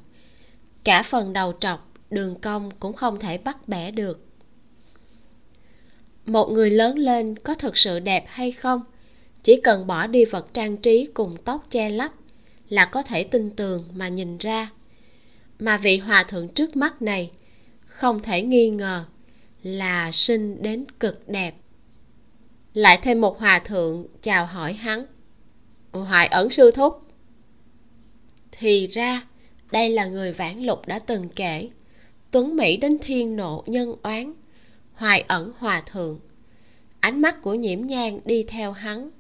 Cả 0.85 1.03
phần 1.03 1.32
đầu 1.32 1.53
trọc 1.61 1.93
đường 2.11 2.41
cong 2.41 2.70
cũng 2.80 2.93
không 2.93 3.18
thể 3.18 3.39
bắt 3.39 3.68
bẻ 3.68 3.91
được 3.91 4.26
một 6.27 6.51
người 6.51 6.70
lớn 6.70 6.99
lên 6.99 7.39
có 7.39 7.55
thực 7.55 7.77
sự 7.77 8.01
đẹp 8.01 8.25
hay 8.27 8.53
không? 8.53 8.83
Chỉ 9.43 9.61
cần 9.61 9.87
bỏ 9.87 10.07
đi 10.07 10.25
vật 10.25 10.55
trang 10.55 10.77
trí 10.77 11.07
cùng 11.14 11.37
tóc 11.45 11.66
che 11.70 11.91
lấp 11.91 12.12
là 12.68 12.85
có 12.85 13.03
thể 13.03 13.25
tin 13.25 13.51
tường 13.51 13.85
mà 13.95 14.09
nhìn 14.09 14.39
ra. 14.39 14.70
Mà 15.59 15.79
vị 15.79 15.99
hòa 15.99 16.25
thượng 16.25 16.49
trước 16.49 16.77
mắt 16.77 17.03
này 17.03 17.31
không 17.87 18.22
thể 18.22 18.43
nghi 18.43 18.70
ngờ 18.70 19.05
là 19.62 20.12
sinh 20.12 20.62
đến 20.62 20.85
cực 21.01 21.29
đẹp. 21.29 21.55
Lại 22.75 22.99
thêm 23.03 23.20
một 23.20 23.39
hòa 23.39 23.59
thượng 23.59 24.07
chào 24.22 24.47
hỏi 24.47 24.72
hắn. 24.72 25.07
Hoài 25.93 26.27
ẩn 26.27 26.51
sư 26.51 26.70
thúc. 26.70 27.03
Thì 28.53 28.87
ra, 28.87 29.27
đây 29.70 29.91
là 29.91 30.07
người 30.07 30.33
vãn 30.33 30.62
lục 30.62 30.87
đã 30.87 30.99
từng 30.99 31.29
kể. 31.29 31.68
Tuấn 32.31 32.57
mỹ 32.57 32.77
đến 32.77 32.99
thiên 33.03 33.37
nộ 33.37 33.64
nhân 33.66 33.97
oán 34.03 34.33
hoài 34.95 35.24
ẩn 35.28 35.53
hòa 35.59 35.82
thượng. 35.92 36.20
Ánh 37.01 37.22
mắt 37.22 37.42
của 37.42 37.55
nhiễm 37.55 37.86
nhang 37.86 38.20
đi 38.24 38.42
theo 38.42 38.72
hắn. 38.72 39.11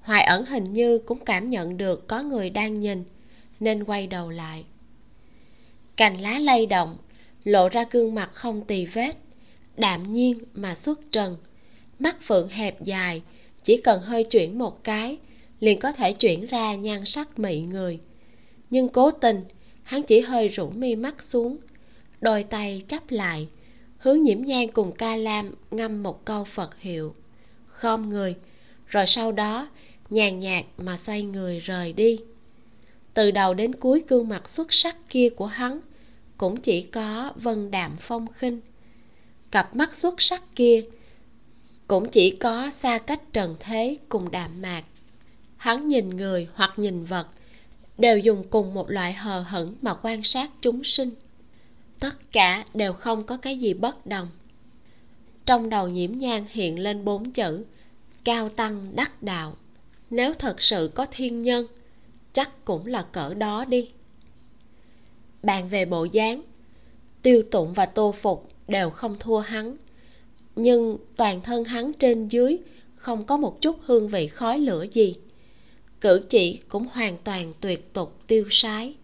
Hoài 0.00 0.22
ẩn 0.24 0.44
hình 0.44 0.72
như 0.72 0.98
cũng 0.98 1.24
cảm 1.24 1.50
nhận 1.50 1.76
được 1.76 2.08
có 2.08 2.22
người 2.22 2.50
đang 2.50 2.74
nhìn, 2.74 3.04
nên 3.60 3.84
quay 3.84 4.06
đầu 4.06 4.30
lại. 4.30 4.64
Cành 5.96 6.20
lá 6.20 6.38
lay 6.38 6.66
động, 6.66 6.96
lộ 7.44 7.68
ra 7.68 7.84
gương 7.90 8.14
mặt 8.14 8.30
không 8.32 8.64
tì 8.64 8.86
vết, 8.86 9.16
đạm 9.76 10.12
nhiên 10.12 10.38
mà 10.54 10.74
xuất 10.74 11.00
trần. 11.12 11.36
Mắt 11.98 12.16
phượng 12.22 12.48
hẹp 12.48 12.84
dài, 12.84 13.22
chỉ 13.62 13.76
cần 13.76 14.02
hơi 14.02 14.24
chuyển 14.24 14.58
một 14.58 14.84
cái, 14.84 15.18
liền 15.60 15.78
có 15.78 15.92
thể 15.92 16.12
chuyển 16.12 16.46
ra 16.46 16.74
nhan 16.74 17.04
sắc 17.04 17.38
mị 17.38 17.60
người. 17.60 17.98
Nhưng 18.70 18.88
cố 18.88 19.10
tình, 19.10 19.44
hắn 19.82 20.02
chỉ 20.02 20.20
hơi 20.20 20.48
rũ 20.48 20.70
mi 20.70 20.96
mắt 20.96 21.22
xuống, 21.22 21.56
đôi 22.20 22.42
tay 22.42 22.82
chắp 22.88 23.10
lại 23.10 23.48
hướng 24.00 24.22
nhiễm 24.22 24.42
nhang 24.42 24.68
cùng 24.68 24.92
ca 24.92 25.16
lam 25.16 25.54
ngâm 25.70 26.02
một 26.02 26.24
câu 26.24 26.44
phật 26.44 26.78
hiệu. 26.78 27.14
Khom 27.66 28.08
người. 28.08 28.34
Rồi 28.86 29.06
sau 29.06 29.32
đó, 29.32 29.68
nhàn 30.10 30.40
nhạt 30.40 30.64
mà 30.78 30.96
xoay 30.96 31.22
người 31.22 31.60
rời 31.60 31.92
đi. 31.92 32.18
Từ 33.14 33.30
đầu 33.30 33.54
đến 33.54 33.74
cuối 33.74 34.02
gương 34.08 34.28
mặt 34.28 34.50
xuất 34.50 34.72
sắc 34.72 34.96
kia 35.08 35.28
của 35.28 35.46
hắn 35.46 35.80
cũng 36.36 36.56
chỉ 36.56 36.82
có 36.82 37.32
vân 37.36 37.70
đạm 37.70 37.96
phong 38.00 38.26
khinh. 38.32 38.60
Cặp 39.50 39.76
mắt 39.76 39.96
xuất 39.96 40.22
sắc 40.22 40.42
kia 40.56 40.84
cũng 41.86 42.08
chỉ 42.08 42.30
có 42.30 42.70
xa 42.70 42.98
cách 42.98 43.22
trần 43.32 43.56
thế 43.60 43.96
cùng 44.08 44.30
đạm 44.30 44.62
mạc. 44.62 44.82
Hắn 45.56 45.88
nhìn 45.88 46.08
người 46.08 46.48
hoặc 46.54 46.72
nhìn 46.76 47.04
vật 47.04 47.26
đều 47.98 48.18
dùng 48.18 48.44
cùng 48.50 48.74
một 48.74 48.90
loại 48.90 49.12
hờ 49.12 49.40
hững 49.40 49.74
mà 49.82 49.94
quan 50.02 50.22
sát 50.22 50.50
chúng 50.60 50.84
sinh 50.84 51.10
tất 52.00 52.32
cả 52.32 52.64
đều 52.74 52.92
không 52.92 53.24
có 53.24 53.36
cái 53.36 53.58
gì 53.58 53.74
bất 53.74 54.06
đồng. 54.06 54.28
Trong 55.46 55.68
đầu 55.68 55.88
nhiễm 55.88 56.12
nhang 56.12 56.44
hiện 56.50 56.78
lên 56.78 57.04
bốn 57.04 57.30
chữ, 57.30 57.64
cao 58.24 58.48
tăng 58.48 58.96
đắc 58.96 59.22
đạo. 59.22 59.56
Nếu 60.10 60.34
thật 60.34 60.62
sự 60.62 60.90
có 60.94 61.06
thiên 61.10 61.42
nhân, 61.42 61.66
chắc 62.32 62.64
cũng 62.64 62.86
là 62.86 63.02
cỡ 63.02 63.34
đó 63.34 63.64
đi. 63.64 63.90
Bàn 65.42 65.68
về 65.68 65.84
bộ 65.84 66.04
dáng, 66.04 66.42
tiêu 67.22 67.42
tụng 67.50 67.72
và 67.72 67.86
tô 67.86 68.14
phục 68.22 68.50
đều 68.68 68.90
không 68.90 69.16
thua 69.20 69.38
hắn. 69.38 69.76
Nhưng 70.56 70.96
toàn 71.16 71.40
thân 71.40 71.64
hắn 71.64 71.92
trên 71.92 72.28
dưới 72.28 72.58
không 72.94 73.24
có 73.24 73.36
một 73.36 73.60
chút 73.60 73.76
hương 73.82 74.08
vị 74.08 74.26
khói 74.26 74.58
lửa 74.58 74.86
gì. 74.92 75.16
Cử 76.00 76.24
chỉ 76.28 76.60
cũng 76.68 76.86
hoàn 76.92 77.18
toàn 77.24 77.52
tuyệt 77.60 77.92
tục 77.92 78.18
tiêu 78.26 78.44
sái 78.50 78.94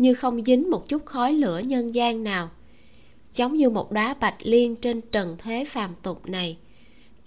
như 0.00 0.14
không 0.14 0.44
dính 0.44 0.70
một 0.70 0.88
chút 0.88 1.06
khói 1.06 1.32
lửa 1.32 1.58
nhân 1.58 1.94
gian 1.94 2.24
nào. 2.24 2.50
Giống 3.34 3.56
như 3.56 3.70
một 3.70 3.92
đá 3.92 4.14
bạch 4.14 4.36
liên 4.40 4.76
trên 4.76 5.00
trần 5.00 5.36
thế 5.38 5.64
phàm 5.64 5.94
tục 6.02 6.28
này, 6.28 6.56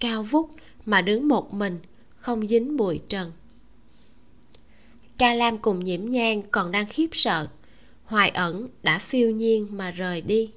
cao 0.00 0.22
vút 0.22 0.50
mà 0.84 1.00
đứng 1.00 1.28
một 1.28 1.54
mình, 1.54 1.78
không 2.14 2.46
dính 2.46 2.76
bụi 2.76 3.00
trần. 3.08 3.32
Ca 5.18 5.34
lam 5.34 5.58
cùng 5.58 5.84
nhiễm 5.84 6.04
nhang 6.04 6.42
còn 6.50 6.72
đang 6.72 6.86
khiếp 6.86 7.08
sợ, 7.12 7.46
hoài 8.04 8.30
ẩn 8.30 8.68
đã 8.82 8.98
phiêu 8.98 9.30
nhiên 9.30 9.68
mà 9.70 9.90
rời 9.90 10.20
đi. 10.20 10.50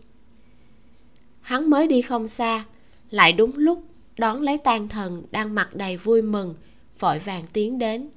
Hắn 1.41 1.69
mới 1.69 1.87
đi 1.87 2.01
không 2.01 2.27
xa, 2.27 2.65
lại 3.09 3.33
đúng 3.33 3.51
lúc 3.55 3.83
đón 4.17 4.41
lấy 4.41 4.57
tan 4.57 4.87
thần 4.87 5.23
đang 5.31 5.55
mặt 5.55 5.75
đầy 5.75 5.97
vui 5.97 6.21
mừng, 6.21 6.55
vội 6.99 7.19
vàng 7.19 7.43
tiến 7.53 7.79
đến. 7.79 8.09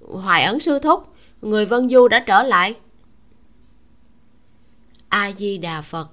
Hoài 0.00 0.44
ẩn 0.44 0.60
sư 0.60 0.78
thúc 0.78 1.15
người 1.42 1.64
vân 1.64 1.90
du 1.90 2.08
đã 2.08 2.24
trở 2.26 2.42
lại. 2.42 2.74
A 5.08 5.32
di 5.32 5.58
đà 5.58 5.82
phật, 5.82 6.10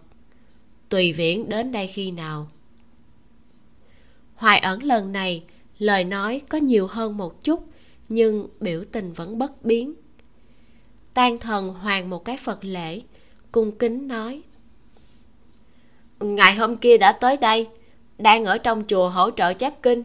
tùy 0.89 1.13
viễn 1.13 1.49
đến 1.49 1.71
đây 1.71 1.88
khi 1.88 2.11
nào? 2.11 2.47
Hoài 4.36 4.59
ẩn 4.59 4.84
lần 4.84 5.11
này, 5.11 5.43
lời 5.80 6.03
nói 6.03 6.41
có 6.49 6.57
nhiều 6.57 6.88
hơn 6.88 7.17
một 7.17 7.43
chút, 7.43 7.63
nhưng 8.09 8.47
biểu 8.59 8.84
tình 8.91 9.13
vẫn 9.13 9.38
bất 9.38 9.65
biến. 9.65 9.93
Tan 11.13 11.39
thần 11.39 11.69
hoàng 11.74 12.09
một 12.09 12.26
cái 12.26 12.38
phật 12.38 12.59
lễ, 12.61 13.01
cung 13.51 13.78
kính 13.78 14.07
nói, 14.07 14.41
ngày 16.19 16.55
hôm 16.55 16.78
kia 16.78 16.97
đã 16.97 17.11
tới 17.11 17.38
đây, 17.38 17.67
đang 18.17 18.45
ở 18.45 18.57
trong 18.57 18.84
chùa 18.88 19.09
hỗ 19.09 19.32
trợ 19.32 19.53
chép 19.53 19.74
kinh. 19.84 20.03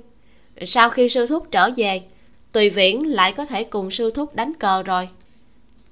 Sau 0.62 0.90
khi 0.90 1.08
sư 1.08 1.26
thúc 1.26 1.46
trở 1.50 1.70
về 1.76 2.02
tùy 2.52 2.70
viễn 2.70 3.06
lại 3.06 3.32
có 3.32 3.44
thể 3.44 3.64
cùng 3.64 3.90
sư 3.90 4.10
thúc 4.10 4.34
đánh 4.34 4.52
cờ 4.54 4.82
rồi. 4.82 5.08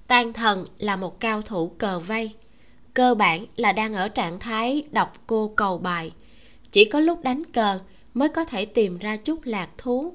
Tan 0.06 0.32
thần 0.32 0.66
là 0.78 0.96
một 0.96 1.20
cao 1.20 1.42
thủ 1.42 1.68
cờ 1.68 1.98
vây. 1.98 2.34
Cơ 2.94 3.14
bản 3.14 3.46
là 3.56 3.72
đang 3.72 3.94
ở 3.94 4.08
trạng 4.08 4.38
thái 4.38 4.84
đọc 4.90 5.12
cô 5.26 5.52
cầu 5.56 5.78
bài. 5.78 6.12
Chỉ 6.70 6.84
có 6.84 7.00
lúc 7.00 7.22
đánh 7.22 7.44
cờ 7.44 7.78
mới 8.14 8.28
có 8.28 8.44
thể 8.44 8.64
tìm 8.64 8.98
ra 8.98 9.16
chút 9.16 9.40
lạc 9.44 9.68
thú. 9.78 10.14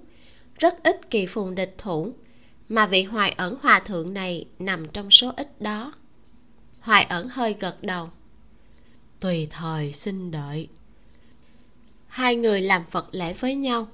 Rất 0.58 0.84
ít 0.84 1.10
kỳ 1.10 1.26
phùng 1.26 1.56
địch 1.56 1.76
thủ 1.78 2.14
mà 2.70 2.86
vị 2.86 3.04
hoài 3.04 3.32
ẩn 3.32 3.58
hòa 3.62 3.80
thượng 3.80 4.14
này 4.14 4.46
nằm 4.60 4.88
trong 4.88 5.12
số 5.12 5.32
ít 5.38 5.62
đó. 5.62 5.94
Hoài 6.80 7.04
ẩn 7.04 7.28
hơi 7.30 7.56
gật 7.60 7.84
đầu. 7.84 8.10
Tùy 9.20 9.48
thời 9.52 9.94
xin 9.94 10.32
đợi. 10.32 10.68
Hai 12.08 12.36
người 12.36 12.62
làm 12.62 12.84
phật 12.92 13.08
lễ 13.12 13.34
với 13.34 13.56
nhau. 13.56 13.88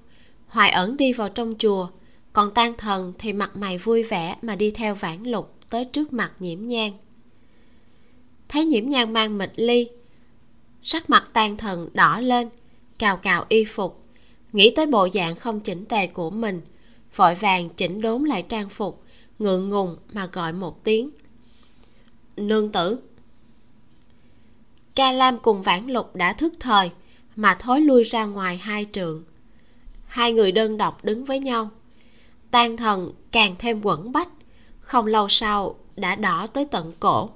Hoài 0.48 0.70
ẩn 0.70 0.98
đi 0.98 1.14
vào 1.14 1.30
trong 1.30 1.54
chùa 1.60 1.90
còn 2.38 2.54
tan 2.54 2.74
thần 2.78 3.14
thì 3.20 3.34
mặt 3.34 3.56
mày 3.56 3.78
vui 3.78 4.04
vẻ 4.04 4.38
mà 4.42 4.56
đi 4.56 4.72
theo 4.72 4.96
vãn 4.96 5.24
lục 5.24 5.56
tới 5.70 5.86
trước 5.86 6.14
mặt 6.14 6.32
nhiễm 6.40 6.68
nhang 6.68 6.98
thấy 8.50 8.66
nhiễm 8.66 8.90
nhang 8.90 9.14
mang 9.14 9.38
mịch 9.38 9.52
ly, 9.56 9.90
sắc 10.82 11.10
mặt 11.10 11.30
tan 11.34 11.58
thần 11.58 11.90
đỏ 11.94 12.20
lên, 12.20 12.50
cào 12.98 13.18
cào 13.18 13.46
y 13.50 13.66
phục, 13.66 14.04
nghĩ 14.54 14.74
tới 14.76 14.86
bộ 14.86 15.08
dạng 15.14 15.36
không 15.36 15.60
chỉnh 15.60 15.86
tề 15.86 16.08
của 16.08 16.30
mình, 16.30 16.62
vội 17.16 17.36
vàng 17.36 17.70
chỉnh 17.70 18.02
đốn 18.02 18.24
lại 18.24 18.46
trang 18.50 18.70
phục, 18.70 19.04
ngượng 19.40 19.70
ngùng 19.70 19.98
mà 20.14 20.26
gọi 20.26 20.54
một 20.54 20.84
tiếng. 20.84 21.10
Nương 22.38 22.72
tử. 22.72 23.00
Ca 24.96 25.12
lam 25.12 25.40
cùng 25.40 25.62
vãn 25.62 25.88
lục 25.88 26.16
đã 26.16 26.34
thức 26.34 26.54
thời 26.60 26.92
mà 27.36 27.58
thối 27.60 27.82
lui 27.82 28.04
ra 28.04 28.26
ngoài 28.26 28.58
hai 28.58 28.86
trường. 28.86 29.24
Hai 30.06 30.34
người 30.34 30.52
đơn 30.52 30.78
độc 30.78 31.06
đứng 31.06 31.26
với 31.26 31.40
nhau 31.40 31.70
tan 32.52 32.78
thần 32.78 33.12
càng 33.32 33.56
thêm 33.60 33.82
quẩn 33.84 34.12
bách, 34.12 34.30
không 34.80 35.06
lâu 35.06 35.28
sau 35.30 35.76
đã 35.96 36.16
đỏ 36.16 36.48
tới 36.48 36.66
tận 36.66 36.94
cổ. 37.00 37.30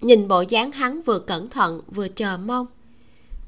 Nhìn 0.00 0.28
bộ 0.28 0.44
dáng 0.48 0.72
hắn 0.72 1.02
vừa 1.02 1.18
cẩn 1.18 1.50
thận 1.50 1.80
vừa 1.88 2.08
chờ 2.08 2.36
mong, 2.36 2.66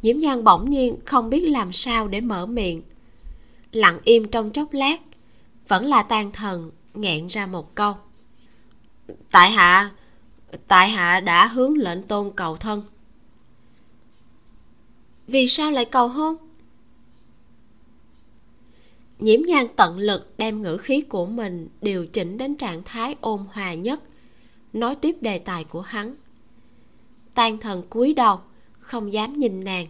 nhiễm 0.03 0.21
nhan 0.21 0.45
bỗng 0.45 0.71
nhiên 0.71 0.97
không 1.05 1.31
biết 1.31 1.41
làm 1.41 1.73
sao 1.73 2.09
để 2.09 2.21
mở 2.21 2.47
miệng. 2.47 2.83
Lặng 3.73 3.99
im 4.05 4.29
trong 4.29 4.51
chốc 4.51 4.73
lát, 4.73 5.01
vẫn 5.69 5.87
là 5.87 6.03
tan 6.03 6.33
thần 6.33 6.71
nghẹn 6.95 7.27
ra 7.27 7.47
một 7.47 7.75
câu. 7.75 7.95
Tại 9.31 9.51
hạ 9.51 9.91
tại 10.69 10.89
hạ 10.89 11.21
đã 11.21 11.47
hướng 11.47 11.79
lệnh 11.79 12.03
tôn 12.03 12.31
cầu 12.37 12.57
thân. 12.57 12.83
Vì 15.27 15.47
sao 15.47 15.71
lại 15.71 15.85
cầu 15.85 16.09
hôn? 16.09 16.37
Nhiễm 19.21 19.41
nhan 19.47 19.67
tận 19.77 19.99
lực 19.99 20.35
đem 20.39 20.63
ngữ 20.63 20.77
khí 20.77 21.01
của 21.01 21.27
mình 21.27 21.69
điều 21.83 22.07
chỉnh 22.07 22.39
đến 22.39 22.55
trạng 22.55 22.83
thái 22.83 23.17
ôn 23.21 23.45
hòa 23.53 23.75
nhất. 23.75 24.03
Nói 24.73 24.95
tiếp 24.95 25.17
đề 25.21 25.39
tài 25.39 25.65
của 25.65 25.81
hắn. 25.81 26.15
Tan 27.35 27.59
thần 27.59 27.83
cúi 27.91 28.15
đầu, 28.15 28.41
không 28.79 29.13
dám 29.13 29.33
nhìn 29.33 29.65
nàng. 29.65 29.87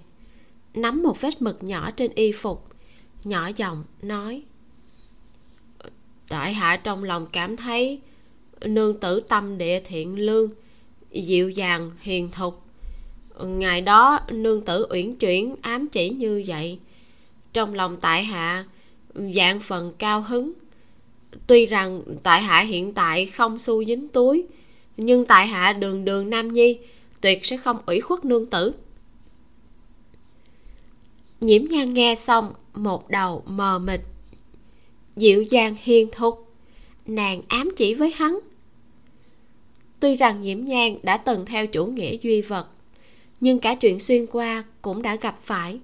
Nắm 0.75 1.03
một 1.03 1.21
vết 1.21 1.43
mực 1.43 1.63
nhỏ 1.63 1.91
trên 1.91 2.11
y 2.15 2.33
phục, 2.33 2.69
nhỏ 3.25 3.51
giọng 3.57 3.85
nói, 4.03 4.43
tại 6.29 6.53
hạ 6.53 6.77
trong 6.77 7.05
lòng 7.05 7.27
cảm 7.33 7.57
thấy 7.57 8.01
nương 8.61 9.01
tử 9.01 9.21
tâm 9.21 9.59
địa 9.59 9.81
thiện 9.85 10.19
lương, 10.19 10.51
dịu 11.11 11.51
dàng, 11.51 11.91
hiền 12.01 12.31
thục. 12.31 12.63
Ngày 13.45 13.81
đó 13.81 14.21
nương 14.31 14.65
tử 14.65 14.87
uyển 14.91 15.17
chuyển 15.17 15.57
ám 15.63 15.89
chỉ 15.89 16.11
như 16.11 16.43
vậy. 16.47 16.79
Trong 17.53 17.75
lòng 17.75 17.97
tại 18.01 18.25
hạ 18.25 18.65
dạng 19.15 19.61
phần 19.61 19.93
cao 19.99 20.23
hứng. 20.23 20.53
Tuy 21.47 21.67
rằng 21.67 22.03
tại 22.23 22.43
hạ 22.43 22.61
hiện 22.61 22.95
tại 22.95 23.27
không 23.27 23.59
xu 23.59 23.85
dính 23.85 24.09
túi, 24.09 24.45
nhưng 24.97 25.27
tại 25.27 25.47
hạ 25.47 25.73
đường 25.73 26.05
đường 26.05 26.31
nam 26.31 26.53
nhi 26.53 26.79
tuyệt 27.21 27.47
sẽ 27.47 27.57
không 27.57 27.79
ủy 27.87 28.01
khuất 28.01 28.25
nương 28.25 28.47
tử. 28.47 28.75
Nhiễm 31.41 31.65
nhan 31.65 31.95
nghe 31.95 32.15
xong 32.15 32.53
một 32.75 33.09
đầu 33.09 33.43
mờ 33.47 33.79
mịt. 33.79 34.01
Dịu 35.17 35.43
dàng 35.43 35.77
hiền 35.83 36.09
thục, 36.13 36.55
nàng 37.07 37.43
ám 37.49 37.71
chỉ 37.77 37.95
với 37.95 38.13
hắn. 38.17 38.39
Tuy 40.01 40.17
rằng 40.17 40.41
nhiễm 40.41 40.65
nhan 40.65 40.97
đã 41.03 41.17
từng 41.17 41.47
theo 41.47 41.67
chủ 41.67 41.87
nghĩa 41.87 42.17
duy 42.23 42.43
vật, 42.43 42.69
nhưng 43.41 43.59
cả 43.59 43.75
chuyện 43.75 43.99
xuyên 43.99 44.27
qua 44.27 44.65
cũng 44.83 45.03
đã 45.03 45.17
gặp 45.17 45.39
phải. 45.45 45.81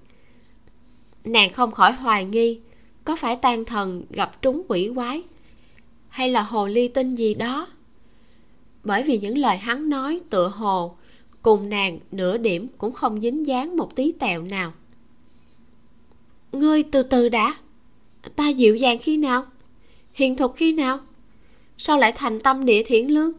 Nàng 1.23 1.53
không 1.53 1.71
khỏi 1.71 1.91
hoài 1.91 2.25
nghi 2.25 2.59
có 3.07 3.15
phải 3.15 3.35
tan 3.35 3.65
thần 3.65 4.03
gặp 4.09 4.41
trúng 4.41 4.61
quỷ 4.67 4.91
quái? 4.95 5.23
Hay 6.09 6.29
là 6.29 6.41
hồ 6.41 6.67
ly 6.67 6.87
tinh 6.87 7.15
gì 7.15 7.33
đó? 7.33 7.67
Bởi 8.83 9.03
vì 9.03 9.19
những 9.19 9.37
lời 9.37 9.57
hắn 9.57 9.89
nói 9.89 10.21
tựa 10.29 10.47
hồ 10.47 10.95
cùng 11.41 11.69
nàng 11.69 11.99
nửa 12.11 12.37
điểm 12.37 12.67
cũng 12.77 12.93
không 12.93 13.21
dính 13.21 13.47
dáng 13.47 13.77
một 13.77 13.95
tí 13.95 14.11
tẹo 14.11 14.41
nào. 14.41 14.73
Ngươi 16.51 16.83
từ 16.83 17.03
từ 17.03 17.29
đã. 17.29 17.55
Ta 18.35 18.49
dịu 18.49 18.75
dàng 18.75 18.97
khi 19.01 19.17
nào? 19.17 19.45
Hiền 20.13 20.37
thục 20.37 20.55
khi 20.55 20.73
nào? 20.73 20.99
Sao 21.77 21.97
lại 21.97 22.11
thành 22.11 22.39
tâm 22.39 22.65
địa 22.65 22.83
thiện 22.83 23.13
lương? 23.13 23.31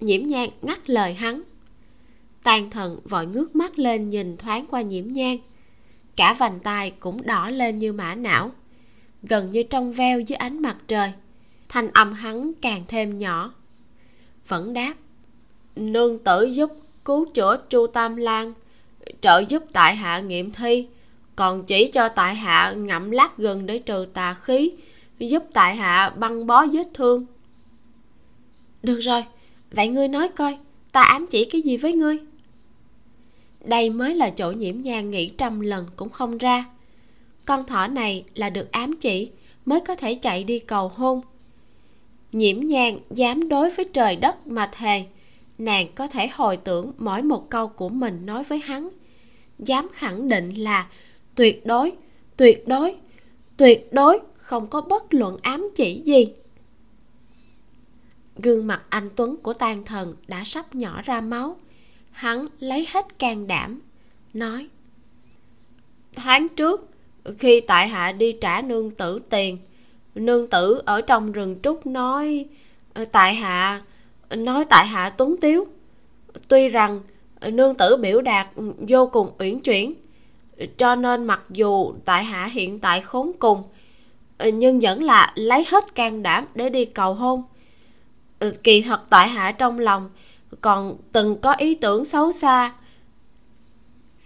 Nhiễm 0.00 0.26
nhang 0.26 0.50
ngắt 0.62 0.90
lời 0.90 1.14
hắn. 1.14 1.42
Tàn 2.42 2.70
thần 2.70 3.00
vội 3.04 3.26
ngước 3.26 3.56
mắt 3.56 3.78
lên 3.78 4.10
nhìn 4.10 4.36
thoáng 4.36 4.66
qua 4.66 4.82
nhiễm 4.82 5.12
nhang 5.12 5.38
cả 6.16 6.32
vành 6.38 6.60
tai 6.60 6.90
cũng 6.90 7.26
đỏ 7.26 7.48
lên 7.50 7.78
như 7.78 7.92
mã 7.92 8.14
não, 8.14 8.52
gần 9.22 9.52
như 9.52 9.62
trong 9.62 9.92
veo 9.92 10.20
dưới 10.20 10.36
ánh 10.36 10.62
mặt 10.62 10.76
trời. 10.86 11.12
Thanh 11.68 11.90
âm 11.90 12.12
hắn 12.12 12.52
càng 12.62 12.84
thêm 12.88 13.18
nhỏ. 13.18 13.54
Vẫn 14.48 14.72
đáp, 14.72 14.94
nương 15.76 16.18
tử 16.18 16.44
giúp 16.44 16.70
cứu 17.04 17.26
chữa 17.34 17.56
chu 17.70 17.86
tam 17.86 18.16
lan, 18.16 18.52
trợ 19.20 19.44
giúp 19.48 19.64
tại 19.72 19.96
hạ 19.96 20.20
nghiệm 20.20 20.52
thi, 20.52 20.88
còn 21.36 21.64
chỉ 21.64 21.90
cho 21.92 22.08
tại 22.08 22.34
hạ 22.34 22.72
ngậm 22.72 23.10
lát 23.10 23.38
gừng 23.38 23.66
để 23.66 23.78
trừ 23.78 24.06
tà 24.14 24.34
khí, 24.34 24.72
giúp 25.18 25.42
tại 25.52 25.76
hạ 25.76 26.12
băng 26.16 26.46
bó 26.46 26.66
vết 26.66 26.86
thương. 26.94 27.26
Được 28.82 28.98
rồi, 28.98 29.24
vậy 29.70 29.88
ngươi 29.88 30.08
nói 30.08 30.28
coi, 30.28 30.58
ta 30.92 31.02
ám 31.02 31.26
chỉ 31.26 31.44
cái 31.44 31.62
gì 31.62 31.76
với 31.76 31.92
ngươi? 31.92 32.18
Đây 33.66 33.90
mới 33.90 34.14
là 34.14 34.30
chỗ 34.30 34.50
nhiễm 34.50 34.80
nhan 34.80 35.10
nghĩ 35.10 35.28
trăm 35.28 35.60
lần 35.60 35.86
cũng 35.96 36.08
không 36.08 36.38
ra. 36.38 36.64
Con 37.44 37.66
thỏ 37.66 37.86
này 37.86 38.24
là 38.34 38.50
được 38.50 38.72
ám 38.72 38.96
chỉ, 39.00 39.30
mới 39.64 39.80
có 39.80 39.94
thể 39.94 40.14
chạy 40.14 40.44
đi 40.44 40.58
cầu 40.58 40.88
hôn. 40.88 41.20
Nhiễm 42.32 42.60
nhan 42.60 42.98
dám 43.10 43.48
đối 43.48 43.70
với 43.70 43.84
trời 43.92 44.16
đất 44.16 44.46
mà 44.46 44.70
thề, 44.72 45.04
nàng 45.58 45.92
có 45.94 46.06
thể 46.06 46.28
hồi 46.28 46.56
tưởng 46.56 46.92
mỗi 46.98 47.22
một 47.22 47.50
câu 47.50 47.68
của 47.68 47.88
mình 47.88 48.26
nói 48.26 48.44
với 48.44 48.58
hắn. 48.58 48.88
Dám 49.58 49.88
khẳng 49.92 50.28
định 50.28 50.54
là 50.54 50.88
tuyệt 51.34 51.66
đối 51.66 51.92
tuyệt 52.36 52.68
đối 52.68 52.94
tuyệt 53.56 53.92
đối 53.92 54.20
không 54.36 54.66
có 54.66 54.80
bất 54.80 55.14
luận 55.14 55.36
ám 55.42 55.68
chỉ 55.76 56.02
gì. 56.04 56.26
Gương 58.36 58.66
mặt 58.66 58.82
anh 58.88 59.10
tuấn 59.16 59.36
của 59.36 59.52
tan 59.52 59.84
thần 59.84 60.14
đã 60.26 60.44
sắp 60.44 60.74
nhỏ 60.74 61.02
ra 61.02 61.20
máu 61.20 61.56
hắn 62.14 62.46
lấy 62.60 62.86
hết 62.90 63.18
can 63.18 63.46
đảm, 63.46 63.80
nói, 64.34 64.68
tháng 66.16 66.48
trước, 66.48 66.90
khi 67.38 67.60
tại 67.60 67.88
hạ 67.88 68.12
đi 68.12 68.36
trả 68.40 68.60
nương 68.62 68.90
tử 68.90 69.20
tiền, 69.30 69.58
nương 70.14 70.50
tử 70.50 70.82
ở 70.84 71.00
trong 71.00 71.32
rừng 71.32 71.56
trúc 71.62 71.86
nói, 71.86 72.46
tại 73.12 73.34
hạ, 73.34 73.82
nói 74.30 74.64
tại 74.70 74.86
hạ 74.86 75.10
tuấn 75.10 75.36
tiếu. 75.40 75.66
Tuy 76.48 76.68
rằng, 76.68 77.00
nương 77.52 77.74
tử 77.74 77.96
biểu 77.96 78.20
đạt 78.20 78.46
vô 78.88 79.06
cùng 79.06 79.32
uyển 79.38 79.60
chuyển, 79.60 79.94
cho 80.76 80.94
nên 80.94 81.24
mặc 81.24 81.42
dù 81.50 81.94
tại 82.04 82.24
hạ 82.24 82.46
hiện 82.46 82.78
tại 82.78 83.00
khốn 83.00 83.32
cùng, 83.38 83.62
nhưng 84.52 84.80
vẫn 84.80 85.02
là 85.02 85.32
lấy 85.34 85.64
hết 85.68 85.94
can 85.94 86.22
đảm 86.22 86.46
để 86.54 86.70
đi 86.70 86.84
cầu 86.84 87.14
hôn. 87.14 87.42
Kỳ 88.62 88.82
thật 88.82 89.00
tại 89.10 89.28
hạ 89.28 89.52
trong 89.52 89.78
lòng 89.78 90.10
còn 90.60 90.96
từng 91.12 91.36
có 91.40 91.52
ý 91.52 91.74
tưởng 91.74 92.04
xấu 92.04 92.32
xa. 92.32 92.74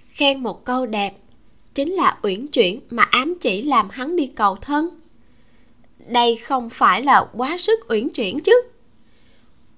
Khen 0.08 0.42
một 0.42 0.64
câu 0.64 0.86
đẹp, 0.86 1.16
chính 1.74 1.92
là 1.92 2.18
uyển 2.22 2.46
chuyển 2.46 2.80
mà 2.90 3.02
ám 3.02 3.34
chỉ 3.40 3.62
làm 3.62 3.90
hắn 3.90 4.16
đi 4.16 4.26
cầu 4.26 4.56
thân. 4.56 4.88
Đây 6.06 6.36
không 6.36 6.70
phải 6.70 7.02
là 7.02 7.26
quá 7.32 7.58
sức 7.58 7.80
uyển 7.88 8.08
chuyển 8.08 8.40
chứ. 8.40 8.62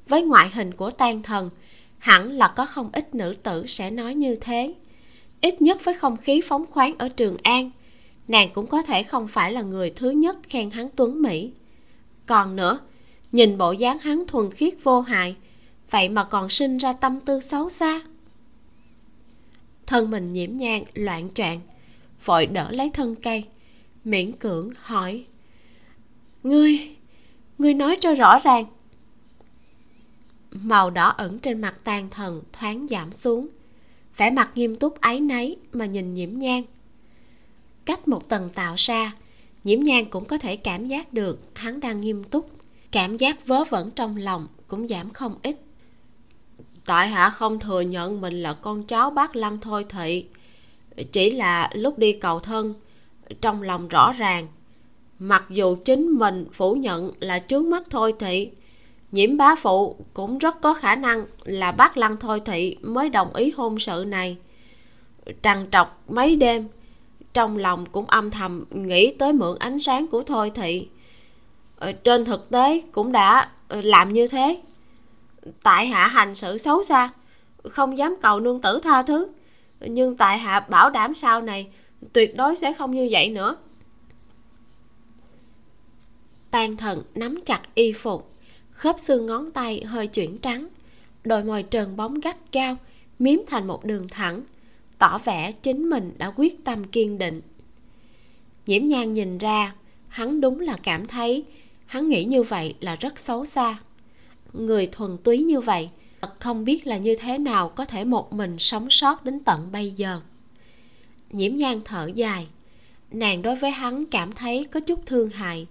Với 0.08 0.22
ngoại 0.22 0.50
hình 0.54 0.74
của 0.74 0.90
tan 0.90 1.22
thần, 1.22 1.50
hẳn 1.98 2.32
là 2.32 2.48
có 2.48 2.66
không 2.66 2.90
ít 2.92 3.14
nữ 3.14 3.34
tử 3.42 3.66
sẽ 3.66 3.90
nói 3.90 4.14
như 4.14 4.36
thế. 4.36 4.74
Ít 5.40 5.62
nhất 5.62 5.84
với 5.84 5.94
không 5.94 6.16
khí 6.16 6.40
phóng 6.40 6.66
khoáng 6.66 6.94
ở 6.98 7.08
trường 7.08 7.36
an, 7.42 7.70
nàng 8.28 8.50
cũng 8.54 8.66
có 8.66 8.82
thể 8.82 9.02
không 9.02 9.28
phải 9.28 9.52
là 9.52 9.62
người 9.62 9.92
thứ 9.96 10.10
nhất 10.10 10.36
khen 10.48 10.70
hắn 10.70 10.88
tuấn 10.96 11.22
mỹ. 11.22 11.52
Còn 12.26 12.56
nữa, 12.56 12.78
nhìn 13.32 13.58
bộ 13.58 13.72
dáng 13.72 13.98
hắn 13.98 14.26
thuần 14.26 14.50
khiết 14.50 14.74
vô 14.82 15.00
hại 15.00 15.36
vậy 15.90 16.08
mà 16.08 16.24
còn 16.24 16.48
sinh 16.48 16.78
ra 16.78 16.92
tâm 16.92 17.20
tư 17.20 17.40
xấu 17.40 17.70
xa. 17.70 18.00
Thân 19.86 20.10
mình 20.10 20.32
nhiễm 20.32 20.56
nhang, 20.56 20.84
loạn 20.94 21.28
choạng, 21.34 21.60
vội 22.24 22.46
đỡ 22.46 22.70
lấy 22.70 22.90
thân 22.90 23.14
cây, 23.14 23.44
miễn 24.04 24.32
cưỡng 24.32 24.70
hỏi, 24.76 25.24
ngươi 26.42 26.96
ngươi 27.58 27.74
nói 27.74 27.96
cho 28.00 28.14
rõ 28.14 28.38
ràng. 28.38 28.64
Màu 30.52 30.90
đỏ 30.90 31.08
ẩn 31.08 31.38
trên 31.38 31.60
mặt 31.60 31.74
tàn 31.84 32.10
thần 32.10 32.42
thoáng 32.52 32.86
giảm 32.90 33.12
xuống, 33.12 33.48
vẻ 34.16 34.30
mặt 34.30 34.52
nghiêm 34.54 34.76
túc 34.76 35.00
áy 35.00 35.20
náy 35.20 35.56
mà 35.72 35.86
nhìn 35.86 36.14
nhiễm 36.14 36.38
nhang. 36.38 36.62
Cách 37.84 38.08
một 38.08 38.28
tầng 38.28 38.50
tạo 38.54 38.76
xa 38.76 39.12
nhiễm 39.64 39.80
nhan 39.80 40.04
cũng 40.04 40.24
có 40.24 40.38
thể 40.38 40.56
cảm 40.56 40.86
giác 40.86 41.12
được 41.12 41.40
hắn 41.54 41.80
đang 41.80 42.00
nghiêm 42.00 42.24
túc. 42.24 42.50
Cảm 42.90 43.16
giác 43.16 43.46
vớ 43.46 43.64
vẩn 43.64 43.90
trong 43.90 44.16
lòng 44.16 44.46
cũng 44.66 44.88
giảm 44.88 45.10
không 45.10 45.38
ít 45.42 45.56
tại 46.86 47.08
hạ 47.08 47.30
không 47.30 47.58
thừa 47.58 47.80
nhận 47.80 48.20
mình 48.20 48.42
là 48.42 48.52
con 48.52 48.82
cháu 48.82 49.10
bác 49.10 49.36
lăng 49.36 49.58
thôi 49.60 49.86
thị. 49.88 50.24
Chỉ 51.12 51.30
là 51.30 51.70
lúc 51.74 51.98
đi 51.98 52.12
cầu 52.12 52.40
thân, 52.40 52.74
trong 53.40 53.62
lòng 53.62 53.88
rõ 53.88 54.12
ràng. 54.12 54.46
Mặc 55.18 55.44
dù 55.48 55.76
chính 55.84 56.06
mình 56.06 56.46
phủ 56.52 56.74
nhận 56.74 57.12
là 57.20 57.38
trước 57.38 57.64
mắt 57.64 57.82
thôi 57.90 58.14
thị, 58.18 58.50
nhiễm 59.12 59.36
bá 59.36 59.54
phụ 59.54 59.96
cũng 60.14 60.38
rất 60.38 60.60
có 60.60 60.74
khả 60.74 60.94
năng 60.94 61.24
là 61.44 61.72
bác 61.72 61.96
lăng 61.96 62.16
thôi 62.16 62.40
thị 62.44 62.76
mới 62.82 63.08
đồng 63.08 63.34
ý 63.34 63.50
hôn 63.50 63.78
sự 63.78 64.04
này. 64.08 64.36
Trằn 65.42 65.66
trọc 65.70 66.02
mấy 66.08 66.36
đêm, 66.36 66.68
trong 67.32 67.56
lòng 67.56 67.86
cũng 67.86 68.06
âm 68.06 68.30
thầm 68.30 68.64
nghĩ 68.70 69.14
tới 69.18 69.32
mượn 69.32 69.58
ánh 69.58 69.80
sáng 69.80 70.06
của 70.06 70.22
thôi 70.22 70.52
thị. 70.54 70.88
Ờ, 71.76 71.92
trên 71.92 72.24
thực 72.24 72.50
tế 72.50 72.82
cũng 72.92 73.12
đã 73.12 73.50
ờ, 73.68 73.80
làm 73.80 74.12
như 74.12 74.26
thế 74.26 74.60
tại 75.62 75.86
hạ 75.86 76.06
hành 76.06 76.34
sự 76.34 76.58
xấu 76.58 76.82
xa, 76.82 77.10
không 77.64 77.98
dám 77.98 78.16
cầu 78.22 78.40
nương 78.40 78.60
tử 78.60 78.80
tha 78.82 79.02
thứ. 79.02 79.28
Nhưng 79.80 80.16
tại 80.16 80.38
hạ 80.38 80.60
bảo 80.60 80.90
đảm 80.90 81.14
sau 81.14 81.42
này, 81.42 81.68
tuyệt 82.12 82.36
đối 82.36 82.56
sẽ 82.56 82.72
không 82.72 82.90
như 82.90 83.08
vậy 83.10 83.28
nữa. 83.28 83.56
Tan 86.50 86.76
thần 86.76 87.02
nắm 87.14 87.34
chặt 87.46 87.60
y 87.74 87.92
phục, 87.92 88.34
khớp 88.70 88.98
xương 88.98 89.26
ngón 89.26 89.50
tay 89.50 89.84
hơi 89.84 90.06
chuyển 90.06 90.38
trắng, 90.38 90.68
đôi 91.24 91.44
môi 91.44 91.62
trần 91.62 91.96
bóng 91.96 92.20
gắt 92.20 92.36
cao 92.52 92.76
miếm 93.18 93.38
thành 93.46 93.66
một 93.66 93.84
đường 93.84 94.08
thẳng, 94.08 94.42
tỏ 94.98 95.18
vẻ 95.18 95.52
chính 95.52 95.90
mình 95.90 96.12
đã 96.18 96.32
quyết 96.36 96.64
tâm 96.64 96.84
kiên 96.84 97.18
định. 97.18 97.40
Nhiễm 98.66 98.86
nhan 98.86 99.14
nhìn 99.14 99.38
ra, 99.38 99.74
hắn 100.08 100.40
đúng 100.40 100.60
là 100.60 100.76
cảm 100.82 101.06
thấy, 101.06 101.44
hắn 101.86 102.08
nghĩ 102.08 102.24
như 102.24 102.42
vậy 102.42 102.74
là 102.80 102.96
rất 102.96 103.18
xấu 103.18 103.44
xa 103.44 103.78
người 104.52 104.86
thuần 104.86 105.18
túy 105.18 105.38
như 105.38 105.60
vậy, 105.60 105.90
không 106.38 106.64
biết 106.64 106.86
là 106.86 106.96
như 106.96 107.16
thế 107.20 107.38
nào 107.38 107.68
có 107.68 107.84
thể 107.84 108.04
một 108.04 108.32
mình 108.32 108.58
sống 108.58 108.90
sót 108.90 109.24
đến 109.24 109.40
tận 109.40 109.72
bây 109.72 109.90
giờ. 109.90 110.20
Nhiễm 111.30 111.56
nhan 111.56 111.80
thở 111.84 112.10
dài. 112.14 112.48
Nàng 113.10 113.42
đối 113.42 113.56
với 113.56 113.70
hắn 113.70 114.06
cảm 114.06 114.32
thấy 114.32 114.64
có 114.64 114.80
chút 114.80 115.06
thương 115.06 115.30
hại, 115.30 115.66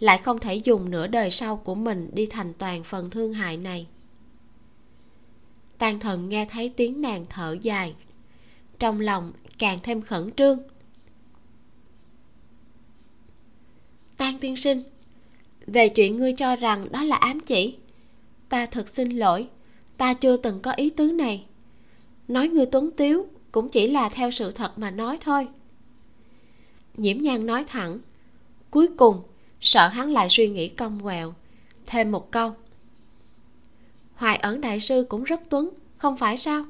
lại 0.00 0.18
không 0.18 0.38
thể 0.38 0.54
dùng 0.54 0.90
nửa 0.90 1.06
đời 1.06 1.30
sau 1.30 1.56
của 1.56 1.74
mình 1.74 2.10
đi 2.12 2.26
thành 2.26 2.52
toàn 2.54 2.84
phần 2.84 3.10
thương 3.10 3.32
hại 3.32 3.56
này. 3.56 3.86
Tàn 5.78 6.00
thần 6.00 6.28
nghe 6.28 6.46
thấy 6.50 6.68
tiếng 6.68 7.00
nàng 7.00 7.26
thở 7.28 7.56
dài, 7.62 7.94
trong 8.78 9.00
lòng 9.00 9.32
càng 9.58 9.78
thêm 9.82 10.02
khẩn 10.02 10.30
trương. 10.36 10.58
Tan 14.16 14.38
tiên 14.38 14.56
sinh, 14.56 14.82
về 15.66 15.88
chuyện 15.88 16.16
ngươi 16.16 16.32
cho 16.32 16.56
rằng 16.56 16.92
đó 16.92 17.04
là 17.04 17.16
ám 17.16 17.40
chỉ 17.40 17.76
ta 18.52 18.66
thật 18.66 18.88
xin 18.88 19.10
lỗi. 19.10 19.48
Ta 19.96 20.14
chưa 20.14 20.36
từng 20.36 20.60
có 20.60 20.72
ý 20.72 20.90
tứ 20.90 21.04
này. 21.12 21.46
Nói 22.28 22.48
ngươi 22.48 22.66
tuấn 22.66 22.90
tiếu 22.96 23.26
cũng 23.52 23.68
chỉ 23.68 23.86
là 23.86 24.08
theo 24.08 24.30
sự 24.30 24.50
thật 24.50 24.78
mà 24.78 24.90
nói 24.90 25.18
thôi. 25.20 25.48
Nhiễm 26.94 27.18
nhan 27.18 27.46
nói 27.46 27.64
thẳng. 27.64 27.98
Cuối 28.70 28.88
cùng, 28.96 29.22
sợ 29.60 29.88
hắn 29.88 30.10
lại 30.12 30.28
suy 30.30 30.48
nghĩ 30.48 30.68
cong 30.68 31.00
quẹo. 31.02 31.34
Thêm 31.86 32.10
một 32.10 32.30
câu. 32.30 32.54
Hoài 34.14 34.36
ẩn 34.36 34.60
đại 34.60 34.80
sư 34.80 35.06
cũng 35.08 35.24
rất 35.24 35.40
tuấn, 35.48 35.70
không 35.96 36.16
phải 36.16 36.36
sao? 36.36 36.64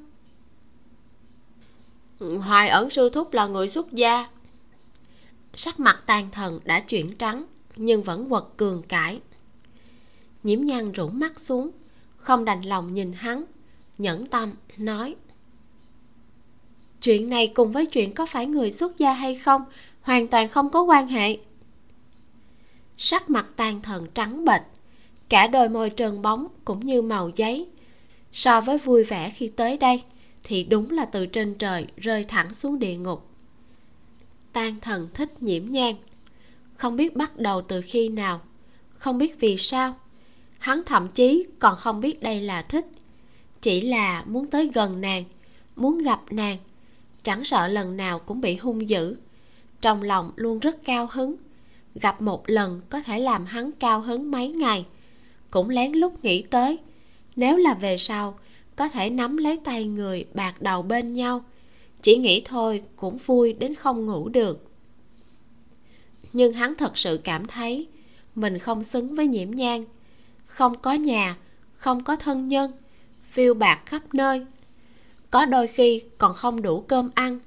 Hoài 2.20 2.68
ẩn 2.68 2.91
sư 2.91 3.11
thúc 3.11 3.33
là 3.33 3.47
người 3.47 3.68
xuất 3.68 3.93
gia. 3.93 4.28
Sắc 5.55 5.80
mặt 5.80 6.03
tàn 6.07 6.30
thần 6.30 6.61
đã 6.64 6.80
chuyển 6.80 7.16
trắng, 7.16 7.45
nhưng 7.76 8.03
vẫn 8.03 8.28
quật 8.28 8.45
cường 8.57 8.83
cãi 8.83 9.20
nhiễm 10.43 10.61
nhan 10.61 10.93
rủ 10.93 11.09
mắt 11.09 11.40
xuống, 11.40 11.70
không 12.16 12.45
đành 12.45 12.62
lòng 12.62 12.95
nhìn 12.95 13.12
hắn, 13.12 13.45
nhẫn 13.99 14.26
tâm 14.26 14.53
nói. 14.76 15.16
Chuyện 17.03 17.28
này 17.28 17.47
cùng 17.47 17.72
với 17.72 17.86
chuyện 17.86 18.14
có 18.14 18.26
phải 18.26 18.47
người 18.47 18.72
xuất 18.72 18.99
gia 18.99 19.12
hay 19.12 19.34
không, 19.34 19.64
hoàn 20.01 20.28
toàn 20.28 20.49
không 20.49 20.70
có 20.70 20.82
quan 20.82 21.09
hệ. 21.09 21.38
Sắc 22.97 23.30
mặt 23.30 23.47
tan 23.57 23.82
thần 23.82 24.07
trắng 24.14 24.45
bệch, 24.45 24.62
cả 25.28 25.47
đôi 25.47 25.68
môi 25.68 25.93
trơn 25.97 26.22
bóng 26.22 26.49
cũng 26.64 26.80
như 26.80 27.03
màu 27.03 27.30
giấy. 27.36 27.68
So 28.32 28.61
với 28.61 28.78
vui 28.78 29.05
vẻ 29.05 29.30
khi 29.30 29.49
tới 29.49 29.76
đây, 29.76 30.03
thì 30.43 30.64
đúng 30.64 30.90
là 30.90 31.05
từ 31.05 31.26
trên 31.26 31.55
trời 31.55 31.86
rơi 31.97 32.24
thẳng 32.24 32.55
xuống 32.55 32.78
địa 32.78 32.97
ngục. 32.97 33.28
Tan 34.53 34.80
thần 34.80 35.09
thích 35.14 35.43
nhiễm 35.43 35.70
nhang 35.70 35.95
không 36.74 36.97
biết 36.97 37.16
bắt 37.16 37.38
đầu 37.38 37.62
từ 37.62 37.80
khi 37.80 38.09
nào, 38.09 38.40
không 38.90 39.18
biết 39.18 39.40
vì 39.40 39.57
sao 39.57 39.97
hắn 40.62 40.82
thậm 40.86 41.08
chí 41.08 41.46
còn 41.58 41.76
không 41.76 42.00
biết 42.00 42.22
đây 42.22 42.40
là 42.40 42.62
thích. 42.62 42.86
Chỉ 43.60 43.80
là 43.80 44.24
muốn 44.26 44.46
tới 44.46 44.70
gần 44.74 45.00
nàng, 45.00 45.24
muốn 45.76 45.98
gặp 45.98 46.20
nàng. 46.30 46.58
Chẳng 47.22 47.44
sợ 47.44 47.68
lần 47.68 47.96
nào 47.96 48.18
cũng 48.18 48.40
bị 48.40 48.56
hung 48.56 48.88
dữ. 48.88 49.16
Trong 49.80 50.02
lòng 50.02 50.32
luôn 50.36 50.58
rất 50.58 50.84
cao 50.84 51.08
hứng. 51.12 51.36
Gặp 51.94 52.22
một 52.22 52.42
lần 52.46 52.80
có 52.90 53.00
thể 53.00 53.18
làm 53.18 53.44
hắn 53.44 53.70
cao 53.72 54.00
hứng 54.00 54.30
mấy 54.30 54.48
ngày. 54.48 54.86
Cũng 55.50 55.70
lén 55.70 55.92
lút 55.92 56.12
nghĩ 56.22 56.42
tới, 56.42 56.78
nếu 57.36 57.56
là 57.56 57.74
về 57.74 57.96
sau, 57.96 58.38
có 58.76 58.88
thể 58.88 59.10
nắm 59.10 59.36
lấy 59.36 59.58
tay 59.64 59.84
người 59.84 60.24
bạc 60.34 60.62
đầu 60.62 60.82
bên 60.82 61.12
nhau. 61.12 61.44
Chỉ 62.02 62.16
nghĩ 62.16 62.42
thôi 62.44 62.82
cũng 62.96 63.18
vui 63.26 63.52
đến 63.52 63.74
không 63.74 64.06
ngủ 64.06 64.28
được. 64.28 64.70
Nhưng 66.32 66.52
hắn 66.52 66.74
thật 66.74 66.98
sự 66.98 67.20
cảm 67.24 67.46
thấy 67.46 67.86
mình 68.34 68.58
không 68.58 68.84
xứng 68.84 69.14
với 69.14 69.26
nhiễm 69.26 69.50
nhang 69.50 69.84
không 70.53 70.78
có 70.78 70.92
nhà, 70.92 71.36
không 71.72 72.05
có 72.05 72.16
thân 72.16 72.48
nhân, 72.48 72.72
phiêu 73.30 73.55
bạc 73.55 73.82
khắp 73.86 74.14
nơi. 74.14 74.46
Có 75.30 75.44
đôi 75.44 75.66
khi 75.66 76.03
còn 76.18 76.34
không 76.34 76.62
đủ 76.62 76.80
cơm 76.80 77.11
ăn, 77.14 77.38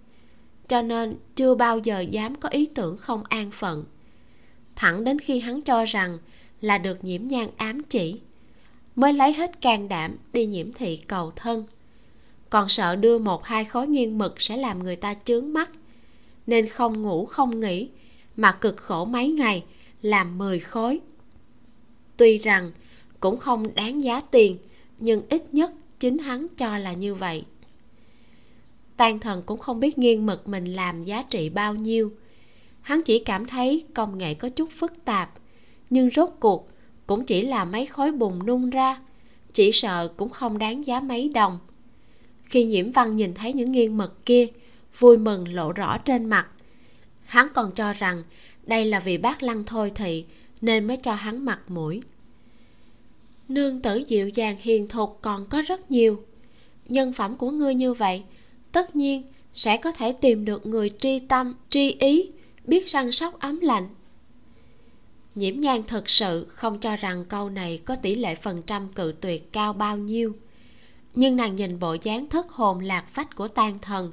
cho 0.68 0.82
nên 0.82 1.16
chưa 1.36 1.56
bao 1.56 1.78
giờ 1.78 2.00
dám 2.00 2.36
có 2.36 2.50
ý 2.50 2.66
tưởng 2.66 2.98
không 2.98 3.24
an 3.30 3.52
phận. 3.52 3.86
Thẳng 4.76 5.04
đến 5.04 5.20
khi 5.20 5.40
hắn 5.40 5.62
cho 5.62 5.86
rằng 5.86 6.18
là 6.62 6.78
được 6.78 7.04
nhiễm 7.04 7.28
nhang 7.28 7.50
ám 7.58 7.84
chỉ, 7.84 8.20
mới 8.96 9.14
lấy 9.14 9.34
hết 9.34 9.62
can 9.62 9.88
đảm 9.88 10.18
đi 10.34 10.46
nhiễm 10.46 10.74
thị 10.74 10.98
cầu 11.08 11.32
thân. 11.36 11.66
Còn 12.50 12.70
sợ 12.70 12.96
đưa 12.96 13.18
một 13.18 13.44
hai 13.46 13.66
khối 13.66 13.88
nghiêng 13.88 14.18
mực 14.18 14.42
sẽ 14.42 14.58
làm 14.58 14.84
người 14.84 14.96
ta 14.96 15.16
chướng 15.26 15.54
mắt, 15.54 15.70
nên 16.48 16.68
không 16.68 17.02
ngủ 17.02 17.26
không 17.26 17.60
nghỉ, 17.60 17.90
mà 18.36 18.52
cực 18.52 18.78
khổ 18.78 19.06
mấy 19.06 19.30
ngày 19.30 19.64
làm 20.02 20.38
mười 20.38 20.60
khối. 20.60 21.00
Tuy 22.18 22.38
rằng 22.38 22.72
cũng 23.26 23.38
không 23.38 23.76
đáng 23.76 24.04
giá 24.04 24.22
tiền, 24.22 24.58
nhưng 25.00 25.22
ít 25.30 25.54
nhất 25.54 25.72
chính 26.00 26.18
hắn 26.18 26.48
cho 26.58 26.78
là 26.78 26.94
như 26.94 27.16
vậy. 27.16 27.44
Tan 28.98 29.20
thần 29.20 29.44
cũng 29.46 29.60
không 29.60 29.80
biết 29.80 29.98
nghiêng 29.98 30.26
mực 30.26 30.48
mình 30.48 30.66
làm 30.66 31.04
giá 31.04 31.24
trị 31.30 31.50
bao 31.50 31.76
nhiêu. 31.76 32.12
Hắn 32.82 33.02
chỉ 33.02 33.20
cảm 33.20 33.46
thấy 33.46 33.86
công 33.94 34.18
nghệ 34.18 34.34
có 34.34 34.50
chút 34.50 34.70
phức 34.78 35.06
tạp, 35.06 35.32
nhưng 35.90 36.10
rốt 36.16 36.30
cuộc 36.40 36.70
cũng 37.08 37.26
chỉ 37.26 37.42
là 37.42 37.66
mấy 37.66 37.86
khối 37.86 38.12
bùn 38.12 38.46
nung 38.46 38.70
ra, 38.70 39.02
chỉ 39.54 39.72
sợ 39.72 40.08
cũng 40.18 40.30
không 40.30 40.58
đáng 40.58 40.86
giá 40.86 41.00
mấy 41.00 41.30
đồng. 41.30 41.60
Khi 42.44 42.66
nhiễm 42.66 42.92
văn 42.92 43.16
nhìn 43.16 43.34
thấy 43.34 43.54
những 43.54 43.72
nghiêng 43.72 43.98
mực 43.98 44.26
kia, 44.26 44.48
vui 45.00 45.18
mừng 45.18 45.54
lộ 45.54 45.72
rõ 45.72 45.98
trên 45.98 46.26
mặt. 46.26 46.48
Hắn 47.26 47.48
còn 47.54 47.72
cho 47.72 47.94
rằng 47.94 48.24
đây 48.64 48.86
là 48.86 49.00
vì 49.00 49.18
bác 49.18 49.44
lăng 49.44 49.64
thôi 49.64 49.92
thị 49.96 50.26
nên 50.62 50.88
mới 50.88 50.98
cho 50.98 51.14
hắn 51.14 51.46
mặt 51.46 51.60
mũi 51.68 52.02
nương 53.48 53.82
tử 53.82 54.04
dịu 54.08 54.30
dàng 54.30 54.58
hiền 54.60 54.88
thục 54.88 55.20
còn 55.22 55.46
có 55.46 55.62
rất 55.62 55.92
nhiều. 55.92 56.24
Nhân 56.86 57.14
phẩm 57.14 57.38
của 57.38 57.52
ngươi 57.52 57.76
như 57.76 57.94
vậy, 57.94 58.24
tất 58.72 58.96
nhiên 58.96 59.24
sẽ 59.54 59.78
có 59.78 59.92
thể 59.92 60.12
tìm 60.12 60.46
được 60.46 60.66
người 60.66 60.90
tri 61.00 61.20
tâm, 61.20 61.56
tri 61.70 61.92
ý, 61.92 62.32
biết 62.64 62.90
săn 62.90 63.12
sóc 63.12 63.40
ấm 63.40 63.60
lạnh. 63.60 63.88
Nhiễm 65.36 65.60
nhan 65.60 65.84
thực 65.88 66.10
sự 66.10 66.46
không 66.50 66.80
cho 66.80 66.96
rằng 66.96 67.26
câu 67.26 67.50
này 67.50 67.82
có 67.86 67.96
tỷ 67.96 68.16
lệ 68.16 68.36
phần 68.36 68.62
trăm 68.62 68.88
cự 68.88 69.14
tuyệt 69.22 69.54
cao 69.54 69.74
bao 69.74 69.98
nhiêu. 69.98 70.36
Nhưng 71.16 71.36
nàng 71.36 71.56
nhìn 71.56 71.80
bộ 71.80 71.96
dáng 72.04 72.30
thất 72.30 72.50
hồn 72.50 72.80
lạc 72.80 73.06
phách 73.14 73.36
của 73.36 73.48
tan 73.48 73.80
thần, 73.80 74.12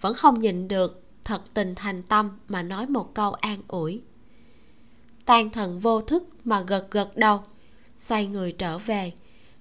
vẫn 0.00 0.14
không 0.14 0.40
nhịn 0.40 0.68
được 0.68 1.02
thật 1.24 1.42
tình 1.54 1.74
thành 1.74 2.02
tâm 2.02 2.30
mà 2.48 2.62
nói 2.62 2.86
một 2.86 3.14
câu 3.14 3.32
an 3.32 3.58
ủi. 3.68 4.00
Tan 5.24 5.50
thần 5.50 5.80
vô 5.80 6.00
thức 6.00 6.28
mà 6.44 6.60
gật 6.60 6.90
gật 6.90 7.16
đầu 7.16 7.40
xoay 8.02 8.26
người 8.26 8.52
trở 8.52 8.78
về. 8.78 9.12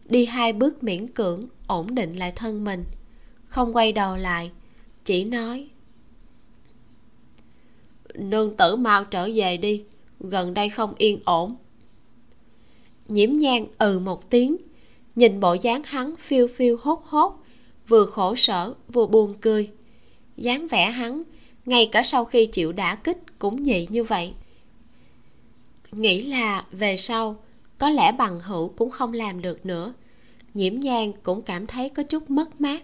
Đi 0.05 0.25
hai 0.25 0.53
bước 0.53 0.83
miễn 0.83 1.07
cưỡng, 1.07 1.41
ổn 1.67 1.95
định 1.95 2.15
lại 2.15 2.31
thân 2.31 2.63
mình. 2.63 2.83
Không 3.45 3.75
quay 3.75 3.91
đầu 3.91 4.15
lại, 4.15 4.51
chỉ 5.05 5.23
nói, 5.23 5.67
nương 8.13 8.57
tử 8.57 8.75
mau 8.75 9.05
trở 9.05 9.29
về 9.35 9.57
đi, 9.57 9.83
gần 10.19 10.53
đây 10.53 10.69
không 10.69 10.93
yên 10.97 11.19
ổn. 11.25 11.55
Nhiễm 13.07 13.29
nhang 13.37 13.67
ừ 13.77 13.99
một 13.99 14.29
tiếng, 14.29 14.57
nhìn 15.15 15.39
bộ 15.39 15.53
dáng 15.53 15.81
hắn 15.85 16.15
phiêu 16.15 16.47
phiêu 16.55 16.77
hốt 16.81 17.03
hốt, 17.05 17.43
vừa 17.87 18.05
khổ 18.05 18.35
sở, 18.35 18.73
vừa 18.87 19.05
buồn 19.05 19.33
cười. 19.41 19.69
Dáng 20.37 20.67
vẻ 20.67 20.91
hắn, 20.91 21.23
ngay 21.65 21.89
cả 21.91 22.03
sau 22.03 22.25
khi 22.25 22.45
chịu 22.45 22.71
đả 22.71 22.95
kích 22.95 23.39
cũng 23.39 23.63
nhị 23.63 23.87
như 23.89 24.03
vậy. 24.03 24.33
Nghĩ 25.91 26.21
là 26.21 26.65
về 26.71 26.97
sau 26.97 27.37
có 27.81 27.89
lẽ 27.89 28.11
bằng 28.11 28.39
hữu 28.39 28.67
cũng 28.67 28.89
không 28.89 29.13
làm 29.13 29.41
được 29.41 29.65
nữa. 29.65 29.93
Nhiễm 30.53 30.79
nhang 30.79 31.11
cũng 31.23 31.41
cảm 31.41 31.67
thấy 31.67 31.89
có 31.89 32.03
chút 32.03 32.29
mất 32.29 32.61
mát. 32.61 32.83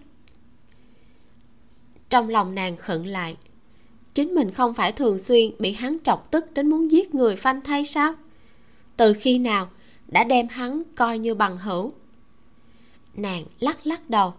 Trong 2.09 2.29
lòng 2.29 2.55
nàng 2.55 2.77
khựng 2.77 3.05
lại. 3.05 3.37
Chính 4.13 4.35
mình 4.35 4.51
không 4.51 4.73
phải 4.73 4.91
thường 4.91 5.19
xuyên 5.19 5.51
bị 5.59 5.71
hắn 5.71 5.97
chọc 6.03 6.31
tức 6.31 6.53
đến 6.53 6.69
muốn 6.69 6.91
giết 6.91 7.15
người 7.15 7.35
phanh 7.35 7.61
thay 7.61 7.85
sao? 7.85 8.13
Từ 8.97 9.13
khi 9.13 9.37
nào 9.37 9.69
đã 10.07 10.23
đem 10.23 10.47
hắn 10.47 10.83
coi 10.95 11.19
như 11.19 11.35
bằng 11.35 11.57
hữu? 11.57 11.93
Nàng 13.13 13.45
lắc 13.59 13.87
lắc 13.87 14.09
đầu, 14.09 14.33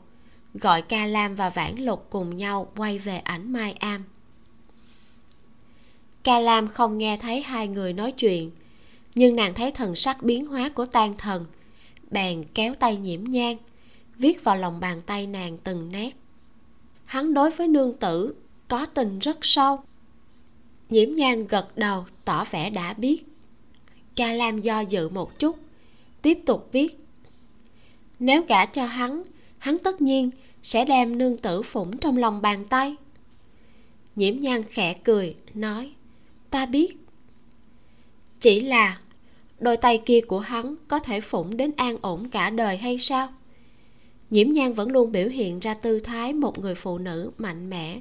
gọi 0.55 0.83
ca 0.83 1.07
lam 1.07 1.35
và 1.35 1.51
vãn 1.51 1.77
lục 1.77 2.07
cùng 2.11 2.37
nhau 2.37 2.73
quay 2.77 2.99
về 2.99 3.19
ảnh 3.19 3.53
mai 3.53 3.73
am. 3.73 4.05
Ca 6.23 6.39
lam 6.39 6.69
không 6.69 6.99
nghe 6.99 7.17
thấy 7.17 7.43
hai 7.43 7.69
người 7.69 7.93
nói 7.93 8.13
chuyện 8.13 8.51
nhưng 9.19 9.37
nàng 9.37 9.55
thấy 9.55 9.71
thần 9.71 9.95
sắc 9.95 10.23
biến 10.23 10.47
hóa 10.47 10.69
của 10.69 10.87
tan 10.87 11.15
thần. 11.19 11.47
Bèn 12.11 12.45
kéo 12.55 12.75
tay 12.75 12.97
nhiễm 12.97 13.25
nhang, 13.25 13.57
viết 14.17 14.45
vào 14.45 14.57
lòng 14.57 14.81
bàn 14.81 15.03
tay 15.07 15.27
nàng 15.27 15.59
từng 15.65 15.93
nét. 15.93 16.11
Hắn 17.05 17.35
đối 17.35 17.51
với 17.51 17.69
nương 17.69 17.97
tử, 17.97 18.35
có 18.69 18.87
tình 18.87 19.19
rất 19.19 19.39
sâu. 19.43 19.81
Nhiễm 20.91 21.15
nhang 21.15 21.47
gật 21.47 21.77
đầu, 21.77 22.07
tỏ 22.25 22.45
vẻ 22.51 22.71
đã 22.71 22.93
biết. 22.93 23.25
Ca 24.17 24.33
lam 24.33 24.61
do 24.61 24.81
dự 24.81 25.09
một 25.09 25.39
chút, 25.39 25.59
tiếp 26.23 26.39
tục 26.47 26.69
viết. 26.73 26.99
Nếu 28.19 28.43
gả 28.49 28.67
cho 28.67 28.87
hắn 28.87 29.23
hắn 29.59 29.79
tất 29.79 30.01
nhiên 30.01 30.31
sẽ 30.63 30.85
đem 30.85 31.19
nương 31.19 31.37
tử 31.37 31.63
phủng 31.63 31.99
trong 31.99 32.17
lòng 32.17 32.43
bàn 32.43 32.65
tay. 32.65 32.97
Nhiễm 34.17 34.41
nhan 34.41 34.63
khẽ 34.63 34.93
cười, 35.05 35.37
nói, 35.55 35.93
ta 36.51 36.67
biết. 36.67 36.97
Chỉ 38.41 38.61
là 38.61 38.99
đôi 39.61 39.77
tay 39.77 39.99
kia 40.07 40.21
của 40.21 40.39
hắn 40.39 40.75
có 40.89 40.99
thể 40.99 41.21
phủng 41.21 41.57
đến 41.57 41.71
an 41.77 41.97
ổn 42.01 42.29
cả 42.29 42.51
đời 42.51 42.77
hay 42.77 42.99
sao? 42.99 43.29
Nhiễm 44.31 44.53
nhan 44.53 44.73
vẫn 44.73 44.93
luôn 44.93 45.13
biểu 45.13 45.29
hiện 45.29 45.61
ra 45.61 45.75
tư 45.75 45.99
thái 45.99 46.33
một 46.33 46.59
người 46.59 46.75
phụ 46.75 46.99
nữ 46.99 47.31
mạnh 47.39 47.71
mẽ. 47.71 48.01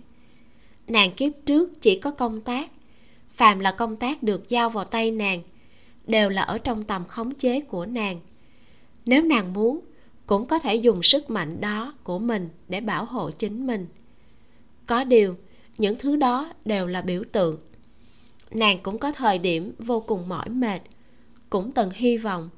Nàng 0.88 1.12
kiếp 1.12 1.32
trước 1.46 1.82
chỉ 1.82 2.00
có 2.00 2.12
công 2.12 2.42
tác. 2.42 2.72
Phàm 3.34 3.60
là 3.60 3.72
công 3.72 3.96
tác 3.96 4.24
được 4.24 4.50
giao 4.50 4.70
vào 4.70 4.86
tay 4.86 5.12
nàng, 5.12 5.42
đều 6.08 6.30
là 6.30 6.42
ở 6.42 6.58
trong 6.58 6.84
tầm 6.84 7.06
khống 7.06 7.34
chế 7.34 7.62
của 7.62 7.86
nàng. 7.86 8.20
Nếu 9.06 9.22
nàng 9.22 9.54
muốn, 9.54 9.80
cũng 10.26 10.46
có 10.46 10.60
thể 10.60 10.76
dùng 10.76 11.04
sức 11.04 11.30
mạnh 11.30 11.62
đó 11.62 11.94
của 12.04 12.20
mình 12.20 12.50
để 12.68 12.82
bảo 12.82 13.06
hộ 13.06 13.32
chính 13.32 13.68
mình. 13.68 13.88
Có 14.86 15.04
điều, 15.04 15.36
những 15.78 15.96
thứ 16.00 16.16
đó 16.16 16.54
đều 16.66 16.88
là 16.88 17.02
biểu 17.02 17.24
tượng. 17.32 17.58
Nàng 18.52 18.80
cũng 18.84 18.98
có 18.98 19.12
thời 19.12 19.38
điểm 19.38 19.72
vô 19.80 20.00
cùng 20.00 20.30
mỏi 20.30 20.50
mệt 20.50 20.82
cũng 21.50 21.72
từng 21.72 21.90
hy 21.94 22.18
vọng. 22.18 22.50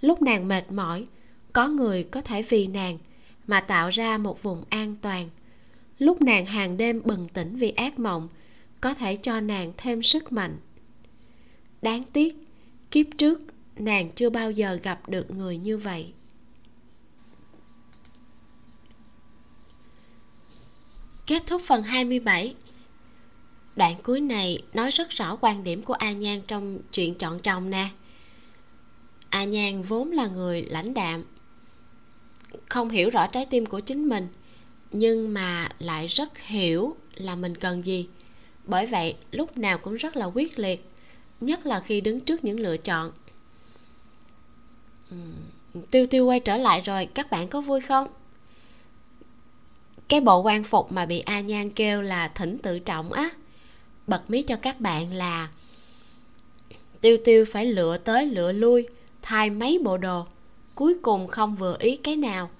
Lúc 0.00 0.22
nàng 0.22 0.48
mệt 0.48 0.72
mỏi, 0.72 1.06
có 1.52 1.68
người 1.68 2.04
có 2.04 2.20
thể 2.20 2.42
vì 2.42 2.66
nàng 2.66 2.98
mà 3.46 3.60
tạo 3.60 3.88
ra 3.88 4.18
một 4.18 4.42
vùng 4.42 4.64
an 4.68 4.96
toàn. 5.02 5.30
Lúc 5.98 6.22
nàng 6.22 6.46
hàng 6.46 6.76
đêm 6.76 7.02
bừng 7.04 7.28
tỉnh 7.28 7.56
vì 7.56 7.70
ác 7.70 7.98
mộng, 7.98 8.28
có 8.80 8.94
thể 8.94 9.16
cho 9.16 9.40
nàng 9.40 9.72
thêm 9.76 10.02
sức 10.02 10.32
mạnh. 10.32 10.56
Đáng 11.82 12.02
tiếc, 12.12 12.36
kiếp 12.90 13.06
trước 13.18 13.40
nàng 13.76 14.10
chưa 14.14 14.30
bao 14.30 14.50
giờ 14.50 14.78
gặp 14.82 15.08
được 15.08 15.30
người 15.30 15.58
như 15.58 15.78
vậy. 15.78 16.12
Kết 21.26 21.42
thúc 21.46 21.62
phần 21.66 21.82
27 21.82 22.54
Đoạn 23.76 23.94
cuối 24.02 24.20
này 24.20 24.62
nói 24.74 24.90
rất 24.90 25.10
rõ 25.10 25.36
quan 25.40 25.64
điểm 25.64 25.82
của 25.82 25.94
A 25.94 26.12
Nhan 26.12 26.40
trong 26.46 26.78
chuyện 26.92 27.14
chọn 27.14 27.40
chồng 27.40 27.70
nè. 27.70 27.88
A 29.36 29.44
Nhan 29.44 29.82
vốn 29.82 30.12
là 30.12 30.26
người 30.26 30.62
lãnh 30.62 30.94
đạm. 30.94 31.24
Không 32.68 32.90
hiểu 32.90 33.10
rõ 33.10 33.26
trái 33.26 33.46
tim 33.46 33.66
của 33.66 33.80
chính 33.80 34.08
mình, 34.08 34.28
Nhưng 34.92 35.34
mà 35.34 35.68
lại 35.78 36.06
rất 36.06 36.38
hiểu 36.38 36.96
là 37.14 37.36
mình 37.36 37.54
cần 37.54 37.86
gì. 37.86 38.08
Bởi 38.64 38.86
vậy, 38.86 39.14
lúc 39.30 39.58
nào 39.58 39.78
cũng 39.78 39.94
rất 39.94 40.16
là 40.16 40.26
quyết 40.26 40.58
liệt, 40.58 40.90
Nhất 41.40 41.66
là 41.66 41.80
khi 41.80 42.00
đứng 42.00 42.20
trước 42.20 42.44
những 42.44 42.60
lựa 42.60 42.76
chọn. 42.76 43.12
Tiêu 45.90 46.06
tiêu 46.06 46.26
quay 46.26 46.40
trở 46.40 46.56
lại 46.56 46.80
rồi, 46.80 47.06
Các 47.14 47.30
bạn 47.30 47.48
có 47.48 47.60
vui 47.60 47.80
không? 47.80 48.08
cái 50.08 50.20
bộ 50.20 50.42
quan 50.42 50.64
phục 50.64 50.92
mà 50.92 51.06
bị 51.06 51.20
a 51.20 51.40
nhan 51.40 51.70
kêu 51.70 52.02
là 52.02 52.28
thỉnh 52.28 52.58
tự 52.58 52.78
trọng 52.78 53.12
á, 53.12 53.30
bật 54.06 54.30
mí 54.30 54.42
cho 54.42 54.56
các 54.56 54.80
bạn 54.80 55.12
là 55.12 55.48
tiêu 57.00 57.16
tiêu 57.24 57.44
phải 57.52 57.66
lựa 57.66 57.98
tới 57.98 58.26
lựa 58.26 58.52
lui 58.52 58.86
thay 59.28 59.50
mấy 59.50 59.78
bộ 59.84 59.96
đồ, 59.96 60.26
cuối 60.74 60.94
cùng 61.02 61.26
không 61.28 61.56
vừa 61.56 61.76
ý 61.78 61.96
cái 61.96 62.16
nào. 62.16 62.50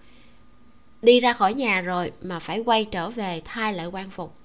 Đi 1.02 1.20
ra 1.20 1.32
khỏi 1.32 1.54
nhà 1.54 1.80
rồi 1.80 2.12
mà 2.22 2.38
phải 2.38 2.60
quay 2.60 2.84
trở 2.84 3.10
về 3.10 3.42
thay 3.44 3.74
lại 3.74 3.86
quan 3.86 4.10
phục. 4.10 4.36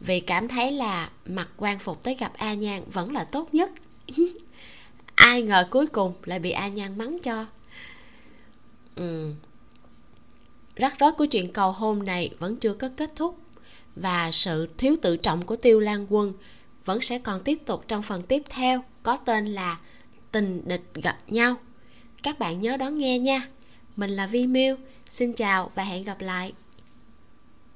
Vì 0.00 0.20
cảm 0.20 0.48
thấy 0.48 0.72
là 0.72 1.10
mặc 1.26 1.48
quan 1.56 1.78
phục 1.78 2.02
tới 2.02 2.14
gặp 2.14 2.32
a 2.36 2.54
nhan 2.54 2.82
vẫn 2.92 3.12
là 3.12 3.24
tốt 3.24 3.54
nhất. 3.54 3.70
Ai 5.14 5.42
ngờ 5.42 5.66
cuối 5.70 5.86
cùng 5.86 6.12
lại 6.24 6.38
bị 6.38 6.50
a 6.50 6.68
nhan 6.68 6.98
mắng 6.98 7.18
cho. 7.22 7.46
Ừ. 8.94 9.32
Rắc 10.76 10.98
rối 10.98 11.12
của 11.12 11.26
chuyện 11.26 11.52
cầu 11.52 11.72
hôn 11.72 12.04
này 12.04 12.30
vẫn 12.38 12.56
chưa 12.56 12.74
có 12.74 12.88
kết 12.96 13.10
thúc 13.16 13.38
và 13.96 14.30
sự 14.32 14.68
thiếu 14.78 14.96
tự 15.02 15.16
trọng 15.16 15.46
của 15.46 15.56
tiêu 15.56 15.80
lan 15.80 16.06
quân 16.10 16.32
vẫn 16.84 17.00
sẽ 17.00 17.18
còn 17.18 17.42
tiếp 17.42 17.58
tục 17.66 17.84
trong 17.88 18.02
phần 18.02 18.22
tiếp 18.22 18.42
theo 18.48 18.84
có 19.02 19.16
tên 19.16 19.46
là 19.46 19.78
tình 20.32 20.62
địch 20.64 20.82
gặp 20.94 21.18
nhau. 21.26 21.56
Các 22.22 22.38
bạn 22.38 22.60
nhớ 22.60 22.76
đón 22.76 22.98
nghe 22.98 23.18
nha. 23.18 23.48
Mình 23.96 24.10
là 24.10 24.26
vi 24.26 24.46
miu 24.46 24.76
xin 25.10 25.32
chào 25.32 25.70
và 25.74 25.84
hẹn 25.84 26.04
gặp 26.04 26.20
lại. 26.20 26.52